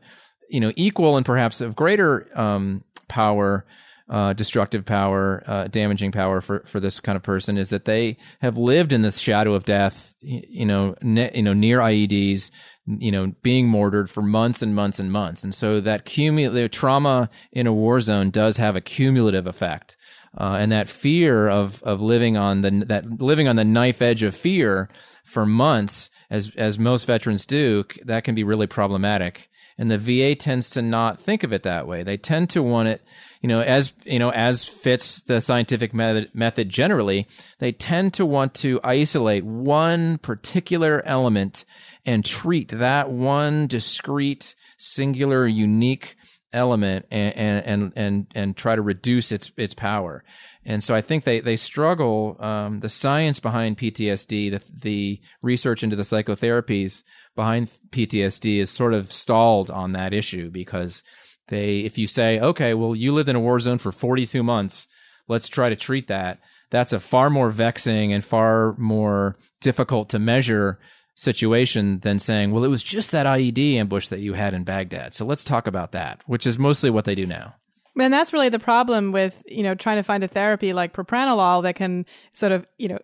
you 0.49 0.60
know 0.60 0.72
equal 0.76 1.18
and 1.18 1.26
perhaps 1.26 1.62
of 1.62 1.76
greater 1.76 2.30
um, 2.39 2.84
power. 3.07 3.66
Uh, 4.12 4.34
destructive 4.34 4.86
power, 4.86 5.43
uh, 5.45 5.68
damaging 5.68 6.12
power 6.12 6.41
for, 6.41 6.64
for 6.66 6.80
this 6.80 6.99
kind 6.99 7.16
of 7.16 7.22
person 7.22 7.60
is 7.60 7.70
that 7.70 7.86
they 7.86 8.18
have 8.41 8.57
lived 8.57 8.91
in 8.91 9.03
this 9.03 9.20
shadow 9.20 9.53
of 9.53 9.66
death, 9.66 10.16
you 10.20 10.66
know, 10.66 10.95
ne- 11.03 11.30
you 11.36 11.43
know, 11.43 11.53
near 11.53 11.78
IEDs, 11.78 12.49
you 12.88 13.12
know, 13.12 13.34
being 13.43 13.68
mortared 13.68 14.10
for 14.10 14.24
months 14.24 14.64
and 14.64 14.74
months 14.74 14.97
and 14.97 15.12
months. 15.12 15.43
And 15.43 15.53
so 15.53 15.80
that 15.82 16.05
cumulative 16.05 16.72
trauma 16.72 17.30
in 17.51 17.68
a 17.68 17.72
war 17.72 18.01
zone 18.01 18.32
does 18.32 18.57
have 18.57 18.76
a 18.76 18.82
cumulative 18.82 19.45
effect 19.45 19.95
uh, 20.38 20.57
and 20.59 20.71
that 20.71 20.88
fear 20.88 21.47
of 21.47 21.82
of 21.84 22.01
living 22.01 22.38
on 22.38 22.61
the 22.61 22.86
that 22.88 23.21
living 23.21 23.47
on 23.47 23.55
the 23.55 23.65
knife 23.65 24.01
edge 24.01 24.23
of 24.23 24.36
fear 24.36 24.89
for 25.23 25.45
months, 25.45 26.09
as 26.30 26.51
as 26.55 26.80
most 26.80 27.05
veterans 27.05 27.45
do, 27.45 27.84
that 28.03 28.23
can 28.23 28.36
be 28.36 28.43
really 28.43 28.67
problematic. 28.67 29.49
And 29.77 29.89
the 29.89 29.97
VA 29.97 30.36
tends 30.36 30.69
to 30.71 30.82
not 30.82 31.21
think 31.21 31.43
of 31.43 31.53
it 31.53 31.63
that 31.63 31.88
way. 31.88 32.03
They 32.03 32.17
tend 32.17 32.49
to 32.49 32.61
want 32.61 32.89
it, 32.89 33.01
you 33.41 33.47
know, 33.47 33.61
as 33.61 33.93
you 34.05 34.19
know, 34.19 34.30
as 34.32 34.65
fits 34.65 35.21
the 35.21 35.39
scientific 35.39 35.93
method, 35.93 36.36
method 36.36 36.67
generally. 36.67 37.27
They 37.59 37.71
tend 37.71 38.13
to 38.15 38.25
want 38.25 38.53
to 38.55 38.82
isolate 38.84 39.45
one 39.45 40.17
particular 40.17 41.01
element 41.05 41.63
and 42.05 42.25
treat 42.25 42.69
that 42.69 43.09
one 43.09 43.67
discrete, 43.67 44.53
singular, 44.77 45.47
unique 45.47 46.17
element 46.54 47.06
and, 47.12 47.64
and 47.66 47.93
and 47.95 48.28
and 48.34 48.58
try 48.58 48.76
to 48.76 48.82
reduce 48.82 49.32
its 49.32 49.52
its 49.58 49.74
power. 49.74 50.24
And 50.66 50.84
so 50.84 50.95
I 50.95 51.02
think 51.02 51.24
they 51.24 51.39
they 51.39 51.58
struggle. 51.58 52.38
Um, 52.39 52.80
the 52.80 52.89
science 52.89 53.39
behind 53.39 53.78
PTSD, 53.78 54.52
the 54.52 54.62
the 54.82 55.22
research 55.41 55.84
into 55.84 55.95
the 55.95 56.04
psychotherapies 56.04 57.04
behind 57.36 57.70
PTSD 57.91 58.60
is 58.60 58.70
sort 58.70 58.93
of 58.93 59.12
stalled 59.12 59.70
on 59.70 59.93
that 59.93 60.14
issue 60.14 60.50
because 60.50 61.04
they 61.47 61.80
if 61.80 61.97
you 61.97 62.08
say 62.08 62.39
okay, 62.39 62.74
well 62.74 62.95
you 62.95 63.14
lived 63.14 63.30
in 63.30 63.36
a 63.36 63.39
war 63.39 63.60
zone 63.60 63.78
for 63.78 63.91
42 63.91 64.43
months, 64.43 64.88
let's 65.28 65.47
try 65.47 65.70
to 65.70 65.76
treat 65.76 66.08
that. 66.08 66.39
That's 66.72 66.93
a 66.93 67.00
far 67.00 67.30
more 67.30 67.50
vexing 67.50 68.14
and 68.14 68.24
far 68.24 68.76
more 68.78 69.38
difficult 69.60 70.10
to 70.10 70.20
measure 70.20 70.80
situation 71.20 71.99
than 71.99 72.17
saying, 72.17 72.51
well, 72.51 72.63
it 72.63 72.70
was 72.70 72.82
just 72.82 73.11
that 73.11 73.26
IED 73.26 73.76
ambush 73.76 74.07
that 74.07 74.20
you 74.20 74.34
had 74.34 74.53
in 74.53 74.63
Baghdad. 74.63 75.13
So 75.13 75.26
let's 75.26 75.43
talk 75.43 75.67
about 75.67 75.91
that, 75.91 76.22
which 76.26 76.47
is 76.47 76.57
mostly 76.57 76.89
what 76.89 77.05
they 77.05 77.15
do 77.15 77.26
now. 77.26 77.55
And 77.99 78.13
that's 78.13 78.32
really 78.32 78.49
the 78.49 78.59
problem 78.59 79.11
with, 79.11 79.43
you 79.45 79.63
know, 79.63 79.76
trying 79.76 79.97
to 79.97 80.03
find 80.03 80.24
a 80.24 80.28
therapy 80.28 80.72
like 80.72 80.93
propranolol 80.93 81.63
that 81.63 81.76
can 81.76 82.05
sort 82.34 82.53
of, 82.53 82.65
you 82.78 82.88
know, 82.88 82.99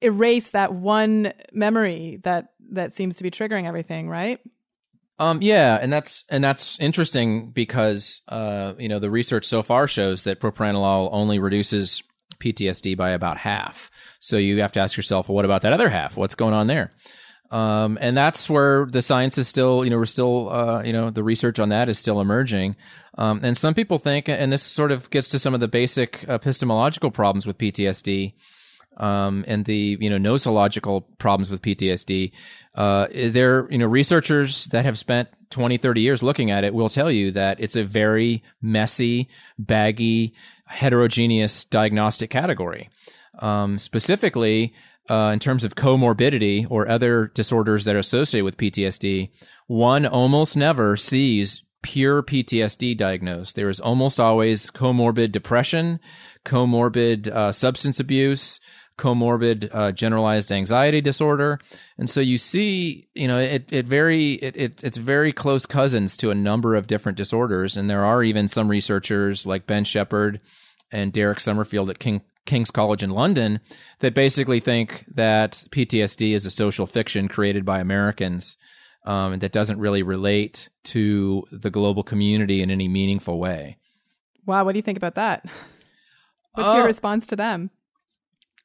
erase 0.00 0.50
that 0.50 0.72
one 0.72 1.32
memory 1.52 2.20
that 2.22 2.52
that 2.70 2.94
seems 2.94 3.16
to 3.16 3.22
be 3.22 3.30
triggering 3.30 3.66
everything, 3.66 4.08
right? 4.08 4.40
Um, 5.18 5.42
yeah, 5.42 5.78
and 5.80 5.92
that's 5.92 6.24
and 6.30 6.42
that's 6.42 6.78
interesting 6.78 7.50
because 7.50 8.22
uh, 8.28 8.74
you 8.78 8.88
know 8.88 9.00
the 9.00 9.10
research 9.10 9.44
so 9.44 9.62
far 9.62 9.88
shows 9.88 10.22
that 10.22 10.40
propranolol 10.40 11.08
only 11.12 11.38
reduces 11.38 12.02
PTSD 12.38 12.96
by 12.96 13.10
about 13.10 13.36
half. 13.36 13.90
So 14.20 14.36
you 14.36 14.60
have 14.60 14.72
to 14.72 14.80
ask 14.80 14.96
yourself, 14.96 15.28
well, 15.28 15.34
what 15.34 15.44
about 15.44 15.62
that 15.62 15.72
other 15.72 15.88
half? 15.88 16.16
What's 16.16 16.36
going 16.36 16.54
on 16.54 16.68
there? 16.68 16.92
Um, 17.50 17.96
and 18.00 18.16
that's 18.16 18.48
where 18.50 18.86
the 18.86 19.00
science 19.00 19.38
is 19.38 19.48
still, 19.48 19.84
you 19.84 19.90
know, 19.90 19.96
we're 19.96 20.06
still, 20.06 20.50
uh, 20.50 20.82
you 20.82 20.92
know, 20.92 21.10
the 21.10 21.24
research 21.24 21.58
on 21.58 21.70
that 21.70 21.88
is 21.88 21.98
still 21.98 22.20
emerging. 22.20 22.76
Um, 23.16 23.40
and 23.42 23.56
some 23.56 23.74
people 23.74 23.98
think, 23.98 24.28
and 24.28 24.52
this 24.52 24.62
sort 24.62 24.92
of 24.92 25.08
gets 25.10 25.30
to 25.30 25.38
some 25.38 25.54
of 25.54 25.60
the 25.60 25.68
basic 25.68 26.24
epistemological 26.28 27.10
problems 27.10 27.46
with 27.46 27.58
PTSD, 27.58 28.34
um, 28.98 29.44
and 29.48 29.64
the, 29.64 29.96
you 30.00 30.10
know, 30.10 30.18
nosological 30.18 31.04
problems 31.18 31.50
with 31.50 31.62
PTSD. 31.62 32.32
Uh, 32.74 33.06
there, 33.12 33.70
you 33.70 33.78
know, 33.78 33.86
researchers 33.86 34.66
that 34.66 34.84
have 34.84 34.98
spent 34.98 35.28
20, 35.50 35.78
30 35.78 36.00
years 36.00 36.22
looking 36.22 36.50
at 36.50 36.64
it 36.64 36.74
will 36.74 36.88
tell 36.88 37.10
you 37.10 37.30
that 37.30 37.58
it's 37.60 37.76
a 37.76 37.84
very 37.84 38.42
messy, 38.60 39.28
baggy, 39.58 40.34
heterogeneous 40.66 41.64
diagnostic 41.64 42.28
category. 42.28 42.90
Um, 43.38 43.78
specifically, 43.78 44.74
uh, 45.08 45.30
in 45.32 45.38
terms 45.38 45.64
of 45.64 45.74
comorbidity 45.74 46.66
or 46.68 46.88
other 46.88 47.28
disorders 47.34 47.84
that 47.84 47.96
are 47.96 48.00
associated 48.00 48.44
with 48.44 48.56
PTSD, 48.56 49.30
one 49.66 50.06
almost 50.06 50.56
never 50.56 50.96
sees 50.96 51.62
pure 51.82 52.22
PTSD 52.22 52.96
diagnosed. 52.96 53.56
There 53.56 53.70
is 53.70 53.80
almost 53.80 54.20
always 54.20 54.70
comorbid 54.70 55.32
depression, 55.32 56.00
comorbid 56.44 57.28
uh, 57.28 57.52
substance 57.52 58.00
abuse, 58.00 58.60
comorbid 58.98 59.70
uh, 59.72 59.92
generalized 59.92 60.50
anxiety 60.50 61.00
disorder, 61.00 61.60
and 61.96 62.10
so 62.10 62.20
you 62.20 62.36
see, 62.36 63.08
you 63.14 63.28
know, 63.28 63.38
it 63.38 63.72
it 63.72 63.86
very 63.86 64.32
it, 64.32 64.56
it 64.56 64.84
it's 64.84 64.96
very 64.96 65.32
close 65.32 65.66
cousins 65.66 66.16
to 66.16 66.30
a 66.30 66.34
number 66.34 66.74
of 66.74 66.88
different 66.88 67.16
disorders, 67.16 67.76
and 67.76 67.88
there 67.88 68.04
are 68.04 68.22
even 68.22 68.48
some 68.48 68.68
researchers 68.68 69.46
like 69.46 69.66
Ben 69.66 69.84
Shephard 69.84 70.40
and 70.90 71.12
Derek 71.12 71.40
Summerfield 71.40 71.90
at 71.90 71.98
King 71.98 72.22
King's 72.48 72.72
College 72.72 73.04
in 73.04 73.10
London 73.10 73.60
that 74.00 74.14
basically 74.14 74.58
think 74.58 75.04
that 75.14 75.64
PTSD 75.70 76.32
is 76.32 76.46
a 76.46 76.50
social 76.50 76.86
fiction 76.86 77.28
created 77.28 77.64
by 77.64 77.78
Americans 77.78 78.56
um, 79.04 79.38
that 79.38 79.52
doesn't 79.52 79.78
really 79.78 80.02
relate 80.02 80.68
to 80.84 81.44
the 81.52 81.70
global 81.70 82.02
community 82.02 82.62
in 82.62 82.70
any 82.70 82.88
meaningful 82.88 83.38
way. 83.38 83.76
Wow, 84.46 84.64
what 84.64 84.72
do 84.72 84.78
you 84.78 84.82
think 84.82 84.98
about 84.98 85.14
that? 85.14 85.44
What's 86.54 86.70
uh, 86.70 86.76
your 86.76 86.86
response 86.86 87.26
to 87.28 87.36
them? 87.36 87.70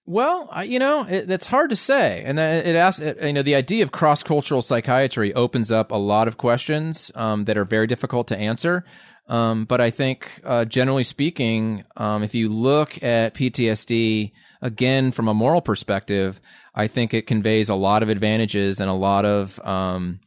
Well, 0.05 0.49
I, 0.51 0.63
you 0.63 0.79
know, 0.79 1.05
it, 1.07 1.29
it's 1.29 1.45
hard 1.45 1.69
to 1.69 1.77
say, 1.77 2.23
and 2.25 2.37
it 2.37 2.75
asks. 2.75 2.99
It, 2.99 3.21
you 3.23 3.31
know, 3.31 3.41
the 3.41 3.55
idea 3.55 3.83
of 3.83 3.91
cross 3.93 4.21
cultural 4.21 4.61
psychiatry 4.61 5.33
opens 5.33 5.71
up 5.71 5.91
a 5.91 5.95
lot 5.95 6.27
of 6.27 6.35
questions 6.35 7.09
um, 7.15 7.45
that 7.45 7.57
are 7.57 7.63
very 7.63 7.87
difficult 7.87 8.27
to 8.27 8.37
answer. 8.37 8.83
Um, 9.27 9.65
but 9.65 9.79
I 9.79 9.89
think, 9.89 10.41
uh, 10.43 10.65
generally 10.65 11.03
speaking, 11.03 11.85
um, 11.95 12.23
if 12.23 12.35
you 12.35 12.49
look 12.49 13.01
at 13.01 13.33
PTSD 13.33 14.31
again 14.61 15.11
from 15.11 15.27
a 15.27 15.33
moral 15.33 15.61
perspective, 15.61 16.41
I 16.75 16.87
think 16.87 17.13
it 17.13 17.27
conveys 17.27 17.69
a 17.69 17.75
lot 17.75 18.03
of 18.03 18.09
advantages 18.09 18.79
and 18.79 18.89
a 18.89 18.93
lot 18.93 19.25
of, 19.25 19.59
um, 19.65 20.19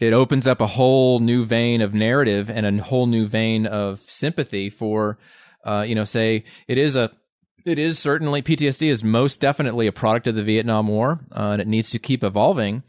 it 0.00 0.12
opens 0.12 0.46
up 0.46 0.60
a 0.60 0.66
whole 0.66 1.20
new 1.20 1.44
vein 1.44 1.80
of 1.80 1.94
narrative 1.94 2.50
and 2.50 2.66
a 2.66 2.82
whole 2.82 3.06
new 3.06 3.26
vein 3.28 3.66
of 3.66 4.00
sympathy 4.08 4.68
for, 4.68 5.18
uh, 5.64 5.84
you 5.86 5.94
know, 5.94 6.04
say 6.04 6.44
it 6.66 6.78
is 6.78 6.96
a, 6.96 7.12
it 7.64 7.78
is 7.78 7.98
certainly 7.98 8.42
PTSD 8.42 8.88
is 8.88 9.02
most 9.02 9.40
definitely 9.40 9.86
a 9.86 9.92
product 9.92 10.26
of 10.26 10.34
the 10.34 10.42
Vietnam 10.42 10.88
War, 10.88 11.20
uh, 11.32 11.50
and 11.52 11.62
it 11.62 11.68
needs 11.68 11.90
to 11.90 11.98
keep 11.98 12.22
evolving. 12.22 12.82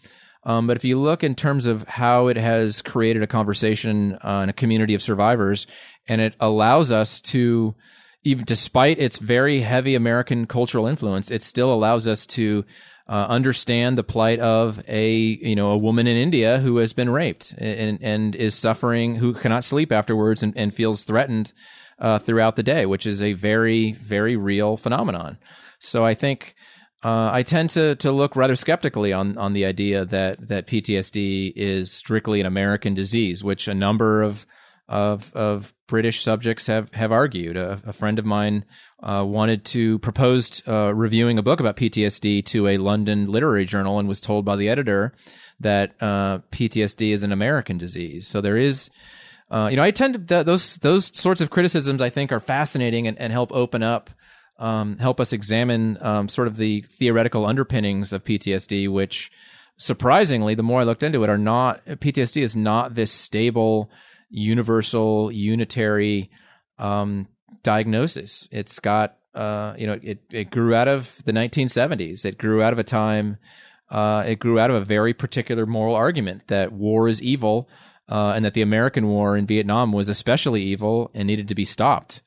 Um, 0.45 0.67
but 0.67 0.77
if 0.77 0.85
you 0.85 0.99
look 0.99 1.23
in 1.23 1.35
terms 1.35 1.65
of 1.65 1.87
how 1.87 2.27
it 2.27 2.37
has 2.37 2.81
created 2.81 3.23
a 3.23 3.27
conversation 3.27 4.17
uh, 4.23 4.41
in 4.43 4.49
a 4.49 4.53
community 4.53 4.93
of 4.93 5.01
survivors, 5.01 5.65
and 6.07 6.21
it 6.21 6.35
allows 6.39 6.91
us 6.91 7.19
to, 7.21 7.75
even 8.23 8.45
despite 8.45 8.99
its 8.99 9.17
very 9.17 9.61
heavy 9.61 9.95
American 9.95 10.45
cultural 10.45 10.85
influence, 10.85 11.31
it 11.31 11.41
still 11.41 11.73
allows 11.73 12.05
us 12.05 12.27
to 12.27 12.63
uh, 13.07 13.25
understand 13.29 13.97
the 13.97 14.03
plight 14.03 14.39
of 14.39 14.83
a 14.87 15.15
you 15.15 15.55
know 15.55 15.71
a 15.71 15.77
woman 15.77 16.07
in 16.07 16.17
India 16.17 16.59
who 16.59 16.77
has 16.77 16.93
been 16.93 17.09
raped 17.09 17.53
and 17.57 17.99
and 18.01 18.35
is 18.35 18.55
suffering, 18.55 19.15
who 19.15 19.33
cannot 19.33 19.63
sleep 19.63 19.91
afterwards 19.91 20.41
and, 20.41 20.55
and 20.57 20.73
feels 20.73 21.03
threatened 21.03 21.53
uh, 21.99 22.19
throughout 22.19 22.55
the 22.55 22.63
day, 22.63 22.85
which 22.85 23.05
is 23.05 23.21
a 23.21 23.33
very 23.33 23.91
very 23.93 24.35
real 24.35 24.77
phenomenon. 24.77 25.37
So 25.79 26.05
I 26.05 26.13
think 26.13 26.55
uh, 27.05 27.29
I 27.31 27.43
tend 27.43 27.69
to 27.71 27.93
to 27.97 28.11
look 28.11 28.35
rather 28.35 28.55
skeptically 28.55 29.13
on 29.13 29.37
on 29.37 29.53
the 29.53 29.63
idea 29.63 30.05
that 30.05 30.47
that 30.47 30.65
PTSD 30.65 31.53
is 31.55 31.91
strictly 31.91 32.39
an 32.39 32.47
American 32.47 32.95
disease, 32.95 33.43
which 33.43 33.67
a 33.67 33.75
number 33.75 34.23
of 34.23 34.47
of 34.89 35.31
of 35.35 35.75
British 35.85 36.23
subjects 36.23 36.65
have 36.65 36.91
have 36.93 37.11
argued. 37.11 37.57
A, 37.57 37.79
a 37.85 37.93
friend 37.93 38.17
of 38.17 38.25
mine 38.25 38.65
uh, 39.03 39.23
wanted 39.23 39.65
to 39.65 39.99
proposed 39.99 40.67
uh, 40.67 40.95
reviewing 40.95 41.37
a 41.37 41.43
book 41.43 41.59
about 41.59 41.77
PTSD 41.77 42.43
to 42.47 42.67
a 42.67 42.77
London 42.77 43.27
literary 43.27 43.65
journal 43.65 43.99
and 43.99 44.07
was 44.07 44.19
told 44.19 44.43
by 44.43 44.55
the 44.55 44.67
editor 44.67 45.13
that 45.59 45.93
uh, 46.01 46.39
PTSD 46.51 47.13
is 47.13 47.21
an 47.21 47.31
American 47.31 47.77
disease. 47.77 48.27
So 48.27 48.41
there 48.41 48.57
is. 48.57 48.89
Uh, 49.51 49.67
you 49.69 49.77
know, 49.77 49.83
I 49.83 49.91
tend 49.91 50.15
to 50.15 50.19
th- 50.19 50.45
those 50.47 50.77
those 50.77 51.15
sorts 51.15 51.39
of 51.39 51.51
criticisms 51.51 52.01
I 52.01 52.09
think 52.09 52.31
are 52.31 52.39
fascinating 52.39 53.05
and, 53.05 53.15
and 53.19 53.31
help 53.31 53.51
open 53.51 53.83
up 53.83 54.09
um, 54.57 54.97
help 54.97 55.19
us 55.19 55.33
examine 55.33 55.97
um, 56.01 56.29
sort 56.29 56.47
of 56.47 56.57
the 56.57 56.81
theoretical 56.81 57.45
underpinnings 57.45 58.13
of 58.13 58.23
PTSD, 58.23 58.89
which 58.89 59.31
surprisingly, 59.77 60.55
the 60.55 60.63
more 60.63 60.81
I 60.81 60.83
looked 60.83 61.03
into 61.03 61.23
it, 61.23 61.29
are 61.29 61.37
not 61.37 61.85
PTSD 61.85 62.41
is 62.41 62.55
not 62.55 62.95
this 62.95 63.11
stable, 63.11 63.89
universal, 64.29 65.31
unitary 65.31 66.29
um, 66.77 67.27
diagnosis. 67.63 68.47
It's 68.51 68.79
got 68.79 69.17
uh, 69.33 69.73
you 69.77 69.87
know 69.87 69.99
it 70.01 70.19
it 70.29 70.51
grew 70.51 70.73
out 70.73 70.87
of 70.87 71.21
the 71.25 71.33
1970s. 71.33 72.23
It 72.23 72.37
grew 72.37 72.61
out 72.61 72.73
of 72.73 72.79
a 72.79 72.83
time. 72.83 73.37
Uh, 73.89 74.23
it 74.25 74.39
grew 74.39 74.59
out 74.59 74.69
of 74.69 74.75
a 74.77 74.85
very 74.85 75.13
particular 75.13 75.65
moral 75.65 75.95
argument 75.95 76.47
that 76.47 76.71
war 76.71 77.07
is 77.07 77.21
evil, 77.21 77.69
uh, 78.09 78.33
and 78.35 78.45
that 78.45 78.53
the 78.53 78.61
American 78.61 79.07
war 79.07 79.37
in 79.37 79.45
Vietnam 79.45 79.91
was 79.91 80.09
especially 80.09 80.63
evil 80.63 81.11
and 81.13 81.27
needed 81.27 81.47
to 81.49 81.55
be 81.55 81.65
stopped. 81.65 82.21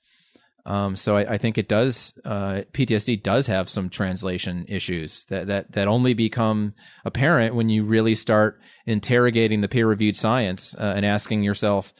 Um, 0.69 0.97
so 0.97 1.17
I, 1.17 1.35
I, 1.35 1.39
think 1.39 1.57
it 1.57 1.67
does. 1.67 2.13
Uh, 2.27 2.61
PTSD 2.73 3.23
does 3.23 3.47
have 3.47 3.71
some 3.71 3.89
translation 3.89 4.67
issues 4.69 5.25
that 5.31 5.47
that 5.47 5.73
that 5.73 5.89
only 5.89 6.13
become 6.13 6.75
apparent 7.07 7.55
when 7.55 7.71
you 7.71 7.85
really 7.85 8.15
start 8.15 8.61
interrogating 8.85 9.63
the 9.63 9.69
peer-reviewed 9.69 10.15
science 10.15 10.75
uh, 10.75 10.93
and 10.95 11.07
asking 11.07 11.43
yourself, 11.43 11.95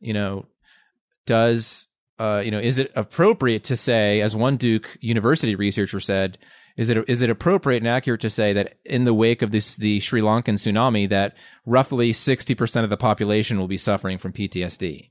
you 0.00 0.14
know, 0.14 0.46
does 1.26 1.86
uh, 2.18 2.40
you 2.42 2.50
know 2.50 2.58
is 2.58 2.78
it 2.78 2.90
appropriate 2.96 3.62
to 3.64 3.76
say, 3.76 4.22
as 4.22 4.34
one 4.34 4.56
Duke 4.56 4.96
University 5.02 5.54
researcher 5.54 6.00
said, 6.00 6.38
is 6.78 6.88
it 6.88 7.06
is 7.06 7.20
it 7.20 7.28
appropriate 7.28 7.82
and 7.82 7.88
accurate 7.88 8.22
to 8.22 8.30
say 8.30 8.54
that 8.54 8.78
in 8.86 9.04
the 9.04 9.12
wake 9.12 9.42
of 9.42 9.50
this 9.50 9.76
the 9.76 10.00
Sri 10.00 10.22
Lankan 10.22 10.54
tsunami, 10.54 11.06
that 11.10 11.36
roughly 11.66 12.14
sixty 12.14 12.54
percent 12.54 12.84
of 12.84 12.90
the 12.90 12.96
population 12.96 13.58
will 13.58 13.68
be 13.68 13.76
suffering 13.76 14.16
from 14.16 14.32
PTSD? 14.32 15.10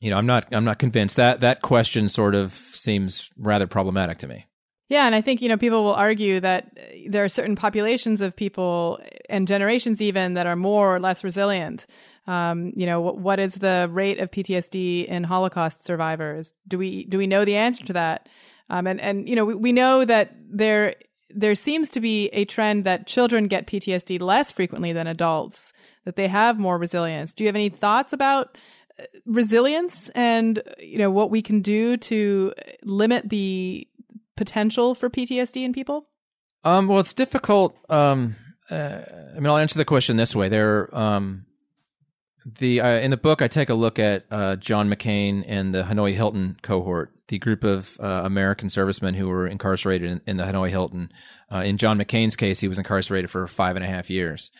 You 0.00 0.10
know, 0.10 0.16
I'm 0.16 0.26
not 0.26 0.46
I'm 0.52 0.64
not 0.64 0.78
convinced 0.78 1.16
that 1.16 1.40
that 1.40 1.62
question 1.62 2.08
sort 2.08 2.34
of 2.34 2.52
seems 2.52 3.30
rather 3.36 3.66
problematic 3.66 4.18
to 4.18 4.28
me. 4.28 4.46
Yeah, 4.88 5.06
and 5.06 5.14
I 5.14 5.20
think 5.20 5.42
you 5.42 5.48
know 5.48 5.56
people 5.56 5.82
will 5.82 5.94
argue 5.94 6.38
that 6.40 6.76
there 7.08 7.24
are 7.24 7.28
certain 7.28 7.56
populations 7.56 8.20
of 8.20 8.36
people 8.36 9.00
and 9.28 9.48
generations 9.48 10.00
even 10.00 10.34
that 10.34 10.46
are 10.46 10.56
more 10.56 10.94
or 10.94 11.00
less 11.00 11.24
resilient. 11.24 11.86
Um, 12.26 12.72
you 12.76 12.86
know, 12.86 13.00
what, 13.00 13.18
what 13.18 13.40
is 13.40 13.54
the 13.54 13.88
rate 13.90 14.18
of 14.18 14.30
PTSD 14.30 15.06
in 15.06 15.24
Holocaust 15.24 15.84
survivors? 15.84 16.52
Do 16.68 16.78
we 16.78 17.04
do 17.04 17.18
we 17.18 17.26
know 17.26 17.44
the 17.44 17.56
answer 17.56 17.84
to 17.86 17.92
that? 17.94 18.28
Um, 18.68 18.86
and 18.86 19.00
and 19.00 19.28
you 19.28 19.34
know, 19.34 19.44
we, 19.44 19.54
we 19.54 19.72
know 19.72 20.04
that 20.04 20.34
there 20.48 20.94
there 21.30 21.54
seems 21.54 21.90
to 21.90 22.00
be 22.00 22.28
a 22.28 22.44
trend 22.44 22.84
that 22.84 23.06
children 23.06 23.48
get 23.48 23.66
PTSD 23.66 24.20
less 24.20 24.50
frequently 24.50 24.92
than 24.92 25.06
adults. 25.06 25.72
That 26.04 26.14
they 26.14 26.28
have 26.28 26.60
more 26.60 26.78
resilience. 26.78 27.34
Do 27.34 27.42
you 27.42 27.48
have 27.48 27.56
any 27.56 27.68
thoughts 27.68 28.12
about 28.12 28.56
resilience 29.26 30.08
and 30.10 30.62
you 30.78 30.98
know 30.98 31.10
what 31.10 31.30
we 31.30 31.42
can 31.42 31.60
do 31.60 31.96
to 31.96 32.52
limit 32.82 33.28
the 33.28 33.86
potential 34.36 34.94
for 34.94 35.10
PTSD 35.10 35.64
in 35.64 35.72
people? 35.72 36.08
Um, 36.64 36.88
well, 36.88 37.00
it's 37.00 37.14
difficult. 37.14 37.76
Um, 37.88 38.36
uh, 38.70 39.00
I 39.36 39.40
mean, 39.40 39.46
I'll 39.46 39.58
answer 39.58 39.78
the 39.78 39.84
question 39.84 40.16
this 40.16 40.34
way: 40.34 40.48
there, 40.48 40.94
um, 40.96 41.46
the 42.44 42.80
uh, 42.80 42.98
in 42.98 43.10
the 43.10 43.16
book, 43.16 43.42
I 43.42 43.48
take 43.48 43.70
a 43.70 43.74
look 43.74 43.98
at 43.98 44.24
uh, 44.30 44.56
John 44.56 44.88
McCain 44.88 45.44
and 45.46 45.74
the 45.74 45.84
Hanoi 45.84 46.14
Hilton 46.14 46.56
cohort, 46.62 47.12
the 47.28 47.38
group 47.38 47.64
of 47.64 47.98
uh, 48.00 48.22
American 48.24 48.70
servicemen 48.70 49.14
who 49.14 49.28
were 49.28 49.46
incarcerated 49.46 50.10
in, 50.10 50.20
in 50.26 50.36
the 50.36 50.44
Hanoi 50.44 50.70
Hilton. 50.70 51.12
Uh, 51.52 51.62
in 51.64 51.76
John 51.76 51.98
McCain's 51.98 52.36
case, 52.36 52.60
he 52.60 52.68
was 52.68 52.78
incarcerated 52.78 53.30
for 53.30 53.46
five 53.46 53.76
and 53.76 53.84
a 53.84 53.88
half 53.88 54.10
years. 54.10 54.50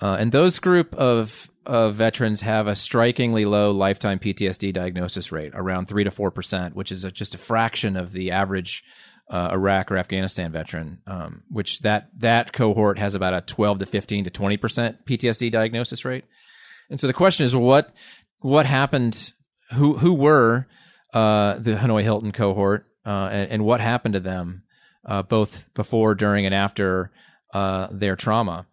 Uh, 0.00 0.16
and 0.18 0.32
those 0.32 0.58
group 0.58 0.94
of 0.94 1.50
of 1.66 1.96
veterans 1.96 2.40
have 2.40 2.66
a 2.66 2.74
strikingly 2.74 3.44
low 3.44 3.70
lifetime 3.70 4.18
PTSD 4.18 4.72
diagnosis 4.72 5.30
rate, 5.30 5.52
around 5.54 5.86
three 5.86 6.04
to 6.04 6.10
four 6.10 6.30
percent, 6.30 6.74
which 6.74 6.90
is 6.90 7.04
a, 7.04 7.10
just 7.10 7.34
a 7.34 7.38
fraction 7.38 7.96
of 7.96 8.12
the 8.12 8.30
average 8.30 8.84
uh, 9.28 9.50
Iraq 9.52 9.92
or 9.92 9.98
Afghanistan 9.98 10.50
veteran. 10.50 10.98
Um, 11.06 11.42
which 11.50 11.80
that 11.80 12.08
that 12.18 12.52
cohort 12.52 12.98
has 12.98 13.14
about 13.14 13.34
a 13.34 13.40
twelve 13.42 13.78
to 13.80 13.86
fifteen 13.86 14.24
to 14.24 14.30
twenty 14.30 14.56
percent 14.56 15.04
PTSD 15.04 15.50
diagnosis 15.50 16.04
rate. 16.04 16.24
And 16.90 16.98
so 16.98 17.06
the 17.06 17.12
question 17.12 17.44
is, 17.44 17.54
what 17.54 17.92
what 18.40 18.66
happened? 18.66 19.32
Who 19.74 19.98
who 19.98 20.14
were 20.14 20.66
uh, 21.12 21.54
the 21.58 21.74
Hanoi 21.74 22.02
Hilton 22.02 22.32
cohort, 22.32 22.86
uh, 23.04 23.28
and, 23.30 23.50
and, 23.50 23.64
what 23.64 23.80
happened 23.80 24.14
to 24.14 24.20
them, 24.20 24.62
uh, 25.04 25.22
both 25.22 25.66
before, 25.74 26.14
during, 26.14 26.46
and 26.46 26.54
after 26.54 27.10
uh, 27.52 27.88
their 27.90 28.16
trauma? 28.16 28.66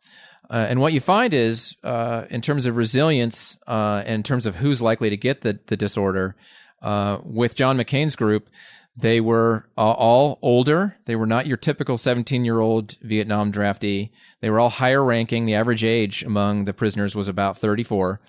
Uh, 0.50 0.66
and 0.70 0.80
what 0.80 0.94
you 0.94 1.00
find 1.00 1.34
is, 1.34 1.76
uh, 1.84 2.26
in 2.30 2.42
terms 2.42 2.66
of 2.66 2.76
resilience, 2.76 3.58
uh, 3.68 4.04
in 4.06 4.24
terms 4.24 4.46
of 4.46 4.56
who's 4.56 4.82
likely 4.82 5.10
to 5.10 5.18
get 5.18 5.42
the, 5.42 5.60
the 5.68 5.78
disorder, 5.78 6.36
uh, 6.82 7.20
with 7.24 7.56
John 7.56 7.78
McCain's 7.78 8.16
group, 8.16 8.50
they 8.98 9.20
were 9.20 9.68
all 9.76 10.40
older. 10.42 10.96
They 11.06 11.16
were 11.16 11.26
not 11.26 11.48
your 11.48 11.58
typical 11.58 11.98
17 11.98 12.46
year 12.46 12.60
old 12.60 12.96
Vietnam 13.02 13.52
draftee. 13.52 14.12
They 14.40 14.50
were 14.50 14.60
all 14.60 14.70
higher 14.70 15.04
ranking. 15.04 15.46
The 15.46 15.56
average 15.56 15.84
age 15.84 16.24
among 16.24 16.66
the 16.66 16.74
prisoners 16.74 17.16
was 17.16 17.28
about 17.28 17.58
34. 17.58 18.22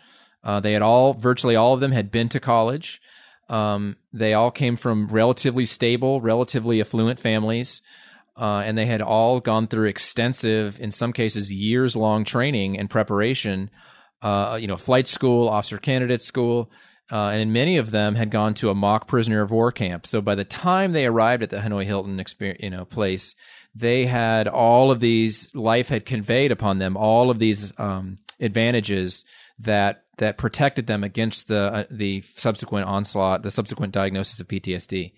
Uh, 0.42 0.60
they 0.60 0.72
had 0.72 0.82
all, 0.82 1.14
virtually 1.14 1.54
all 1.54 1.74
of 1.74 1.80
them 1.80 1.92
had 1.92 2.10
been 2.10 2.28
to 2.30 2.40
college. 2.40 3.00
Um, 3.48 3.96
they 4.12 4.34
all 4.34 4.50
came 4.50 4.74
from 4.74 5.06
relatively 5.06 5.66
stable, 5.66 6.20
relatively 6.20 6.80
affluent 6.80 7.20
families. 7.20 7.80
Uh, 8.37 8.62
and 8.64 8.76
they 8.76 8.87
had 8.87 9.01
all 9.01 9.41
gone 9.41 9.66
through 9.66 9.89
extensive, 9.89 10.78
in 10.78 10.91
some 10.91 11.12
cases, 11.12 11.51
years 11.51 11.97
long 11.97 12.24
training 12.24 12.78
and 12.78 12.91
preparation. 12.91 13.70
Uh, 14.22 14.59
you 14.61 14.66
know, 14.66 14.76
flight 14.76 15.07
school, 15.07 15.49
officer 15.49 15.78
candidate 15.78 16.22
school, 16.22 16.70
uh, 17.11 17.28
and 17.28 17.53
many 17.53 17.76
of 17.76 17.91
them 17.91 18.14
had 18.14 18.30
gone 18.30 18.55
to 18.55 18.70
a 18.70 18.74
mock 18.74 19.07
prisoner 19.07 19.43
of 19.43 19.51
war 19.51 19.70
camp. 19.70 20.07
So 20.07 20.20
by 20.20 20.34
the 20.34 20.45
time 20.45 20.93
they 20.93 21.07
arrived 21.07 21.43
at 21.43 21.51
the 21.51 21.59
Hanoi 21.59 21.84
Hilton 21.84 22.20
you 22.61 22.70
know, 22.70 22.84
place, 22.84 23.34
they 23.74 24.07
had 24.07 24.49
all 24.49 24.91
of 24.91 25.01
these 25.01 25.55
life 25.55 25.89
had 25.89 26.07
conveyed 26.07 26.51
upon 26.51 26.78
them 26.78 26.97
all 26.97 27.30
of 27.30 27.39
these 27.39 27.72
um, 27.78 28.18
advantages 28.41 29.24
that 29.59 30.03
that 30.18 30.39
protected 30.39 30.87
them 30.87 31.05
against 31.05 31.49
the 31.49 31.72
uh, 31.72 31.84
the 31.91 32.22
subsequent 32.37 32.87
onslaught, 32.87 33.43
the 33.43 33.51
subsequent 33.51 33.93
diagnosis 33.93 34.41
of 34.41 34.49
PTSD. 34.49 35.12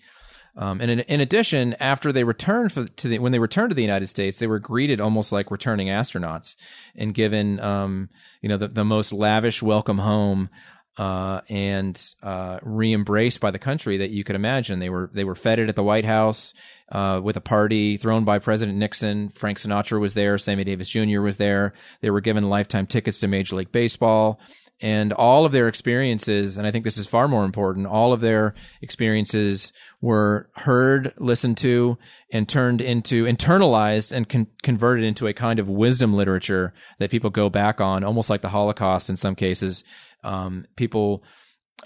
Um, 0.55 0.81
and 0.81 0.91
in, 0.91 0.99
in, 1.01 1.21
addition, 1.21 1.75
after 1.75 2.11
they 2.11 2.23
returned 2.23 2.73
for, 2.73 2.85
to 2.85 3.07
the 3.07 3.19
when 3.19 3.31
they 3.31 3.39
returned 3.39 3.71
to 3.71 3.75
the 3.75 3.81
United 3.81 4.07
States, 4.07 4.39
they 4.39 4.47
were 4.47 4.59
greeted 4.59 4.99
almost 4.99 5.31
like 5.31 5.51
returning 5.51 5.87
astronauts 5.87 6.55
and 6.95 7.13
given 7.13 7.59
um, 7.59 8.09
you 8.41 8.49
know 8.49 8.57
the, 8.57 8.67
the 8.67 8.85
most 8.85 9.13
lavish 9.13 9.61
welcome 9.61 9.99
home 9.99 10.49
uh, 10.97 11.39
and 11.47 12.13
uh, 12.21 12.59
re-embraced 12.61 13.39
by 13.39 13.51
the 13.51 13.59
country 13.59 13.97
that 13.97 14.09
you 14.09 14.25
could 14.25 14.35
imagine. 14.35 14.79
They 14.79 14.89
were 14.89 15.09
they 15.13 15.23
were 15.23 15.35
feted 15.35 15.69
at 15.69 15.75
the 15.75 15.83
White 15.83 16.05
House 16.05 16.53
uh, 16.91 17.21
with 17.23 17.37
a 17.37 17.41
party 17.41 17.95
thrown 17.95 18.25
by 18.25 18.39
President 18.39 18.77
Nixon. 18.77 19.29
Frank 19.29 19.59
Sinatra 19.59 19.99
was 19.99 20.13
there. 20.13 20.37
Sammy 20.37 20.65
Davis 20.65 20.89
Jr. 20.89 21.21
was 21.21 21.37
there. 21.37 21.73
They 22.01 22.09
were 22.09 22.21
given 22.21 22.49
lifetime 22.49 22.85
tickets 22.85 23.21
to 23.21 23.27
Major 23.27 23.55
League 23.55 23.71
Baseball 23.71 24.41
and 24.81 25.11
all 25.13 25.45
of 25.45 25.51
their 25.51 25.67
experiences 25.67 26.57
and 26.57 26.65
i 26.65 26.71
think 26.71 26.83
this 26.83 26.97
is 26.97 27.07
far 27.07 27.27
more 27.27 27.45
important 27.45 27.85
all 27.87 28.13
of 28.13 28.21
their 28.21 28.53
experiences 28.81 29.73
were 30.01 30.49
heard 30.55 31.13
listened 31.17 31.57
to 31.57 31.97
and 32.31 32.47
turned 32.47 32.81
into 32.81 33.25
internalized 33.25 34.11
and 34.11 34.29
con- 34.29 34.47
converted 34.63 35.03
into 35.03 35.27
a 35.27 35.33
kind 35.33 35.59
of 35.59 35.69
wisdom 35.69 36.13
literature 36.13 36.73
that 36.99 37.11
people 37.11 37.29
go 37.29 37.49
back 37.49 37.81
on 37.81 38.03
almost 38.03 38.29
like 38.29 38.41
the 38.41 38.49
holocaust 38.49 39.09
in 39.09 39.15
some 39.15 39.35
cases 39.35 39.83
um, 40.23 40.65
people 40.75 41.23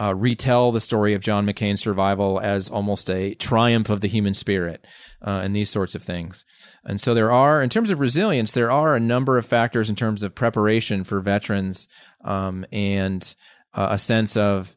uh, 0.02 0.14
retell 0.16 0.72
the 0.72 0.80
story 0.80 1.14
of 1.14 1.22
John 1.22 1.46
McCain's 1.46 1.82
survival 1.82 2.39
as 2.39 2.70
almost 2.70 3.10
a 3.10 3.36
triumph 3.36 3.89
of 3.89 4.02
the 4.02 4.08
human 4.08 4.34
spirit 4.34 4.86
uh, 5.22 5.41
and 5.44 5.56
these 5.56 5.70
sorts 5.70 5.94
of 5.96 6.02
things. 6.02 6.46
And 6.84 7.00
so 7.00 7.14
there 7.14 7.32
are, 7.32 7.62
in 7.62 7.70
terms 7.70 7.89
of 7.89 8.00
resilience, 8.00 8.52
there 8.52 8.72
are 8.72 8.96
a 8.96 9.00
number 9.00 9.38
of 9.38 9.46
factors 9.46 9.89
in 9.89 9.96
terms 9.96 10.24
of 10.24 10.36
preparation 10.36 11.04
for 11.04 11.20
veterans 11.20 11.88
um, 12.24 12.65
and 12.71 13.36
uh, 13.74 13.89
a 13.91 13.97
sense 13.97 14.38
of 14.38 14.76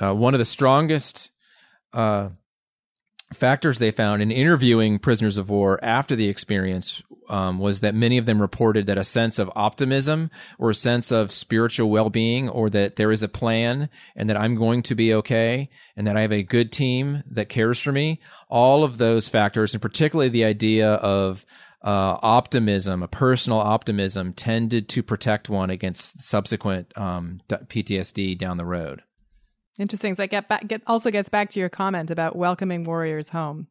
uh, 0.00 0.14
one 0.14 0.34
of 0.34 0.38
the 0.38 0.44
strongest 0.44 1.30
uh, 1.92 2.28
factors 3.32 3.78
they 3.78 3.90
found 3.90 4.22
in 4.22 4.30
interviewing 4.30 4.98
prisoners 4.98 5.36
of 5.36 5.50
war 5.50 5.78
after 5.82 6.16
the 6.16 6.28
experience 6.28 7.02
um, 7.28 7.58
was 7.58 7.80
that 7.80 7.94
many 7.94 8.16
of 8.16 8.24
them 8.24 8.40
reported 8.40 8.86
that 8.86 8.96
a 8.96 9.04
sense 9.04 9.38
of 9.38 9.50
optimism 9.54 10.30
or 10.58 10.70
a 10.70 10.74
sense 10.74 11.10
of 11.10 11.30
spiritual 11.30 11.90
well-being 11.90 12.48
or 12.48 12.70
that 12.70 12.96
there 12.96 13.12
is 13.12 13.22
a 13.22 13.28
plan 13.28 13.90
and 14.16 14.30
that 14.30 14.36
I'm 14.36 14.54
going 14.54 14.82
to 14.84 14.94
be 14.94 15.12
okay 15.14 15.68
and 15.94 16.06
that 16.06 16.16
I 16.16 16.22
have 16.22 16.32
a 16.32 16.42
good 16.42 16.72
team 16.72 17.22
that 17.30 17.50
cares 17.50 17.78
for 17.78 17.92
me 17.92 18.20
all 18.48 18.82
of 18.82 18.96
those 18.96 19.28
factors 19.28 19.74
and 19.74 19.82
particularly 19.82 20.30
the 20.30 20.44
idea 20.44 20.94
of 20.94 21.44
uh, 21.82 22.18
optimism, 22.22 23.02
a 23.02 23.08
personal 23.08 23.58
optimism, 23.58 24.32
tended 24.32 24.88
to 24.90 25.02
protect 25.02 25.48
one 25.48 25.70
against 25.70 26.22
subsequent 26.22 26.96
um, 26.96 27.40
PTSD 27.48 28.36
down 28.36 28.56
the 28.56 28.64
road. 28.64 29.02
Interesting. 29.78 30.16
So 30.16 30.22
that 30.22 30.30
get 30.30 30.48
back, 30.48 30.66
get, 30.66 30.82
also 30.86 31.10
gets 31.10 31.28
back 31.28 31.50
to 31.50 31.60
your 31.60 31.68
comment 31.68 32.10
about 32.10 32.34
welcoming 32.34 32.84
warriors 32.84 33.28
home. 33.28 33.68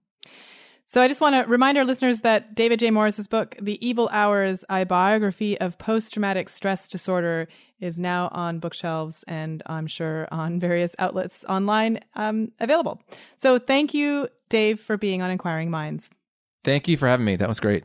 So 0.89 1.01
I 1.01 1.09
just 1.09 1.19
want 1.19 1.35
to 1.35 1.51
remind 1.51 1.77
our 1.77 1.83
listeners 1.83 2.21
that 2.21 2.55
David 2.55 2.79
J. 2.79 2.91
Morris's 2.91 3.27
book, 3.27 3.57
The 3.61 3.85
Evil 3.85 4.07
Hours, 4.09 4.63
a 4.69 4.85
biography 4.85 5.59
of 5.59 5.77
post-traumatic 5.77 6.47
stress 6.47 6.87
disorder, 6.87 7.49
is 7.81 7.99
now 7.99 8.29
on 8.31 8.59
bookshelves 8.59 9.25
and 9.27 9.61
I'm 9.65 9.85
sure 9.85 10.29
on 10.31 10.59
various 10.61 10.95
outlets 10.97 11.43
online 11.49 11.99
um, 12.15 12.53
available. 12.61 13.01
So 13.35 13.59
thank 13.59 13.93
you, 13.93 14.29
Dave, 14.47 14.79
for 14.79 14.95
being 14.95 15.21
on 15.21 15.29
Inquiring 15.29 15.69
Minds. 15.69 16.09
Thank 16.63 16.87
you 16.87 16.95
for 16.95 17.09
having 17.09 17.25
me. 17.25 17.35
That 17.35 17.49
was 17.49 17.59
great. 17.59 17.83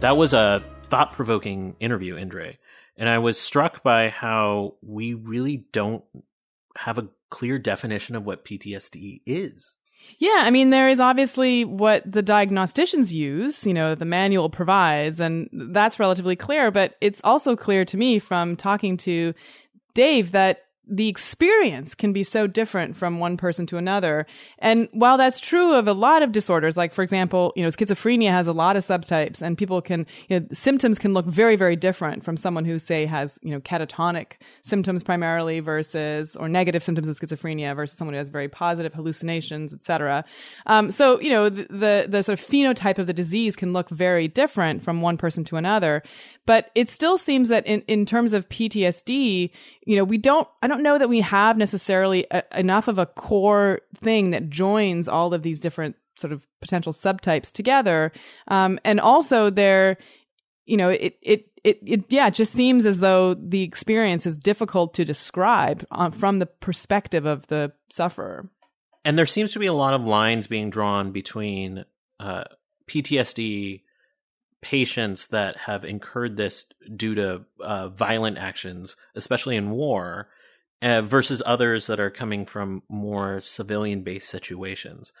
That 0.00 0.16
was 0.16 0.32
a 0.32 0.62
thought 0.84 1.12
provoking 1.12 1.74
interview, 1.80 2.16
Indre. 2.16 2.54
And 2.96 3.08
I 3.08 3.18
was 3.18 3.38
struck 3.38 3.82
by 3.82 4.10
how 4.10 4.74
we 4.80 5.14
really 5.14 5.64
don't 5.72 6.04
have 6.76 6.98
a 6.98 7.08
clear 7.30 7.58
definition 7.58 8.14
of 8.14 8.24
what 8.24 8.44
PTSD 8.44 9.22
is. 9.26 9.74
Yeah, 10.18 10.38
I 10.38 10.50
mean, 10.50 10.70
there 10.70 10.88
is 10.88 11.00
obviously 11.00 11.64
what 11.64 12.10
the 12.10 12.22
diagnosticians 12.22 13.12
use, 13.12 13.66
you 13.66 13.74
know, 13.74 13.96
the 13.96 14.04
manual 14.04 14.48
provides, 14.48 15.18
and 15.18 15.48
that's 15.52 15.98
relatively 15.98 16.36
clear. 16.36 16.70
But 16.70 16.94
it's 17.00 17.20
also 17.24 17.56
clear 17.56 17.84
to 17.86 17.96
me 17.96 18.20
from 18.20 18.54
talking 18.54 18.96
to 18.98 19.34
Dave 19.94 20.30
that 20.30 20.67
the 20.88 21.08
experience 21.08 21.94
can 21.94 22.12
be 22.12 22.22
so 22.22 22.46
different 22.46 22.96
from 22.96 23.18
one 23.18 23.36
person 23.36 23.66
to 23.66 23.76
another. 23.76 24.26
And 24.58 24.88
while 24.92 25.18
that's 25.18 25.38
true 25.38 25.74
of 25.74 25.86
a 25.86 25.92
lot 25.92 26.22
of 26.22 26.32
disorders, 26.32 26.76
like 26.76 26.92
for 26.92 27.02
example, 27.02 27.52
you 27.56 27.62
know, 27.62 27.68
schizophrenia 27.68 28.30
has 28.30 28.46
a 28.46 28.52
lot 28.52 28.76
of 28.76 28.82
subtypes 28.82 29.42
and 29.42 29.58
people 29.58 29.82
can, 29.82 30.06
you 30.28 30.40
know, 30.40 30.46
symptoms 30.52 30.98
can 30.98 31.12
look 31.12 31.26
very, 31.26 31.56
very 31.56 31.76
different 31.76 32.24
from 32.24 32.36
someone 32.36 32.64
who 32.64 32.78
say 32.78 33.06
has, 33.06 33.38
you 33.42 33.50
know, 33.50 33.60
catatonic 33.60 34.32
symptoms 34.62 35.02
primarily 35.02 35.60
versus, 35.60 36.36
or 36.36 36.48
negative 36.48 36.82
symptoms 36.82 37.08
of 37.08 37.18
schizophrenia 37.18 37.76
versus 37.76 37.96
someone 37.96 38.14
who 38.14 38.18
has 38.18 38.28
very 38.28 38.48
positive 38.48 38.94
hallucinations, 38.94 39.74
etc. 39.74 40.24
Um, 40.66 40.90
so, 40.90 41.20
you 41.20 41.30
know, 41.30 41.48
the, 41.48 41.66
the, 41.70 42.06
the 42.08 42.22
sort 42.22 42.38
of 42.38 42.46
phenotype 42.46 42.98
of 42.98 43.06
the 43.06 43.12
disease 43.12 43.56
can 43.56 43.72
look 43.72 43.90
very 43.90 44.28
different 44.28 44.82
from 44.82 45.02
one 45.02 45.16
person 45.16 45.44
to 45.44 45.56
another. 45.56 46.02
But 46.46 46.70
it 46.74 46.88
still 46.88 47.18
seems 47.18 47.50
that 47.50 47.66
in, 47.66 47.82
in 47.82 48.06
terms 48.06 48.32
of 48.32 48.48
PTSD, 48.48 49.50
you 49.84 49.96
know, 49.96 50.04
we 50.04 50.16
don't, 50.16 50.48
I 50.62 50.66
don't 50.66 50.77
know 50.82 50.98
that 50.98 51.08
we 51.08 51.20
have 51.20 51.56
necessarily 51.56 52.26
a, 52.30 52.42
enough 52.56 52.88
of 52.88 52.98
a 52.98 53.06
core 53.06 53.80
thing 53.94 54.30
that 54.30 54.50
joins 54.50 55.08
all 55.08 55.34
of 55.34 55.42
these 55.42 55.60
different 55.60 55.96
sort 56.16 56.32
of 56.32 56.46
potential 56.60 56.92
subtypes 56.92 57.52
together. 57.52 58.12
Um, 58.48 58.78
and 58.84 59.00
also 59.00 59.50
there, 59.50 59.98
you 60.66 60.76
know, 60.76 60.90
it, 60.90 61.16
it, 61.22 61.48
it, 61.64 61.80
it, 61.84 62.04
yeah, 62.12 62.28
it 62.28 62.34
just 62.34 62.52
seems 62.52 62.86
as 62.86 63.00
though 63.00 63.34
the 63.34 63.62
experience 63.62 64.26
is 64.26 64.36
difficult 64.36 64.94
to 64.94 65.04
describe 65.04 65.84
uh, 65.90 66.10
from 66.10 66.38
the 66.38 66.46
perspective 66.46 67.24
of 67.24 67.46
the 67.48 67.72
sufferer. 67.90 68.48
And 69.04 69.16
there 69.16 69.26
seems 69.26 69.52
to 69.52 69.58
be 69.58 69.66
a 69.66 69.72
lot 69.72 69.94
of 69.94 70.02
lines 70.02 70.46
being 70.46 70.70
drawn 70.70 71.12
between 71.12 71.84
uh, 72.20 72.44
PTSD 72.88 73.82
patients 74.60 75.28
that 75.28 75.56
have 75.56 75.84
incurred 75.84 76.36
this 76.36 76.66
due 76.96 77.14
to 77.14 77.44
uh, 77.60 77.88
violent 77.88 78.38
actions, 78.38 78.96
especially 79.14 79.56
in 79.56 79.70
war, 79.70 80.28
uh, 80.82 81.02
versus 81.02 81.42
others 81.44 81.86
that 81.86 82.00
are 82.00 82.10
coming 82.10 82.46
from 82.46 82.82
more 82.88 83.40
civilian 83.40 84.02
based 84.02 84.28
situations. 84.28 85.12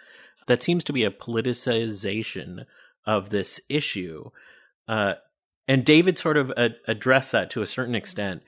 That 0.46 0.62
seems 0.62 0.84
to 0.84 0.92
be 0.92 1.04
a 1.04 1.10
politicization 1.10 2.64
of 3.04 3.30
this 3.30 3.60
issue. 3.68 4.30
Uh, 4.86 5.14
and 5.66 5.84
David 5.84 6.18
sort 6.18 6.36
of 6.36 6.50
a- 6.50 6.76
addressed 6.86 7.32
that 7.32 7.50
to 7.50 7.62
a 7.62 7.66
certain 7.66 7.94
extent 7.94 8.42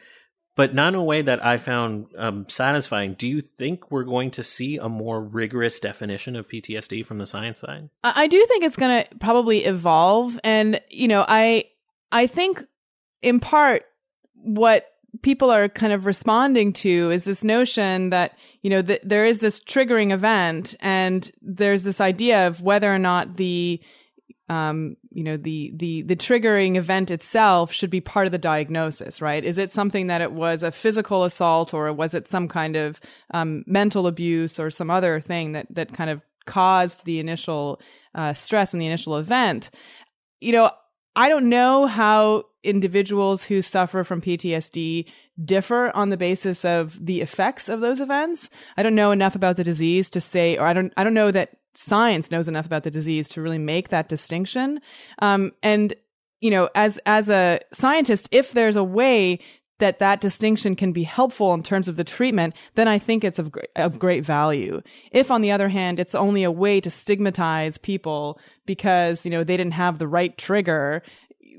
but 0.61 0.75
not 0.75 0.89
in 0.89 0.95
a 0.97 1.03
way 1.03 1.23
that 1.23 1.43
I 1.43 1.57
found 1.57 2.09
um, 2.19 2.47
satisfying. 2.49 3.15
Do 3.15 3.27
you 3.27 3.41
think 3.41 3.91
we're 3.91 4.05
going 4.05 4.31
to 4.33 4.45
see 4.45 4.77
a 4.77 4.91
more 4.91 5.19
rigorous 5.19 5.81
definition 5.81 6.37
of 6.37 6.49
PTSD 6.49 7.07
from 7.07 7.17
the 7.17 7.27
science 7.27 7.61
side? 7.61 7.89
I 8.05 8.27
do 8.27 8.45
think 8.47 8.65
it's 8.65 8.77
going 8.77 9.03
to 9.03 9.15
probably 9.21 9.65
evolve, 9.65 10.39
and 10.45 10.79
you 10.91 11.09
know, 11.09 11.25
I 11.27 11.65
I 12.13 12.27
think 12.27 12.65
in 13.23 13.41
part 13.41 13.85
what 14.35 14.87
people 15.23 15.51
are 15.51 15.69
kind 15.69 15.93
of 15.93 16.07
responding 16.07 16.73
to 16.73 17.11
is 17.11 17.25
this 17.25 17.45
notion 17.45 18.11
that 18.11 18.39
you 18.63 18.71
know 18.71 18.83
that 18.83 19.01
there 19.09 19.25
is 19.25 19.41
this 19.41 19.61
triggering 19.61 20.13
event, 20.13 20.75
and 20.81 21.31
there's 21.43 21.83
this 21.83 22.01
idea 22.01 22.47
of 22.47 22.63
whether 22.63 22.93
or 22.93 22.99
not 22.99 23.37
the 23.37 23.81
um, 24.51 24.97
you 25.13 25.23
know, 25.23 25.37
the, 25.37 25.73
the, 25.77 26.03
the 26.03 26.17
triggering 26.17 26.75
event 26.75 27.13
itself 27.13 27.73
should 27.73 27.89
be 27.89 28.01
part 28.01 28.27
of 28.27 28.33
the 28.33 28.39
diagnosis, 28.39 29.23
right? 29.23 29.45
Is 29.45 29.59
it 29.59 29.71
something 29.71 30.09
that 30.09 30.21
it 30.21 30.33
was 30.33 30.65
a 30.65 30.73
physical 30.73 31.23
assault 31.23 31.73
or 31.73 31.93
was 31.93 32.15
it 32.15 32.27
some 32.27 32.49
kind 32.49 32.75
of, 32.75 33.01
um, 33.33 33.63
mental 33.69 34.09
abuse 34.09 34.59
or 34.59 34.69
some 34.73 34.91
other 34.91 35.21
thing 35.21 35.53
that, 35.53 35.69
that 35.71 35.93
kind 35.93 36.11
of 36.11 36.21
caused 36.47 37.05
the 37.05 37.21
initial, 37.21 37.81
uh, 38.17 38.33
stress 38.33 38.73
and 38.73 38.83
the 38.83 38.87
initial 38.87 39.17
event? 39.19 39.71
You 40.41 40.51
know, 40.51 40.71
I 41.17 41.29
don't 41.29 41.49
know 41.49 41.87
how 41.87 42.45
individuals 42.63 43.45
who 43.45 43.63
suffer 43.63 44.05
from 44.05 44.21
PTSD 44.21 45.07
differ 45.43 45.91
on 45.95 46.11
the 46.11 46.17
basis 46.17 46.65
of 46.65 47.05
the 47.05 47.21
effects 47.21 47.69
of 47.69 47.81
those 47.81 48.01
events. 48.01 48.51
I 48.77 48.83
don't 48.83 48.95
know 48.95 49.11
enough 49.11 49.35
about 49.35 49.57
the 49.57 49.65
disease 49.65 50.11
to 50.11 50.21
say, 50.21 50.57
or 50.57 50.67
I 50.67 50.73
don't, 50.73 50.93
I 50.97 51.05
don't 51.05 51.15
know 51.15 51.31
that 51.31 51.57
science 51.75 52.31
knows 52.31 52.49
enough 52.49 52.67
about 52.67 52.83
the 52.83 52.91
disease 52.91 53.29
to 53.31 53.43
really 53.43 53.59
make 53.59 53.89
that 53.89 54.09
distinction. 54.09 54.81
Um, 55.21 55.53
and 55.63 55.95
you 56.41 56.51
know, 56.51 56.71
as 56.75 56.99
as 57.05 57.29
a 57.29 57.61
scientist, 57.73 58.29
if 58.33 58.53
there's 58.53 58.77
a 58.77 58.85
way 58.85 59.41
that 59.79 59.99
that 59.99 60.21
distinction 60.21 60.77
can 60.77 60.93
be 60.93 61.03
helpful 61.03 61.55
in 61.55 61.63
terms 61.63 61.89
of 61.89 61.97
the 61.97 62.05
treatment, 62.05 62.55
then 62.75 62.87
I 62.87 62.99
think 62.99 63.25
it's 63.25 63.39
of, 63.39 63.51
of 63.77 63.99
great 63.99 64.25
value. 64.25 64.83
If 65.11 65.31
on 65.31 65.41
the 65.41 65.53
other 65.53 65.69
hand, 65.69 65.99
it's 65.99 66.15
only 66.15 66.45
a 66.45 66.51
way 66.51 66.81
to 66.83 66.91
stigmatize 66.91 67.79
people 67.79 68.39
because, 68.71 69.25
you 69.25 69.33
know, 69.33 69.43
they 69.43 69.57
didn't 69.57 69.73
have 69.73 69.99
the 69.99 70.07
right 70.07 70.39
trigger, 70.39 71.03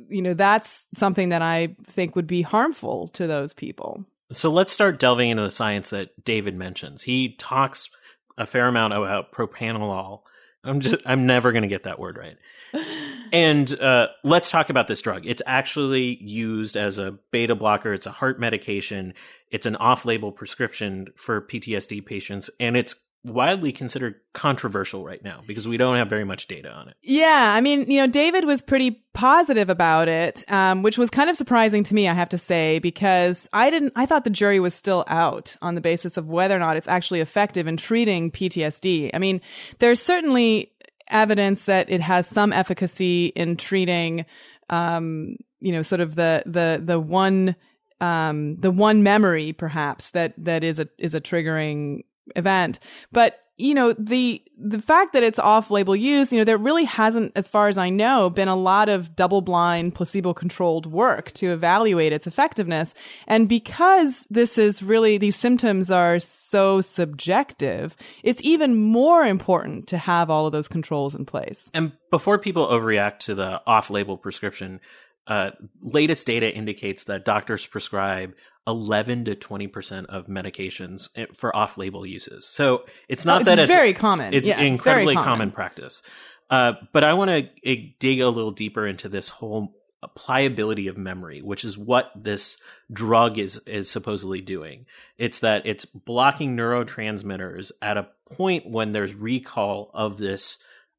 you 0.08 0.22
know, 0.22 0.34
that's 0.34 0.88
something 0.94 1.28
that 1.28 1.42
I 1.42 1.76
think 1.84 2.16
would 2.16 2.26
be 2.26 2.42
harmful 2.42 3.10
to 3.10 3.28
those 3.28 3.52
people. 3.54 4.06
So 4.32 4.50
let's 4.50 4.72
start 4.72 4.98
delving 4.98 5.30
into 5.30 5.44
the 5.44 5.52
science 5.52 5.90
that 5.90 6.24
David 6.24 6.56
mentions. 6.56 7.04
He 7.04 7.36
talks 7.36 7.90
a 8.38 8.46
fair 8.46 8.70
amount 8.70 8.94
about 8.94 9.34
propanolol. 9.34 10.22
I'm 10.64 10.80
just 10.80 10.96
I'm 11.06 11.26
never 11.26 11.52
going 11.52 11.64
to 11.64 11.68
get 11.68 11.84
that 11.84 12.00
word 12.00 12.18
right. 12.18 12.38
And 13.34 13.80
uh, 13.80 14.10
let's 14.26 14.52
talk 14.52 14.70
about 14.70 14.90
this 14.90 15.02
drug. 15.02 15.26
It's 15.26 15.42
actually 15.46 16.22
used 16.22 16.76
as 16.76 17.00
a 17.00 17.18
beta 17.32 17.56
blocker. 17.56 17.94
It's 17.94 18.06
a 18.06 18.12
heart 18.12 18.42
medication. 18.42 19.14
It's 19.50 19.66
an 19.66 19.78
off-label 19.78 20.34
prescription 20.34 21.08
for 21.16 21.40
PTSD 21.40 22.06
patients, 22.06 22.50
and 22.60 22.76
it's 22.76 22.94
widely 23.24 23.72
considered 23.72 24.16
controversial 24.34 25.06
right 25.06 25.24
now 25.24 25.44
because 25.46 25.68
we 25.68 25.78
don't 25.78 25.98
have 25.98 26.10
very 26.10 26.24
much 26.24 26.48
data 26.48 26.72
on 26.72 26.88
it. 26.88 26.96
Yeah, 27.04 27.54
I 27.56 27.62
mean, 27.62 27.90
you 27.90 27.98
know, 27.98 28.08
David 28.08 28.46
was 28.46 28.62
pretty 28.62 29.04
positive 29.14 29.70
about 29.70 30.08
it, 30.08 30.44
um, 30.52 30.82
which 30.82 30.98
was 30.98 31.10
kind 31.10 31.30
of 31.30 31.36
surprising 31.36 31.84
to 31.84 31.94
me, 31.94 32.08
I 32.08 32.14
have 32.14 32.30
to 32.30 32.38
say, 32.38 32.80
because 32.80 33.48
I 33.54 33.70
didn't, 33.70 33.94
I 33.96 34.06
thought 34.06 34.24
the 34.24 34.32
jury 34.32 34.60
was 34.60 34.74
still 34.74 35.04
out 35.08 35.56
on 35.62 35.76
the 35.76 35.82
basis 35.82 36.18
of 36.18 36.28
whether 36.28 36.56
or 36.56 36.60
not 36.60 36.78
it's 36.78 36.88
actually 36.88 37.20
effective 37.20 37.68
in 37.68 37.78
treating 37.78 38.32
PTSD. 38.32 39.12
I 39.14 39.20
mean, 39.20 39.42
there's 39.80 40.02
certainly 40.02 40.72
evidence 41.10 41.64
that 41.64 41.90
it 41.90 42.02
has 42.02 42.26
some 42.26 42.52
efficacy 42.54 43.28
in 43.28 43.58
treating, 43.58 44.26
um, 44.70 45.36
you 45.60 45.72
know, 45.72 45.84
sort 45.84 46.02
of 46.02 46.16
the 46.16 46.42
the 46.46 46.82
the 46.84 47.00
one 47.00 47.56
um, 48.00 48.56
the 48.56 48.72
one 48.72 49.04
memory 49.04 49.54
perhaps 49.54 50.10
that 50.12 50.34
that 50.38 50.64
is 50.64 50.80
a 50.80 50.88
is 50.98 51.14
a 51.14 51.22
triggering 51.22 52.04
event. 52.36 52.80
But 53.12 53.42
you 53.62 53.74
know 53.74 53.94
the 53.94 54.42
the 54.58 54.82
fact 54.82 55.14
that 55.14 55.24
it's 55.24 55.40
off 55.40 55.70
label 55.70 55.96
use 55.96 56.32
you 56.32 56.38
know 56.38 56.44
there 56.44 56.58
really 56.58 56.86
hasn't 56.86 57.32
as 57.36 57.48
far 57.48 57.68
as 57.68 57.78
i 57.78 57.90
know 57.90 58.30
been 58.30 58.48
a 58.48 58.56
lot 58.56 58.90
of 58.90 59.16
double 59.16 59.42
blind 59.42 59.94
placebo 59.94 60.34
controlled 60.34 60.86
work 60.86 61.32
to 61.34 61.52
evaluate 61.52 62.12
its 62.12 62.26
effectiveness 62.26 62.94
and 63.28 63.48
because 63.48 64.26
this 64.30 64.58
is 64.58 64.82
really 64.82 65.18
these 65.18 65.36
symptoms 65.36 65.92
are 65.92 66.20
so 66.20 66.82
subjective 66.82 67.96
it's 68.24 68.42
even 68.44 68.76
more 68.76 69.24
important 69.24 69.88
to 69.88 69.98
have 69.98 70.30
all 70.30 70.46
of 70.46 70.52
those 70.52 70.68
controls 70.68 71.14
in 71.14 71.26
place 71.26 71.70
and 71.74 71.92
before 72.10 72.40
people 72.40 72.68
overreact 72.68 73.20
to 73.20 73.36
the 73.36 73.62
off 73.68 73.90
label 73.90 74.18
prescription 74.18 74.80
uh, 75.28 75.52
latest 75.82 76.26
data 76.26 76.54
indicates 76.54 77.04
that 77.06 77.24
doctors 77.24 77.66
prescribe 77.66 78.34
11 78.68 79.26
to 79.26 79.36
20% 79.36 80.06
of 80.06 80.28
medications 80.28 81.10
eh, 81.16 81.26
for 81.34 81.56
off 81.56 81.78
label 81.78 82.06
uses. 82.06 82.48
So 82.48 82.84
it's 83.08 83.26
not 83.26 83.38
oh, 83.38 83.40
it's 83.42 83.50
that 83.50 83.60
it's 83.60 83.72
very 83.72 83.94
common. 83.94 84.34
It's 84.34 84.48
yeah, 84.48 84.62
incredibly 84.62 85.16
common. 85.16 85.28
common. 85.28 85.52
practice. 85.52 86.02
Uh, 86.50 86.74
but 86.92 87.04
I 87.04 87.14
want 87.14 87.30
to 87.30 87.72
uh, 87.72 87.76
dig 88.00 88.20
a 88.20 88.30
little 88.30 88.52
deeper 88.52 88.86
into 88.86 89.10
this 89.10 89.30
whole 89.30 89.74
pliability 90.16 90.88
of 90.88 90.98
memory, 90.98 91.42
which 91.42 91.64
is 91.64 91.78
what 91.78 92.12
this 92.16 92.58
drug 92.92 93.38
is 93.38 93.58
is 93.66 93.90
supposedly 93.90 94.42
doing. 94.42 94.86
It's 95.18 95.40
that 95.40 95.66
it's 95.66 95.86
blocking 95.86 96.58
neurotransmitters 96.58 97.72
at 97.82 97.98
a 97.98 98.08
point 98.32 98.68
when 98.68 98.92
there's 98.92 99.14
recall 99.14 99.92
of 99.94 100.18
this 100.18 100.58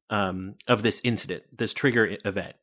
um, 0.09 0.55
of 0.67 0.83
this 0.83 1.01
incident, 1.03 1.43
this 1.55 1.73
trigger 1.73 2.17
event. 2.25 2.55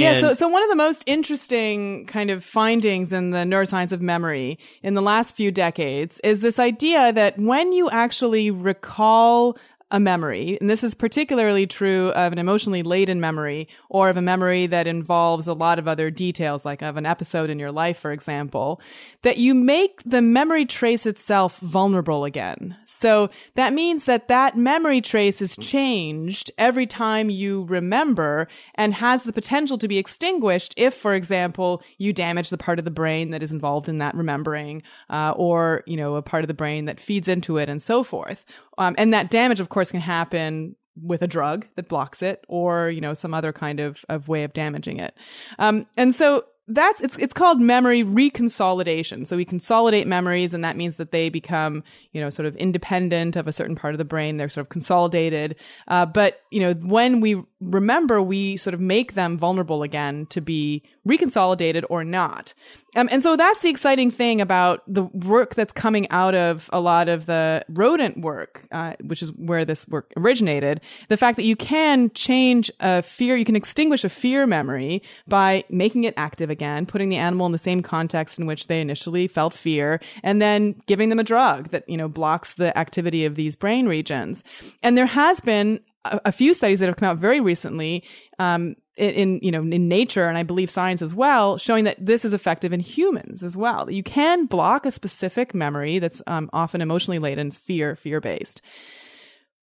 Yeah, 0.00 0.12
And- 0.12 0.20
so 0.20 0.34
so 0.34 0.48
one 0.48 0.62
of 0.62 0.68
the 0.68 0.76
most 0.76 1.02
interesting 1.06 2.06
kind 2.06 2.30
of 2.30 2.42
findings 2.44 3.12
in 3.12 3.30
the 3.30 3.38
neuroscience 3.38 3.92
of 3.92 4.00
memory 4.00 4.58
in 4.82 4.94
the 4.94 5.02
last 5.02 5.34
few 5.36 5.50
decades 5.50 6.18
is 6.24 6.40
this 6.40 6.58
idea 6.58 7.12
that 7.12 7.38
when 7.38 7.72
you 7.72 7.88
actually 7.90 8.50
recall 8.50 9.56
a 9.90 10.00
memory, 10.00 10.56
and 10.60 10.70
this 10.70 10.84
is 10.84 10.94
particularly 10.94 11.66
true 11.66 12.10
of 12.10 12.32
an 12.32 12.38
emotionally 12.38 12.82
laden 12.82 13.20
memory 13.20 13.68
or 13.88 14.08
of 14.08 14.16
a 14.16 14.22
memory 14.22 14.66
that 14.66 14.86
involves 14.86 15.48
a 15.48 15.52
lot 15.52 15.78
of 15.78 15.88
other 15.88 16.10
details, 16.10 16.64
like 16.64 16.82
of 16.82 16.96
an 16.96 17.06
episode 17.06 17.50
in 17.50 17.58
your 17.58 17.72
life, 17.72 17.98
for 17.98 18.12
example, 18.12 18.80
that 19.22 19.38
you 19.38 19.54
make 19.54 20.02
the 20.04 20.22
memory 20.22 20.64
trace 20.64 21.06
itself 21.06 21.58
vulnerable 21.58 22.24
again. 22.24 22.76
So 22.86 23.30
that 23.54 23.72
means 23.72 24.04
that 24.04 24.28
that 24.28 24.56
memory 24.56 25.00
trace 25.00 25.42
is 25.42 25.56
changed 25.56 26.50
every 26.56 26.86
time 26.86 27.30
you 27.30 27.64
remember 27.64 28.48
and 28.76 28.94
has 28.94 29.24
the 29.24 29.32
potential 29.32 29.78
to 29.78 29.88
be 29.88 29.98
extinguished 29.98 30.74
if, 30.76 30.94
for 30.94 31.14
example, 31.14 31.82
you 31.98 32.12
damage 32.12 32.50
the 32.50 32.58
part 32.58 32.78
of 32.78 32.84
the 32.84 32.90
brain 32.90 33.30
that 33.30 33.42
is 33.42 33.52
involved 33.52 33.88
in 33.88 33.98
that 33.98 34.14
remembering, 34.14 34.82
uh, 35.08 35.32
or, 35.36 35.82
you 35.86 35.96
know, 35.96 36.14
a 36.14 36.22
part 36.22 36.44
of 36.44 36.48
the 36.48 36.54
brain 36.54 36.84
that 36.84 37.00
feeds 37.00 37.28
into 37.28 37.56
it 37.56 37.68
and 37.68 37.82
so 37.82 38.02
forth. 38.02 38.44
Um, 38.80 38.94
and 38.98 39.14
that 39.14 39.30
damage, 39.30 39.60
of 39.60 39.68
course, 39.68 39.90
can 39.90 40.00
happen 40.00 40.74
with 41.00 41.22
a 41.22 41.26
drug 41.26 41.66
that 41.76 41.88
blocks 41.88 42.22
it 42.22 42.44
or, 42.48 42.90
you 42.90 43.00
know, 43.00 43.14
some 43.14 43.32
other 43.32 43.52
kind 43.52 43.78
of, 43.78 44.04
of 44.08 44.28
way 44.28 44.42
of 44.42 44.52
damaging 44.52 44.98
it. 44.98 45.14
Um, 45.58 45.86
and 45.96 46.14
so 46.14 46.44
that's 46.70 47.00
it's 47.00 47.16
it's 47.18 47.32
called 47.32 47.60
memory 47.60 48.04
reconsolidation. 48.04 49.26
So 49.26 49.36
we 49.36 49.44
consolidate 49.44 50.06
memories, 50.06 50.54
and 50.54 50.64
that 50.64 50.76
means 50.76 50.96
that 50.96 51.10
they 51.10 51.28
become 51.28 51.82
you 52.12 52.20
know 52.20 52.30
sort 52.30 52.46
of 52.46 52.56
independent 52.56 53.36
of 53.36 53.48
a 53.48 53.52
certain 53.52 53.74
part 53.74 53.94
of 53.94 53.98
the 53.98 54.04
brain. 54.04 54.36
They're 54.36 54.48
sort 54.48 54.64
of 54.64 54.68
consolidated. 54.68 55.56
Uh, 55.88 56.06
but 56.06 56.40
you 56.50 56.60
know 56.60 56.74
when 56.74 57.20
we 57.20 57.42
remember, 57.60 58.22
we 58.22 58.56
sort 58.56 58.74
of 58.74 58.80
make 58.80 59.14
them 59.14 59.36
vulnerable 59.36 59.82
again 59.82 60.26
to 60.26 60.40
be 60.40 60.82
reconsolidated 61.06 61.84
or 61.88 62.04
not. 62.04 62.52
Um, 62.96 63.08
and 63.10 63.22
so 63.22 63.36
that's 63.36 63.60
the 63.60 63.70
exciting 63.70 64.10
thing 64.10 64.40
about 64.40 64.82
the 64.86 65.04
work 65.04 65.54
that's 65.54 65.72
coming 65.72 66.10
out 66.10 66.34
of 66.34 66.68
a 66.72 66.80
lot 66.80 67.08
of 67.08 67.26
the 67.26 67.64
rodent 67.68 68.20
work, 68.20 68.66
uh, 68.72 68.94
which 69.04 69.22
is 69.22 69.32
where 69.32 69.64
this 69.64 69.86
work 69.88 70.12
originated. 70.16 70.80
The 71.08 71.16
fact 71.16 71.36
that 71.36 71.44
you 71.44 71.56
can 71.56 72.10
change 72.10 72.70
a 72.80 73.02
fear, 73.02 73.36
you 73.36 73.44
can 73.44 73.56
extinguish 73.56 74.04
a 74.04 74.08
fear 74.08 74.46
memory 74.46 75.02
by 75.28 75.64
making 75.70 76.04
it 76.04 76.14
active 76.16 76.50
again, 76.50 76.84
putting 76.84 77.08
the 77.08 77.16
animal 77.16 77.46
in 77.46 77.52
the 77.52 77.58
same 77.58 77.80
context 77.80 78.38
in 78.38 78.46
which 78.46 78.66
they 78.66 78.80
initially 78.80 79.26
felt 79.26 79.54
fear, 79.54 80.00
and 80.22 80.42
then 80.42 80.74
giving 80.86 81.08
them 81.08 81.18
a 81.18 81.24
drug 81.24 81.68
that, 81.68 81.88
you 81.88 81.96
know, 81.96 82.08
blocks 82.08 82.54
the 82.54 82.76
activity 82.76 83.24
of 83.24 83.36
these 83.36 83.56
brain 83.56 83.86
regions. 83.86 84.42
And 84.82 84.98
there 84.98 85.06
has 85.06 85.40
been 85.40 85.80
a, 86.04 86.32
few 86.32 86.54
studies 86.54 86.80
that 86.80 86.86
have 86.86 86.96
come 86.96 87.08
out 87.08 87.18
very 87.18 87.40
recently, 87.40 88.04
um, 88.38 88.76
in, 88.96 89.38
you 89.42 89.50
know 89.50 89.62
in 89.62 89.88
nature 89.88 90.26
and 90.26 90.36
I 90.36 90.42
believe 90.42 90.70
science 90.70 91.02
as 91.02 91.14
well, 91.14 91.58
showing 91.58 91.84
that 91.84 92.04
this 92.04 92.24
is 92.24 92.32
effective 92.32 92.72
in 92.72 92.80
humans 92.80 93.42
as 93.42 93.56
well. 93.56 93.86
That 93.86 93.94
you 93.94 94.02
can 94.02 94.46
block 94.46 94.86
a 94.86 94.90
specific 94.90 95.54
memory 95.54 95.98
that's 95.98 96.22
um, 96.26 96.50
often 96.52 96.80
emotionally 96.80 97.18
laden, 97.18 97.50
fear 97.50 97.96
fear 97.96 98.20
based. 98.20 98.60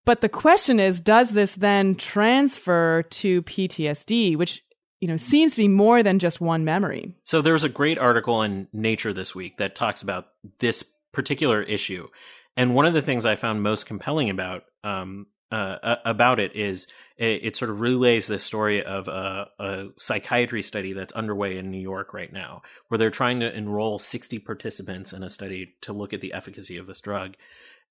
But 0.05 0.21
the 0.21 0.29
question 0.29 0.79
is, 0.79 1.01
does 1.01 1.31
this 1.31 1.55
then 1.55 1.93
transfer 1.95 3.03
to 3.03 3.41
PTSD, 3.43 4.37
which 4.37 4.63
you 5.01 5.07
know 5.07 5.17
seems 5.17 5.55
to 5.55 5.61
be 5.61 5.67
more 5.67 6.01
than 6.01 6.19
just 6.19 6.39
one 6.39 6.63
memory? 6.63 7.13
So 7.23 7.41
there 7.41 7.53
was 7.53 7.65
a 7.65 7.69
great 7.69 7.99
article 7.99 8.41
in 8.41 8.67
Nature 8.71 9.13
this 9.13 9.35
week 9.35 9.57
that 9.57 9.75
talks 9.75 10.01
about 10.01 10.27
this 10.59 10.83
particular 11.11 11.61
issue, 11.61 12.07
and 12.55 12.73
one 12.73 12.85
of 12.85 12.93
the 12.93 13.01
things 13.01 13.25
I 13.25 13.35
found 13.35 13.61
most 13.61 13.85
compelling 13.85 14.29
about 14.29 14.63
um, 14.83 15.27
uh, 15.51 15.95
about 16.03 16.39
it 16.39 16.55
is 16.55 16.87
it, 17.17 17.39
it, 17.43 17.55
sort 17.55 17.71
of 17.71 17.79
relays 17.79 18.27
the 18.27 18.37
story 18.37 18.83
of 18.83 19.07
a, 19.07 19.47
a, 19.59 19.85
psychiatry 19.97 20.61
study 20.61 20.93
that's 20.93 21.13
underway 21.13 21.57
in 21.57 21.71
New 21.71 21.79
York 21.79 22.13
right 22.13 22.31
now, 22.31 22.63
where 22.87 22.97
they're 22.97 23.09
trying 23.09 23.39
to 23.39 23.55
enroll 23.55 23.97
60 23.97 24.39
participants 24.39 25.13
in 25.13 25.23
a 25.23 25.29
study 25.29 25.75
to 25.81 25.93
look 25.93 26.11
at 26.13 26.19
the 26.21 26.33
efficacy 26.33 26.77
of 26.77 26.85
this 26.85 26.99
drug. 26.99 27.35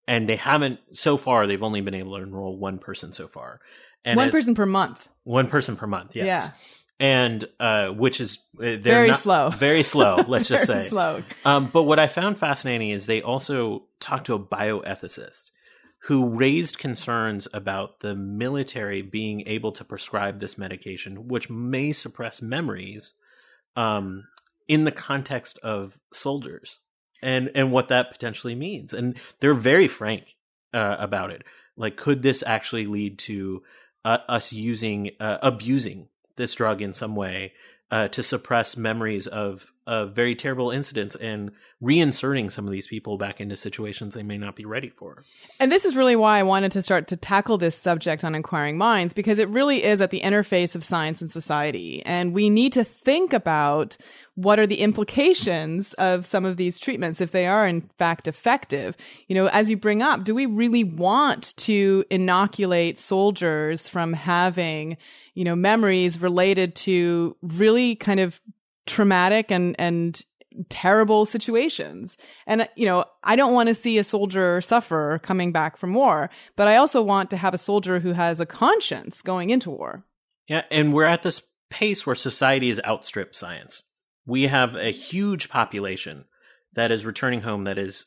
And 0.07 0.29
they 0.29 0.37
haven't, 0.37 0.81
so 0.93 1.17
far, 1.17 1.47
they've 1.47 1.63
only 1.63 1.81
been 1.81 1.95
able 1.95 2.17
to 2.17 2.23
enroll 2.23 2.59
one 2.59 2.79
person 2.79 3.13
so 3.13 3.27
far. 3.27 3.61
And 4.05 4.17
one 4.17 4.31
person 4.31 4.55
per 4.55 4.67
month. 4.67 5.09
One 5.25 5.49
person 5.49 5.77
per 5.77 5.87
month, 5.87 6.15
yes. 6.15 6.27
Yeah. 6.27 6.51
And 6.99 7.45
uh, 7.59 7.89
which 7.89 8.21
is 8.21 8.39
uh, 8.59 8.61
they're 8.63 8.79
Very 8.79 9.09
not- 9.09 9.19
slow. 9.19 9.51
very 9.59 9.83
slow. 9.83 10.17
Let's 10.29 10.49
just 10.49 10.67
Very 10.67 10.83
say 10.85 10.89
slow. 10.89 11.23
um, 11.45 11.71
but 11.73 11.83
what 11.85 11.99
I 11.99 12.07
found 12.07 12.39
fascinating 12.39 12.91
is 12.91 13.07
they 13.07 13.23
also 13.23 13.85
talked 13.99 14.27
to 14.27 14.35
a 14.35 14.39
bioethicist 14.39 15.51
who 16.07 16.29
raised 16.29 16.79
concerns 16.79 17.49
about 17.53 17.99
the 17.99 18.15
military 18.15 19.03
being 19.03 19.43
able 19.47 19.73
to 19.73 19.85
prescribe 19.85 20.39
this 20.39 20.57
medication, 20.57 21.27
which 21.27 21.51
may 21.51 21.93
suppress 21.93 22.41
memories 22.41 23.15
um, 23.75 24.25
in 24.69 24.85
the 24.85 24.93
context 24.93 25.59
of 25.65 25.99
soldiers 26.13 26.79
and, 27.23 27.51
and 27.57 27.73
what 27.73 27.89
that 27.89 28.13
potentially 28.13 28.55
means. 28.55 28.93
And 28.93 29.19
they're 29.41 29.53
very 29.53 29.89
frank 29.89 30.37
uh, 30.73 30.95
about 31.01 31.33
it. 31.33 31.43
Like, 31.77 31.97
could 31.97 32.23
this 32.23 32.45
actually 32.47 32.87
lead 32.87 33.19
to 33.21 33.65
uh, 34.05 34.19
us 34.29 34.53
using, 34.53 35.11
uh, 35.19 35.39
abusing 35.43 36.07
this 36.37 36.55
drug 36.55 36.83
in 36.83 36.95
some 36.95 37.17
way 37.17 37.53
uh, 37.91 38.07
to 38.09 38.23
suppress 38.23 38.77
memories 38.77 39.27
of 39.27 39.73
very 39.87 40.35
terrible 40.35 40.71
incidents 40.71 41.17
and 41.17 41.51
reinserting 41.83 42.51
some 42.51 42.65
of 42.65 42.73
these 42.73 42.87
people 42.87 43.19
back 43.19 43.41
into 43.41 43.57
situations 43.57 44.15
they 44.15 44.23
may 44.23 44.39
not 44.39 44.57
be 44.57 44.65
ready 44.65 44.89
for. 44.89 45.25
And 45.61 45.71
this 45.71 45.85
is 45.85 45.95
really 45.95 46.17
why 46.17 46.39
I 46.39 46.43
wanted 46.43 46.73
to 46.73 46.83
start 46.83 47.07
to 47.09 47.17
tackle 47.17 47.59
this 47.59 47.77
subject 47.77 48.25
on 48.25 48.35
Inquiring 48.35 48.79
Minds, 48.79 49.13
because 49.13 49.39
it 49.39 49.49
really 49.51 49.85
is 49.85 50.01
at 50.01 50.11
the 50.11 50.23
interface 50.23 50.75
of 50.75 50.83
science 50.83 51.21
and 51.21 51.31
society. 51.31 52.03
And 52.07 52.33
we 52.33 52.49
need 52.51 52.73
to 52.73 52.85
think 52.85 53.33
about 53.33 53.97
what 54.35 54.59
are 54.59 54.67
the 54.67 54.81
implications 54.81 55.93
of 55.95 56.27
some 56.27 56.45
of 56.45 56.57
these 56.57 56.79
treatments 56.79 57.21
if 57.21 57.31
they 57.31 57.47
are 57.47 57.67
in 57.67 57.83
fact 57.99 58.29
effective. 58.29 58.97
You 59.29 59.35
know, 59.35 59.47
as 59.47 59.71
you 59.71 59.77
bring 59.77 60.03
up, 60.03 60.25
do 60.25 60.35
we 60.35 60.47
really 60.47 60.85
want 60.85 61.57
to 61.59 62.05
inoculate 62.11 62.99
soldiers 62.99 63.89
from 63.89 64.13
having, 64.13 64.97
you 65.35 65.45
know, 65.45 65.57
memories 65.57 66.21
related 66.21 66.75
to 66.77 67.37
really 67.41 67.95
kind 67.95 68.21
of 68.21 68.41
traumatic 68.87 69.51
and 69.51 69.77
and 69.79 70.23
terrible 70.69 71.27
situations. 71.27 72.17
And 72.47 72.69
you 72.77 72.87
know, 72.87 73.05
I 73.23 73.37
don't 73.37 73.53
want 73.53 73.69
to 73.69 73.75
see 73.75 73.99
a 73.99 74.05
soldier 74.05 74.61
suffer 74.61 75.21
coming 75.23 75.53
back 75.53 75.77
from 75.77 75.95
war, 75.95 76.31
but 76.57 76.69
I 76.69 76.77
also 76.77 77.03
want 77.03 77.31
to 77.31 77.37
have 77.37 77.55
a 77.55 77.59
soldier 77.59 78.01
who 78.01 78.13
has 78.13 78.41
a 78.41 78.47
conscience 78.47 79.23
going 79.23 79.51
into 79.51 79.71
war. 79.71 80.05
Yeah, 80.49 80.63
and 80.71 80.93
we're 80.93 81.05
at 81.05 81.23
this 81.23 81.43
pace 81.71 82.07
where 82.07 82.15
society 82.15 82.69
has 82.69 82.81
outstripped 82.85 83.35
science. 83.35 83.83
We 84.25 84.45
have 84.45 84.77
a 84.77 84.91
huge 84.91 85.49
population 85.49 86.25
that 86.75 86.91
is 86.91 87.05
returning 87.05 87.43
home 87.43 87.65
that 87.65 87.79
is 87.79 88.05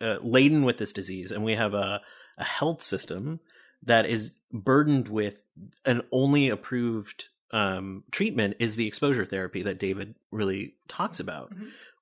uh, 0.00 0.16
laden 0.22 0.64
with 0.64 0.78
this 0.78 0.92
disease, 0.92 1.30
and 1.30 1.44
we 1.44 1.54
have 1.54 1.74
a, 1.74 2.00
a 2.38 2.44
health 2.44 2.82
system 2.82 3.40
that 3.82 4.06
is 4.06 4.32
burdened 4.52 5.08
with 5.08 5.36
an 5.84 6.02
only 6.12 6.48
approved 6.48 7.28
um, 7.52 8.04
treatment 8.10 8.56
is 8.58 8.76
the 8.76 8.86
exposure 8.86 9.24
therapy 9.24 9.62
that 9.62 9.78
David 9.78 10.14
really 10.30 10.74
talks 10.88 11.20
about. 11.20 11.52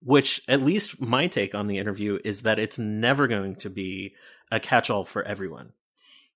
Which, 0.00 0.40
at 0.46 0.62
least 0.62 1.00
my 1.00 1.26
take 1.26 1.56
on 1.56 1.66
the 1.66 1.78
interview, 1.78 2.20
is 2.24 2.42
that 2.42 2.60
it's 2.60 2.78
never 2.78 3.26
going 3.26 3.56
to 3.56 3.70
be 3.70 4.14
a 4.50 4.60
catch 4.60 4.90
all 4.90 5.04
for 5.04 5.24
everyone. 5.24 5.72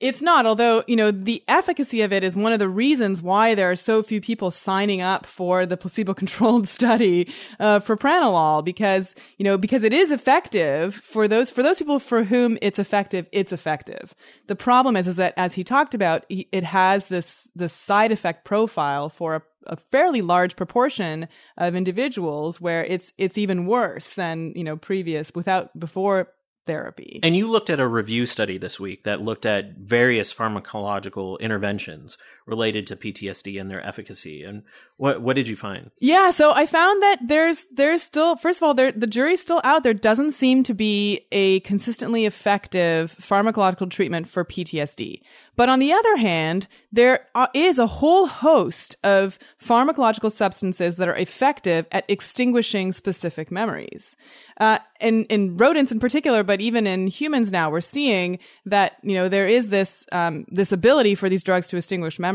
It's 0.01 0.21
not, 0.21 0.47
although, 0.47 0.83
you 0.89 0.97
know, 0.97 1.13
the 1.13 1.45
efficacy 1.47 2.03
of 2.03 2.13
it 2.13 2.25
is 2.25 2.37
one 2.37 2.53
of 2.53 2.59
the 2.59 2.69
reasons 2.69 3.23
why 3.23 3.55
there 3.55 3.71
are 3.71 3.77
so 3.77 4.03
few 4.03 4.21
people 4.21 4.51
signing 4.51 5.01
up 5.01 5.25
for 5.27 5.65
the 5.65 5.77
placebo 5.77 6.13
controlled 6.13 6.67
study 6.79 7.33
uh, 7.61 7.79
for 7.79 7.97
pranolol 7.97 8.65
because, 8.65 9.15
you 9.39 9.45
know, 9.45 9.57
because 9.57 9.85
it 9.85 9.93
is 9.93 10.11
effective 10.11 10.95
for 10.95 11.29
those, 11.29 11.51
for 11.51 11.63
those 11.63 11.79
people 11.79 12.01
for 12.01 12.25
whom 12.25 12.59
it's 12.61 12.81
effective, 12.81 13.29
it's 13.31 13.53
effective. 13.53 14.13
The 14.49 14.57
problem 14.57 14.97
is, 14.97 15.07
is 15.07 15.17
that 15.17 15.35
as 15.37 15.55
he 15.55 15.63
talked 15.63 15.95
about, 15.95 16.25
it 16.29 16.65
has 16.65 17.07
this, 17.07 17.51
this 17.55 17.73
side 17.73 18.11
effect 18.11 18.45
profile 18.45 19.09
for 19.09 19.37
a 19.37 19.43
a 19.67 19.77
fairly 19.77 20.23
large 20.23 20.57
proportion 20.57 21.29
of 21.57 21.75
individuals 21.75 22.61
where 22.61 22.85
it's 22.85 23.13
it's 23.19 23.39
even 23.39 23.67
worse 23.67 24.11
than 24.11 24.53
you 24.57 24.65
know 24.65 24.77
previous 24.77 25.33
without 25.35 25.79
before 25.79 26.33
therapy. 26.67 27.21
And 27.23 27.37
you 27.37 27.51
looked 27.51 27.71
at 27.71 27.81
a 27.81 27.87
review 27.87 28.27
study 28.27 28.59
this 28.59 28.79
week 28.79 29.05
that 29.05 29.23
looked 29.23 29.47
at 29.47 29.77
various 29.77 30.33
pharmacological 30.33 31.39
interventions 31.41 32.19
related 32.47 32.87
to 32.89 32.97
PTSD 32.97 33.61
and 33.61 33.71
their 33.71 33.85
efficacy. 33.87 34.43
And 34.43 34.63
what 34.97 35.23
what 35.23 35.37
did 35.37 35.49
you 35.49 35.57
find? 35.57 35.91
Yeah, 36.01 36.31
so 36.31 36.53
I 36.53 36.67
found 36.67 37.03
that 37.03 37.19
there's 37.27 37.69
there's 37.69 38.03
still 38.03 38.37
first 38.37 38.61
of 38.61 38.63
all 38.65 38.75
there 38.75 38.93
the 38.93 39.07
jury's 39.07 39.41
still 39.41 39.61
out. 39.65 39.83
There 39.83 39.95
doesn't 39.95 40.33
seem 40.33 40.63
to 40.65 40.75
be 40.75 41.27
a 41.33 41.61
consistently 41.61 42.27
effective 42.27 43.17
pharmacological 43.21 43.91
treatment 43.91 44.29
for 44.29 44.45
PTSD. 44.45 45.23
But 45.55 45.69
on 45.69 45.81
the 45.81 45.93
other 45.93 46.17
hand, 46.17 46.67
there 46.93 47.27
is 47.53 47.79
a 47.79 47.87
whole 47.87 48.27
host 48.27 48.97
of 49.05 49.39
pharmacological 49.61 50.33
substances 50.33 50.97
that 50.97 51.09
are 51.09 51.17
effective 51.17 51.87
at 51.93 52.05
extinguishing 52.09 52.93
specific 52.93 53.51
memories. 53.51 54.17
Uh, 54.59 54.79
in, 55.01 55.25
in 55.25 55.57
rodents 55.57 55.93
in 55.93 55.99
particular, 55.99 56.43
but 56.43 56.61
even 56.61 56.87
in 56.87 57.07
humans 57.07 57.51
now, 57.51 57.71
we're 57.71 57.81
seeing 57.81 58.39
that, 58.65 58.97
you 59.03 59.15
know, 59.15 59.29
there 59.29 59.49
is 59.49 59.69
this, 59.69 60.07
um, 60.13 60.45
this 60.49 60.73
ability 60.73 61.15
for 61.15 61.29
these 61.29 61.43
drugs 61.43 61.69
to 61.69 61.77
extinguish 61.77 62.19
memories. 62.19 62.32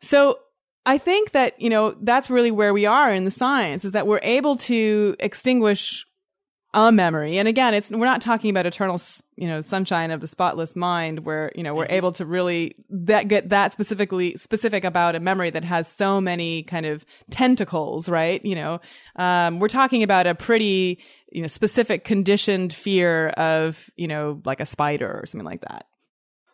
So 0.00 0.38
I 0.86 0.98
think 0.98 1.32
that, 1.32 1.60
you 1.60 1.70
know, 1.70 1.96
that's 2.00 2.30
really 2.30 2.50
where 2.50 2.72
we 2.72 2.86
are 2.86 3.12
in 3.12 3.24
the 3.24 3.30
science 3.30 3.84
is 3.84 3.92
that 3.92 4.06
we're 4.06 4.20
able 4.22 4.56
to 4.56 5.16
extinguish 5.20 6.06
a 6.74 6.92
memory. 6.92 7.38
And 7.38 7.48
again, 7.48 7.72
it's 7.72 7.90
we're 7.90 8.04
not 8.04 8.20
talking 8.20 8.50
about 8.50 8.66
eternal, 8.66 9.00
you 9.36 9.46
know, 9.46 9.60
sunshine 9.62 10.10
of 10.10 10.20
the 10.20 10.26
spotless 10.26 10.76
mind 10.76 11.24
where, 11.24 11.50
you 11.54 11.62
know, 11.62 11.74
we're 11.74 11.86
able 11.88 12.12
to 12.12 12.26
really 12.26 12.74
that 12.90 13.28
get 13.28 13.48
that 13.48 13.72
specifically 13.72 14.36
specific 14.36 14.84
about 14.84 15.14
a 15.14 15.20
memory 15.20 15.50
that 15.50 15.64
has 15.64 15.88
so 15.88 16.20
many 16.20 16.62
kind 16.64 16.84
of 16.84 17.06
tentacles, 17.30 18.08
right? 18.08 18.44
You 18.44 18.54
know, 18.54 18.80
um, 19.16 19.60
we're 19.60 19.68
talking 19.68 20.02
about 20.02 20.26
a 20.26 20.34
pretty, 20.34 20.98
you 21.32 21.40
know, 21.40 21.48
specific 21.48 22.04
conditioned 22.04 22.72
fear 22.72 23.28
of, 23.30 23.90
you 23.96 24.06
know, 24.06 24.42
like 24.44 24.60
a 24.60 24.66
spider 24.66 25.20
or 25.22 25.26
something 25.26 25.46
like 25.46 25.62
that. 25.62 25.86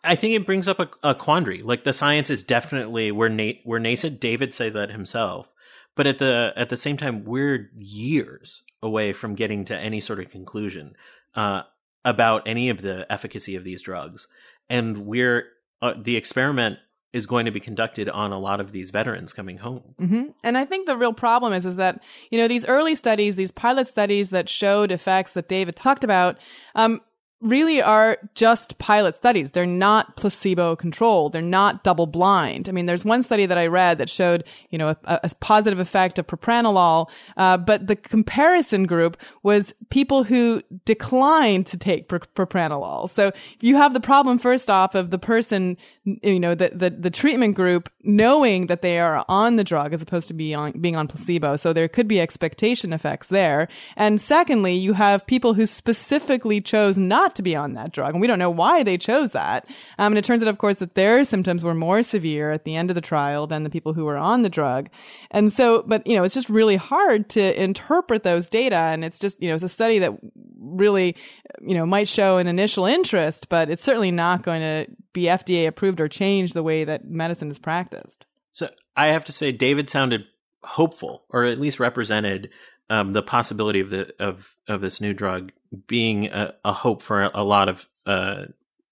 I 0.05 0.15
think 0.15 0.35
it 0.35 0.45
brings 0.45 0.67
up 0.67 0.79
a, 0.79 0.89
a 1.03 1.15
quandary. 1.15 1.61
Like 1.61 1.83
the 1.83 1.93
science 1.93 2.29
is 2.29 2.43
definitely 2.43 3.11
we're 3.11 3.29
na- 3.29 3.59
we're 3.65 3.79
nascent. 3.79 4.19
David 4.19 4.53
said 4.53 4.73
that 4.73 4.91
himself, 4.91 5.53
but 5.95 6.07
at 6.07 6.17
the 6.17 6.53
at 6.55 6.69
the 6.69 6.77
same 6.77 6.97
time, 6.97 7.25
we're 7.25 7.69
years 7.77 8.63
away 8.81 9.13
from 9.13 9.35
getting 9.35 9.65
to 9.65 9.77
any 9.77 9.99
sort 9.99 10.19
of 10.19 10.29
conclusion 10.29 10.95
uh, 11.35 11.63
about 12.03 12.47
any 12.47 12.69
of 12.69 12.81
the 12.81 13.11
efficacy 13.11 13.55
of 13.55 13.63
these 13.63 13.81
drugs, 13.81 14.27
and 14.69 15.05
we're 15.05 15.45
uh, 15.81 15.93
the 16.01 16.15
experiment 16.15 16.79
is 17.13 17.25
going 17.25 17.45
to 17.45 17.51
be 17.51 17.61
conducted 17.61 18.09
on 18.09 18.33
a 18.33 18.37
lot 18.37 18.59
of 18.59 18.73
these 18.73 18.89
veterans 18.89 19.31
coming 19.31 19.57
home. 19.57 19.95
Mm-hmm. 20.01 20.23
And 20.43 20.57
I 20.57 20.65
think 20.65 20.85
the 20.85 20.97
real 20.97 21.13
problem 21.13 21.53
is 21.53 21.65
is 21.65 21.77
that 21.77 22.01
you 22.29 22.37
know 22.37 22.47
these 22.47 22.65
early 22.65 22.93
studies, 22.93 23.37
these 23.37 23.51
pilot 23.51 23.87
studies 23.87 24.31
that 24.31 24.49
showed 24.49 24.91
effects 24.91 25.33
that 25.33 25.47
David 25.47 25.75
talked 25.75 26.03
about. 26.03 26.37
Um, 26.75 27.01
really 27.45 27.81
are 27.81 28.17
just 28.33 28.77
pilot 28.77 29.15
studies. 29.15 29.51
They're 29.51 29.65
not 29.65 30.17
placebo 30.17 30.75
controlled. 30.75 31.33
They're 31.33 31.41
not 31.41 31.83
double 31.83 32.07
blind. 32.07 32.67
I 32.67 32.71
mean, 32.71 32.87
there's 32.87 33.05
one 33.05 33.21
study 33.21 33.45
that 33.45 33.57
I 33.57 33.67
read 33.67 33.99
that 33.99 34.09
showed, 34.09 34.43
you 34.69 34.77
know, 34.77 34.89
a, 34.89 35.19
a 35.23 35.29
positive 35.39 35.79
effect 35.79 36.17
of 36.17 36.27
propranolol, 36.27 37.07
uh, 37.37 37.57
but 37.57 37.87
the 37.87 37.95
comparison 37.95 38.85
group 38.85 39.17
was 39.43 39.73
people 39.89 40.23
who 40.23 40.61
declined 40.85 41.67
to 41.67 41.77
take 41.77 42.07
pr- 42.07 42.17
propranolol. 42.35 43.09
So 43.09 43.31
you 43.61 43.75
have 43.75 43.93
the 43.93 43.99
problem 43.99 44.39
first 44.39 44.69
off 44.69 44.95
of 44.95 45.11
the 45.11 45.19
person, 45.19 45.77
you 46.03 46.39
know, 46.39 46.55
the, 46.55 46.71
the, 46.73 46.89
the 46.89 47.11
treatment 47.11 47.55
group 47.55 47.89
knowing 48.03 48.67
that 48.67 48.81
they 48.81 48.99
are 48.99 49.23
on 49.29 49.55
the 49.55 49.63
drug 49.63 49.93
as 49.93 50.01
opposed 50.01 50.27
to 50.29 50.33
be 50.33 50.53
on, 50.53 50.71
being 50.79 50.95
on 50.95 51.07
placebo. 51.07 51.55
So 51.55 51.73
there 51.73 51.87
could 51.87 52.07
be 52.07 52.19
expectation 52.19 52.91
effects 52.93 53.29
there. 53.29 53.67
And 53.95 54.19
secondly, 54.19 54.73
you 54.75 54.93
have 54.93 55.27
people 55.27 55.53
who 55.53 55.65
specifically 55.65 56.61
chose 56.61 56.97
not 56.97 57.34
to 57.35 57.41
be 57.41 57.55
on 57.55 57.73
that 57.73 57.91
drug. 57.91 58.13
And 58.13 58.21
we 58.21 58.27
don't 58.27 58.39
know 58.39 58.49
why 58.49 58.83
they 58.83 58.97
chose 58.97 59.31
that. 59.31 59.67
Um, 59.97 60.13
and 60.13 60.17
it 60.17 60.23
turns 60.23 60.41
out, 60.41 60.49
of 60.49 60.57
course, 60.57 60.79
that 60.79 60.95
their 60.95 61.23
symptoms 61.23 61.63
were 61.63 61.73
more 61.73 62.01
severe 62.01 62.51
at 62.51 62.63
the 62.63 62.75
end 62.75 62.89
of 62.89 62.95
the 62.95 63.01
trial 63.01 63.47
than 63.47 63.63
the 63.63 63.69
people 63.69 63.93
who 63.93 64.05
were 64.05 64.17
on 64.17 64.41
the 64.41 64.49
drug. 64.49 64.89
And 65.31 65.51
so, 65.51 65.83
but, 65.87 66.05
you 66.07 66.15
know, 66.15 66.23
it's 66.23 66.33
just 66.33 66.49
really 66.49 66.75
hard 66.75 67.29
to 67.29 67.61
interpret 67.61 68.23
those 68.23 68.49
data. 68.49 68.75
And 68.75 69.03
it's 69.05 69.19
just, 69.19 69.41
you 69.41 69.49
know, 69.49 69.55
it's 69.55 69.63
a 69.63 69.69
study 69.69 69.99
that 69.99 70.13
really, 70.59 71.15
you 71.61 71.75
know, 71.75 71.85
might 71.85 72.07
show 72.07 72.37
an 72.37 72.47
initial 72.47 72.85
interest, 72.85 73.49
but 73.49 73.69
it's 73.69 73.83
certainly 73.83 74.11
not 74.11 74.43
going 74.43 74.61
to 74.61 74.91
be 75.13 75.23
FDA 75.23 75.67
approved 75.67 75.99
or 75.99 76.07
change 76.07 76.53
the 76.53 76.63
way 76.63 76.83
that 76.83 77.05
medicine 77.05 77.49
is 77.49 77.59
practiced. 77.59 78.25
So 78.51 78.69
I 78.95 79.07
have 79.07 79.25
to 79.25 79.31
say, 79.31 79.51
David 79.51 79.89
sounded 79.89 80.25
hopeful, 80.63 81.25
or 81.29 81.43
at 81.43 81.59
least 81.59 81.79
represented 81.79 82.49
um, 82.89 83.13
the 83.13 83.21
possibility 83.21 83.79
of 83.79 83.89
the 83.89 84.13
of 84.19 84.55
of 84.67 84.81
this 84.81 85.01
new 85.01 85.13
drug 85.13 85.51
being 85.87 86.27
a, 86.27 86.53
a 86.63 86.73
hope 86.73 87.01
for 87.01 87.23
a, 87.23 87.31
a 87.35 87.43
lot 87.43 87.69
of 87.69 87.87
uh, 88.05 88.45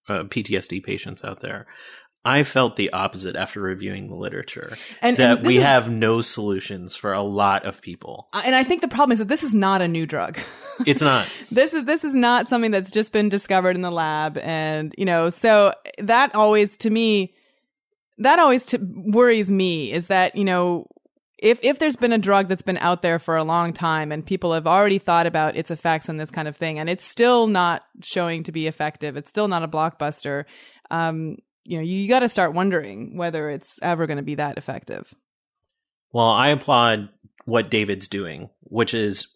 uh, 0.07 0.23
PTSD 0.23 0.83
patients 0.83 1.23
out 1.23 1.39
there. 1.39 1.67
I 2.25 2.43
felt 2.43 2.77
the 2.77 2.91
opposite 2.93 3.35
after 3.35 3.59
reviewing 3.59 4.07
the 4.07 4.15
literature. 4.15 4.77
And, 5.01 5.17
that 5.17 5.39
and 5.39 5.45
we 5.45 5.57
is, 5.57 5.63
have 5.63 5.89
no 5.89 6.21
solutions 6.21 6.95
for 6.95 7.11
a 7.11 7.21
lot 7.21 7.65
of 7.65 7.81
people. 7.81 8.29
And 8.33 8.55
I 8.55 8.63
think 8.63 8.79
the 8.79 8.87
problem 8.87 9.11
is 9.11 9.19
that 9.19 9.27
this 9.27 9.43
is 9.43 9.53
not 9.53 9.81
a 9.81 9.87
new 9.87 10.05
drug. 10.05 10.37
It's 10.87 11.03
not. 11.03 11.27
this 11.51 11.71
is 11.71 11.85
this 11.85 12.03
is 12.03 12.15
not 12.15 12.49
something 12.49 12.71
that's 12.71 12.89
just 12.89 13.11
been 13.11 13.29
discovered 13.29 13.75
in 13.75 13.83
the 13.83 13.91
lab 13.91 14.39
and, 14.39 14.91
you 14.97 15.05
know, 15.05 15.29
so 15.29 15.71
that 15.99 16.33
always 16.33 16.75
to 16.77 16.89
me 16.89 17.35
that 18.17 18.39
always 18.39 18.65
t- 18.65 18.79
worries 18.81 19.51
me 19.51 19.91
is 19.91 20.07
that, 20.07 20.35
you 20.35 20.43
know, 20.43 20.87
if 21.43 21.59
if 21.61 21.77
there's 21.77 21.97
been 21.97 22.13
a 22.13 22.17
drug 22.17 22.47
that's 22.47 22.61
been 22.61 22.77
out 22.77 23.01
there 23.01 23.19
for 23.19 23.35
a 23.35 23.43
long 23.43 23.73
time 23.73 24.13
and 24.13 24.25
people 24.25 24.53
have 24.53 24.65
already 24.65 24.97
thought 24.97 25.27
about 25.27 25.57
its 25.57 25.69
effects 25.69 26.07
on 26.07 26.15
this 26.15 26.31
kind 26.31 26.47
of 26.47 26.55
thing 26.55 26.79
and 26.79 26.89
it's 26.89 27.03
still 27.03 27.47
not 27.47 27.83
showing 28.01 28.43
to 28.43 28.53
be 28.53 28.65
effective, 28.65 29.17
it's 29.17 29.29
still 29.29 29.49
not 29.49 29.61
a 29.61 29.67
blockbuster. 29.67 30.45
Um, 30.89 31.37
you 31.65 31.77
know, 31.77 31.83
you, 31.83 31.97
you 31.97 32.07
got 32.07 32.19
to 32.19 32.29
start 32.29 32.53
wondering 32.53 33.17
whether 33.17 33.49
it's 33.49 33.77
ever 33.81 34.07
going 34.07 34.17
to 34.17 34.23
be 34.23 34.35
that 34.35 34.57
effective. 34.57 35.13
Well, 36.13 36.29
I 36.29 36.49
applaud 36.49 37.09
what 37.45 37.69
David's 37.69 38.07
doing, 38.07 38.49
which 38.61 38.93
is 38.93 39.27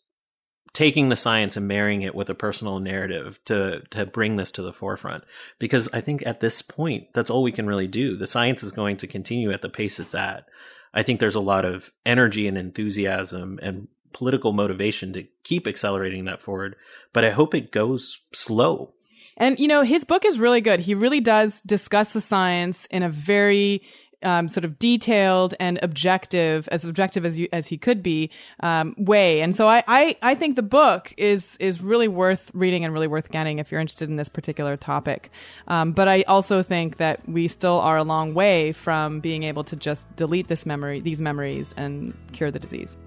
taking 0.71 1.09
the 1.09 1.15
science 1.15 1.57
and 1.57 1.67
marrying 1.67 2.03
it 2.03 2.15
with 2.15 2.29
a 2.29 2.35
personal 2.35 2.79
narrative 2.79 3.39
to 3.45 3.81
to 3.89 4.05
bring 4.05 4.35
this 4.35 4.51
to 4.51 4.61
the 4.61 4.71
forefront 4.71 5.23
because 5.57 5.89
i 5.91 5.99
think 5.99 6.21
at 6.23 6.39
this 6.39 6.61
point 6.61 7.07
that's 7.13 7.31
all 7.31 7.41
we 7.41 7.51
can 7.51 7.65
really 7.65 7.87
do 7.87 8.15
the 8.15 8.27
science 8.27 8.61
is 8.61 8.71
going 8.71 8.95
to 8.95 9.07
continue 9.07 9.51
at 9.51 9.63
the 9.63 9.69
pace 9.69 9.99
it's 9.99 10.13
at 10.13 10.45
I 10.93 11.03
think 11.03 11.19
there's 11.19 11.35
a 11.35 11.39
lot 11.39 11.65
of 11.65 11.91
energy 12.05 12.47
and 12.47 12.57
enthusiasm 12.57 13.59
and 13.61 13.87
political 14.13 14.53
motivation 14.53 15.13
to 15.13 15.27
keep 15.43 15.67
accelerating 15.67 16.25
that 16.25 16.41
forward. 16.41 16.75
But 17.13 17.23
I 17.23 17.29
hope 17.31 17.53
it 17.53 17.71
goes 17.71 18.21
slow. 18.33 18.93
And, 19.37 19.59
you 19.59 19.67
know, 19.67 19.83
his 19.83 20.03
book 20.03 20.25
is 20.25 20.39
really 20.39 20.61
good. 20.61 20.79
He 20.79 20.95
really 20.95 21.19
does 21.19 21.61
discuss 21.61 22.09
the 22.09 22.21
science 22.21 22.87
in 22.87 23.03
a 23.03 23.09
very 23.09 23.83
um, 24.23 24.49
sort 24.49 24.65
of 24.65 24.79
detailed 24.79 25.53
and 25.59 25.79
objective, 25.81 26.67
as 26.71 26.83
objective 26.85 27.25
as 27.25 27.37
you, 27.37 27.47
as 27.53 27.67
he 27.67 27.77
could 27.77 28.01
be, 28.01 28.29
um, 28.61 28.95
way. 28.97 29.41
And 29.41 29.55
so 29.55 29.67
I, 29.67 29.83
I, 29.87 30.17
I 30.21 30.35
think 30.35 30.55
the 30.55 30.63
book 30.63 31.13
is 31.17 31.57
is 31.57 31.81
really 31.81 32.07
worth 32.07 32.49
reading 32.53 32.83
and 32.83 32.93
really 32.93 33.07
worth 33.07 33.29
getting 33.31 33.59
if 33.59 33.71
you're 33.71 33.81
interested 33.81 34.09
in 34.09 34.15
this 34.15 34.29
particular 34.29 34.77
topic. 34.77 35.31
Um, 35.67 35.91
but 35.91 36.07
I 36.07 36.23
also 36.23 36.63
think 36.63 36.97
that 36.97 37.27
we 37.27 37.47
still 37.47 37.79
are 37.79 37.97
a 37.97 38.03
long 38.03 38.33
way 38.33 38.71
from 38.71 39.19
being 39.19 39.43
able 39.43 39.63
to 39.65 39.75
just 39.75 40.13
delete 40.15 40.47
this 40.47 40.65
memory, 40.65 40.99
these 40.99 41.21
memories, 41.21 41.73
and 41.77 42.13
cure 42.31 42.51
the 42.51 42.59
disease. 42.59 42.97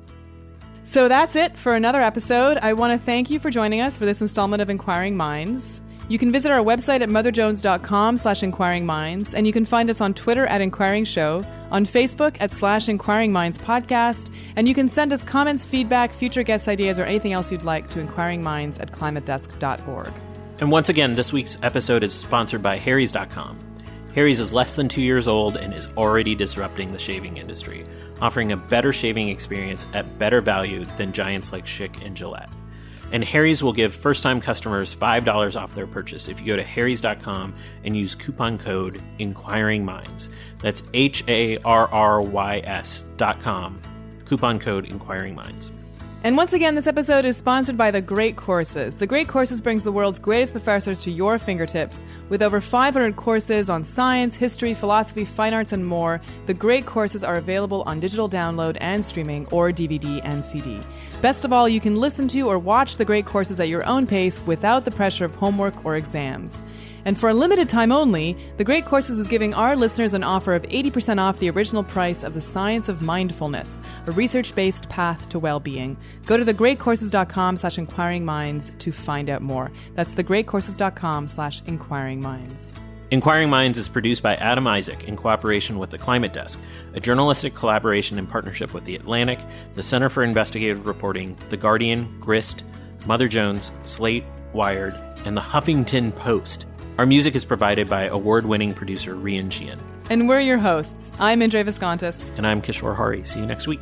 So 0.83 1.09
that's 1.09 1.37
it 1.37 1.59
for 1.59 1.75
another 1.75 2.01
episode. 2.01 2.59
I 2.59 2.73
want 2.73 2.99
to 2.99 3.05
thank 3.05 3.31
you 3.31 3.39
for 3.39 3.51
joining 3.51 3.81
us 3.81 3.97
for 3.97 4.07
this 4.07 4.21
installment 4.21 4.63
of 4.63 4.71
Inquiring 4.71 5.17
Minds. 5.17 5.81
You 6.11 6.19
can 6.19 6.33
visit 6.33 6.51
our 6.51 6.59
website 6.59 7.03
at 7.03 7.09
motherjones.com 7.09 8.17
slash 8.17 8.43
inquiring 8.43 8.85
minds, 8.85 9.33
and 9.33 9.47
you 9.47 9.53
can 9.53 9.65
find 9.65 9.89
us 9.89 10.01
on 10.01 10.13
Twitter 10.13 10.45
at 10.47 10.61
Inquiring 10.61 11.05
Show, 11.05 11.47
on 11.71 11.87
Facebook 11.87 12.37
at 12.41 12.51
slash 12.51 12.89
Inquiring 12.89 13.33
Minds 13.33 13.59
Podcast, 13.59 14.29
and 14.57 14.67
you 14.67 14.75
can 14.75 14.89
send 14.89 15.13
us 15.13 15.23
comments, 15.23 15.63
feedback, 15.63 16.13
future 16.13 16.43
guest 16.43 16.67
ideas, 16.67 16.99
or 16.99 17.05
anything 17.05 17.33
else 17.33 17.53
you'd 17.53 17.63
like 17.63 17.89
to 17.91 18.05
inquiringminds 18.05 18.81
at 18.81 18.91
climatedesk.org. 18.91 20.13
And 20.59 20.73
once 20.73 20.89
again, 20.89 21.15
this 21.15 21.33
week's 21.33 21.57
episode 21.63 22.03
is 22.03 22.13
sponsored 22.13 22.61
by 22.61 22.77
Harry's.com. 22.77 23.57
Harry's 24.13 24.41
is 24.41 24.53
less 24.53 24.75
than 24.75 24.89
two 24.89 25.03
years 25.03 25.29
old 25.29 25.57
and 25.57 25.73
is 25.73 25.87
already 25.97 26.35
disrupting 26.35 26.91
the 26.93 26.99
shaving 26.99 27.37
industry, 27.37 27.87
offering 28.21 28.51
a 28.51 28.57
better 28.57 28.93
shaving 28.93 29.29
experience 29.29 29.87
at 29.95 30.19
better 30.19 30.41
value 30.41 30.85
than 30.97 31.13
giants 31.13 31.53
like 31.53 31.67
Schick 31.67 32.05
and 32.05 32.17
Gillette. 32.17 32.51
And 33.13 33.25
Harry's 33.25 33.63
will 33.63 33.73
give 33.73 33.95
first 33.95 34.23
time 34.23 34.41
customers 34.41 34.95
$5 34.95 35.61
off 35.61 35.75
their 35.75 35.87
purchase 35.87 36.29
if 36.29 36.41
you 36.41 36.47
go 36.47 36.57
to 36.57 36.63
Harry's.com 36.63 37.55
and 37.85 37.97
use 37.97 38.15
coupon 38.15 38.59
code 38.59 39.03
Inquiring 39.19 39.85
Minds. 39.85 40.31
That's 40.59 40.83
H 40.95 41.25
A 41.29 41.59
R 41.59 41.89
R 41.89 42.23
Y 42.23 42.59
S.com. 42.65 43.81
Coupon 44.27 44.61
code 44.61 44.87
Inquiring 44.87 45.35
Minds. 45.35 45.73
And 46.23 46.37
once 46.37 46.53
again, 46.53 46.75
this 46.75 46.87
episode 46.87 47.25
is 47.25 47.39
sponsored 47.39 47.79
by 47.79 47.91
The 47.91 48.03
Great 48.03 48.37
Courses. 48.37 48.95
The 48.95 49.07
Great 49.07 49.27
Courses 49.27 49.63
brings 49.63 49.85
the 49.85 49.91
world's 49.91 50.19
greatest 50.19 50.53
professors 50.53 51.01
to 51.01 51.11
your 51.11 51.39
fingertips. 51.39 52.05
With 52.29 52.43
over 52.43 52.61
500 52.61 53.17
courses 53.17 53.71
on 53.71 53.85
science, 53.85 54.35
history, 54.35 54.75
philosophy, 54.75 55.25
fine 55.25 55.55
arts, 55.55 55.73
and 55.73 55.87
more, 55.87 56.21
The 56.45 56.53
Great 56.53 56.85
Courses 56.85 57.25
are 57.25 57.37
available 57.37 57.85
on 57.87 58.01
digital 58.01 58.29
download 58.29 58.77
and 58.83 59.03
streaming 59.03 59.47
or 59.47 59.71
DVD 59.71 60.21
and 60.23 60.45
CD. 60.45 60.83
Best 61.23 61.47
of 61.47 61.55
all, 61.55 61.67
you 61.67 61.81
can 61.81 61.97
listen 61.97 62.29
to 62.29 62.43
or 62.43 62.59
watch 62.59 62.99
The 62.99 63.07
Great 63.07 63.25
Courses 63.25 63.59
at 63.59 63.71
your 63.71 63.87
own 63.87 64.07
pace 64.07 64.43
without 64.47 64.85
the 64.85 64.91
pressure 64.91 65.25
of 65.25 65.35
homework 65.37 65.87
or 65.87 65.97
exams. 65.97 66.63
And 67.05 67.19
for 67.19 67.29
a 67.29 67.35
limited 67.35 67.69
time 67.69 67.93
only, 67.93 68.37
The 68.57 68.65
Great 68.65 68.87
Courses 68.87 69.19
is 69.19 69.29
giving 69.29 69.55
our 69.55 69.77
listeners 69.77 70.15
an 70.15 70.25
offer 70.25 70.55
of 70.55 70.63
80% 70.63 71.19
off 71.19 71.39
the 71.39 71.51
original 71.51 71.83
price 71.83 72.25
of 72.25 72.35
The 72.35 72.41
Science 72.41 72.89
of 72.89 73.03
Mindfulness, 73.03 73.81
a 74.07 74.13
research-based 74.13 74.89
path 74.89 75.29
to 75.31 75.39
well-being. 75.39 75.97
Go 76.27 76.37
to 76.37 76.45
thegreatcourses.com 76.45 77.57
slash 77.57 77.79
inquiring 77.79 78.25
minds 78.25 78.73
to 78.79 78.93
find 78.93 79.31
out 79.31 79.43
more. 79.43 79.71
That's 79.95 80.15
thegreatcourses.com 80.15 81.29
slash 81.29 81.63
inquiring 81.67 82.21
minds. 82.21 82.73
Inquiring 83.11 83.51
Minds 83.51 83.77
is 83.77 83.89
produced 83.89 84.23
by 84.23 84.37
Adam 84.37 84.69
Isaac 84.69 85.03
in 85.09 85.17
cooperation 85.17 85.81
with 85.81 85.91
the 85.91 85.99
Climate 85.99 86.33
Desk, 86.33 86.61
a 86.95 87.01
journalistic 87.01 87.57
collaboration 87.57 88.19
in 88.19 88.27
partnership 88.29 88.73
with 88.73 88.85
The 88.85 88.95
Atlantic, 88.95 89.41
the 89.75 89.83
Center 89.83 90.09
for 90.09 90.23
Investigative 90.23 90.87
Reporting, 90.87 91.37
The 91.49 91.57
Guardian, 91.57 92.21
Grist, 92.21 92.63
Mother 93.07 93.27
Jones, 93.27 93.73
Slate, 93.85 94.23
Wired, 94.53 94.95
and 95.25 95.37
the 95.37 95.41
Huffington 95.41 96.15
Post. 96.15 96.67
Our 97.01 97.07
music 97.07 97.35
is 97.35 97.47
provided 97.47 97.89
by 97.89 98.09
award 98.09 98.45
winning 98.45 98.75
producer 98.75 99.15
Rian 99.15 99.51
Sheehan. 99.51 99.81
And 100.11 100.29
we're 100.29 100.41
your 100.41 100.59
hosts. 100.59 101.15
I'm 101.19 101.41
Indre 101.41 101.65
Viskontas. 101.65 102.31
And 102.37 102.47
I'm 102.47 102.61
Kishore 102.61 102.95
Hari. 102.95 103.25
See 103.25 103.41
you 103.41 103.47
next 103.47 103.67
week. 103.67 103.81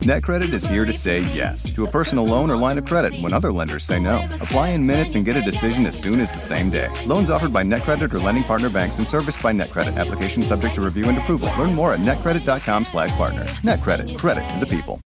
NetCredit 0.00 0.52
is 0.52 0.64
here 0.64 0.84
to 0.84 0.92
say 0.92 1.22
yes 1.34 1.64
to 1.72 1.84
a 1.84 1.90
personal 1.90 2.24
loan 2.24 2.52
or 2.52 2.56
line 2.56 2.78
of 2.78 2.84
credit 2.84 3.20
when 3.20 3.32
other 3.32 3.50
lenders 3.50 3.82
say 3.82 3.98
no. 3.98 4.24
Apply 4.34 4.68
in 4.68 4.86
minutes 4.86 5.16
and 5.16 5.24
get 5.24 5.36
a 5.36 5.42
decision 5.42 5.86
as 5.86 5.98
soon 5.98 6.20
as 6.20 6.30
the 6.30 6.38
same 6.38 6.70
day. 6.70 6.88
Loans 7.06 7.30
offered 7.30 7.52
by 7.52 7.64
NetCredit 7.64 8.14
or 8.14 8.20
lending 8.20 8.44
partner 8.44 8.70
banks 8.70 8.98
and 8.98 9.08
serviced 9.08 9.42
by 9.42 9.52
NetCredit. 9.52 9.96
Application 9.96 10.44
subject 10.44 10.76
to 10.76 10.82
review 10.82 11.08
and 11.08 11.18
approval. 11.18 11.50
Learn 11.58 11.74
more 11.74 11.92
at 11.92 11.98
netcredit.com/partner. 11.98 13.46
NetCredit. 13.64 14.16
Credit 14.16 14.48
to 14.50 14.60
the 14.60 14.66
people. 14.66 15.00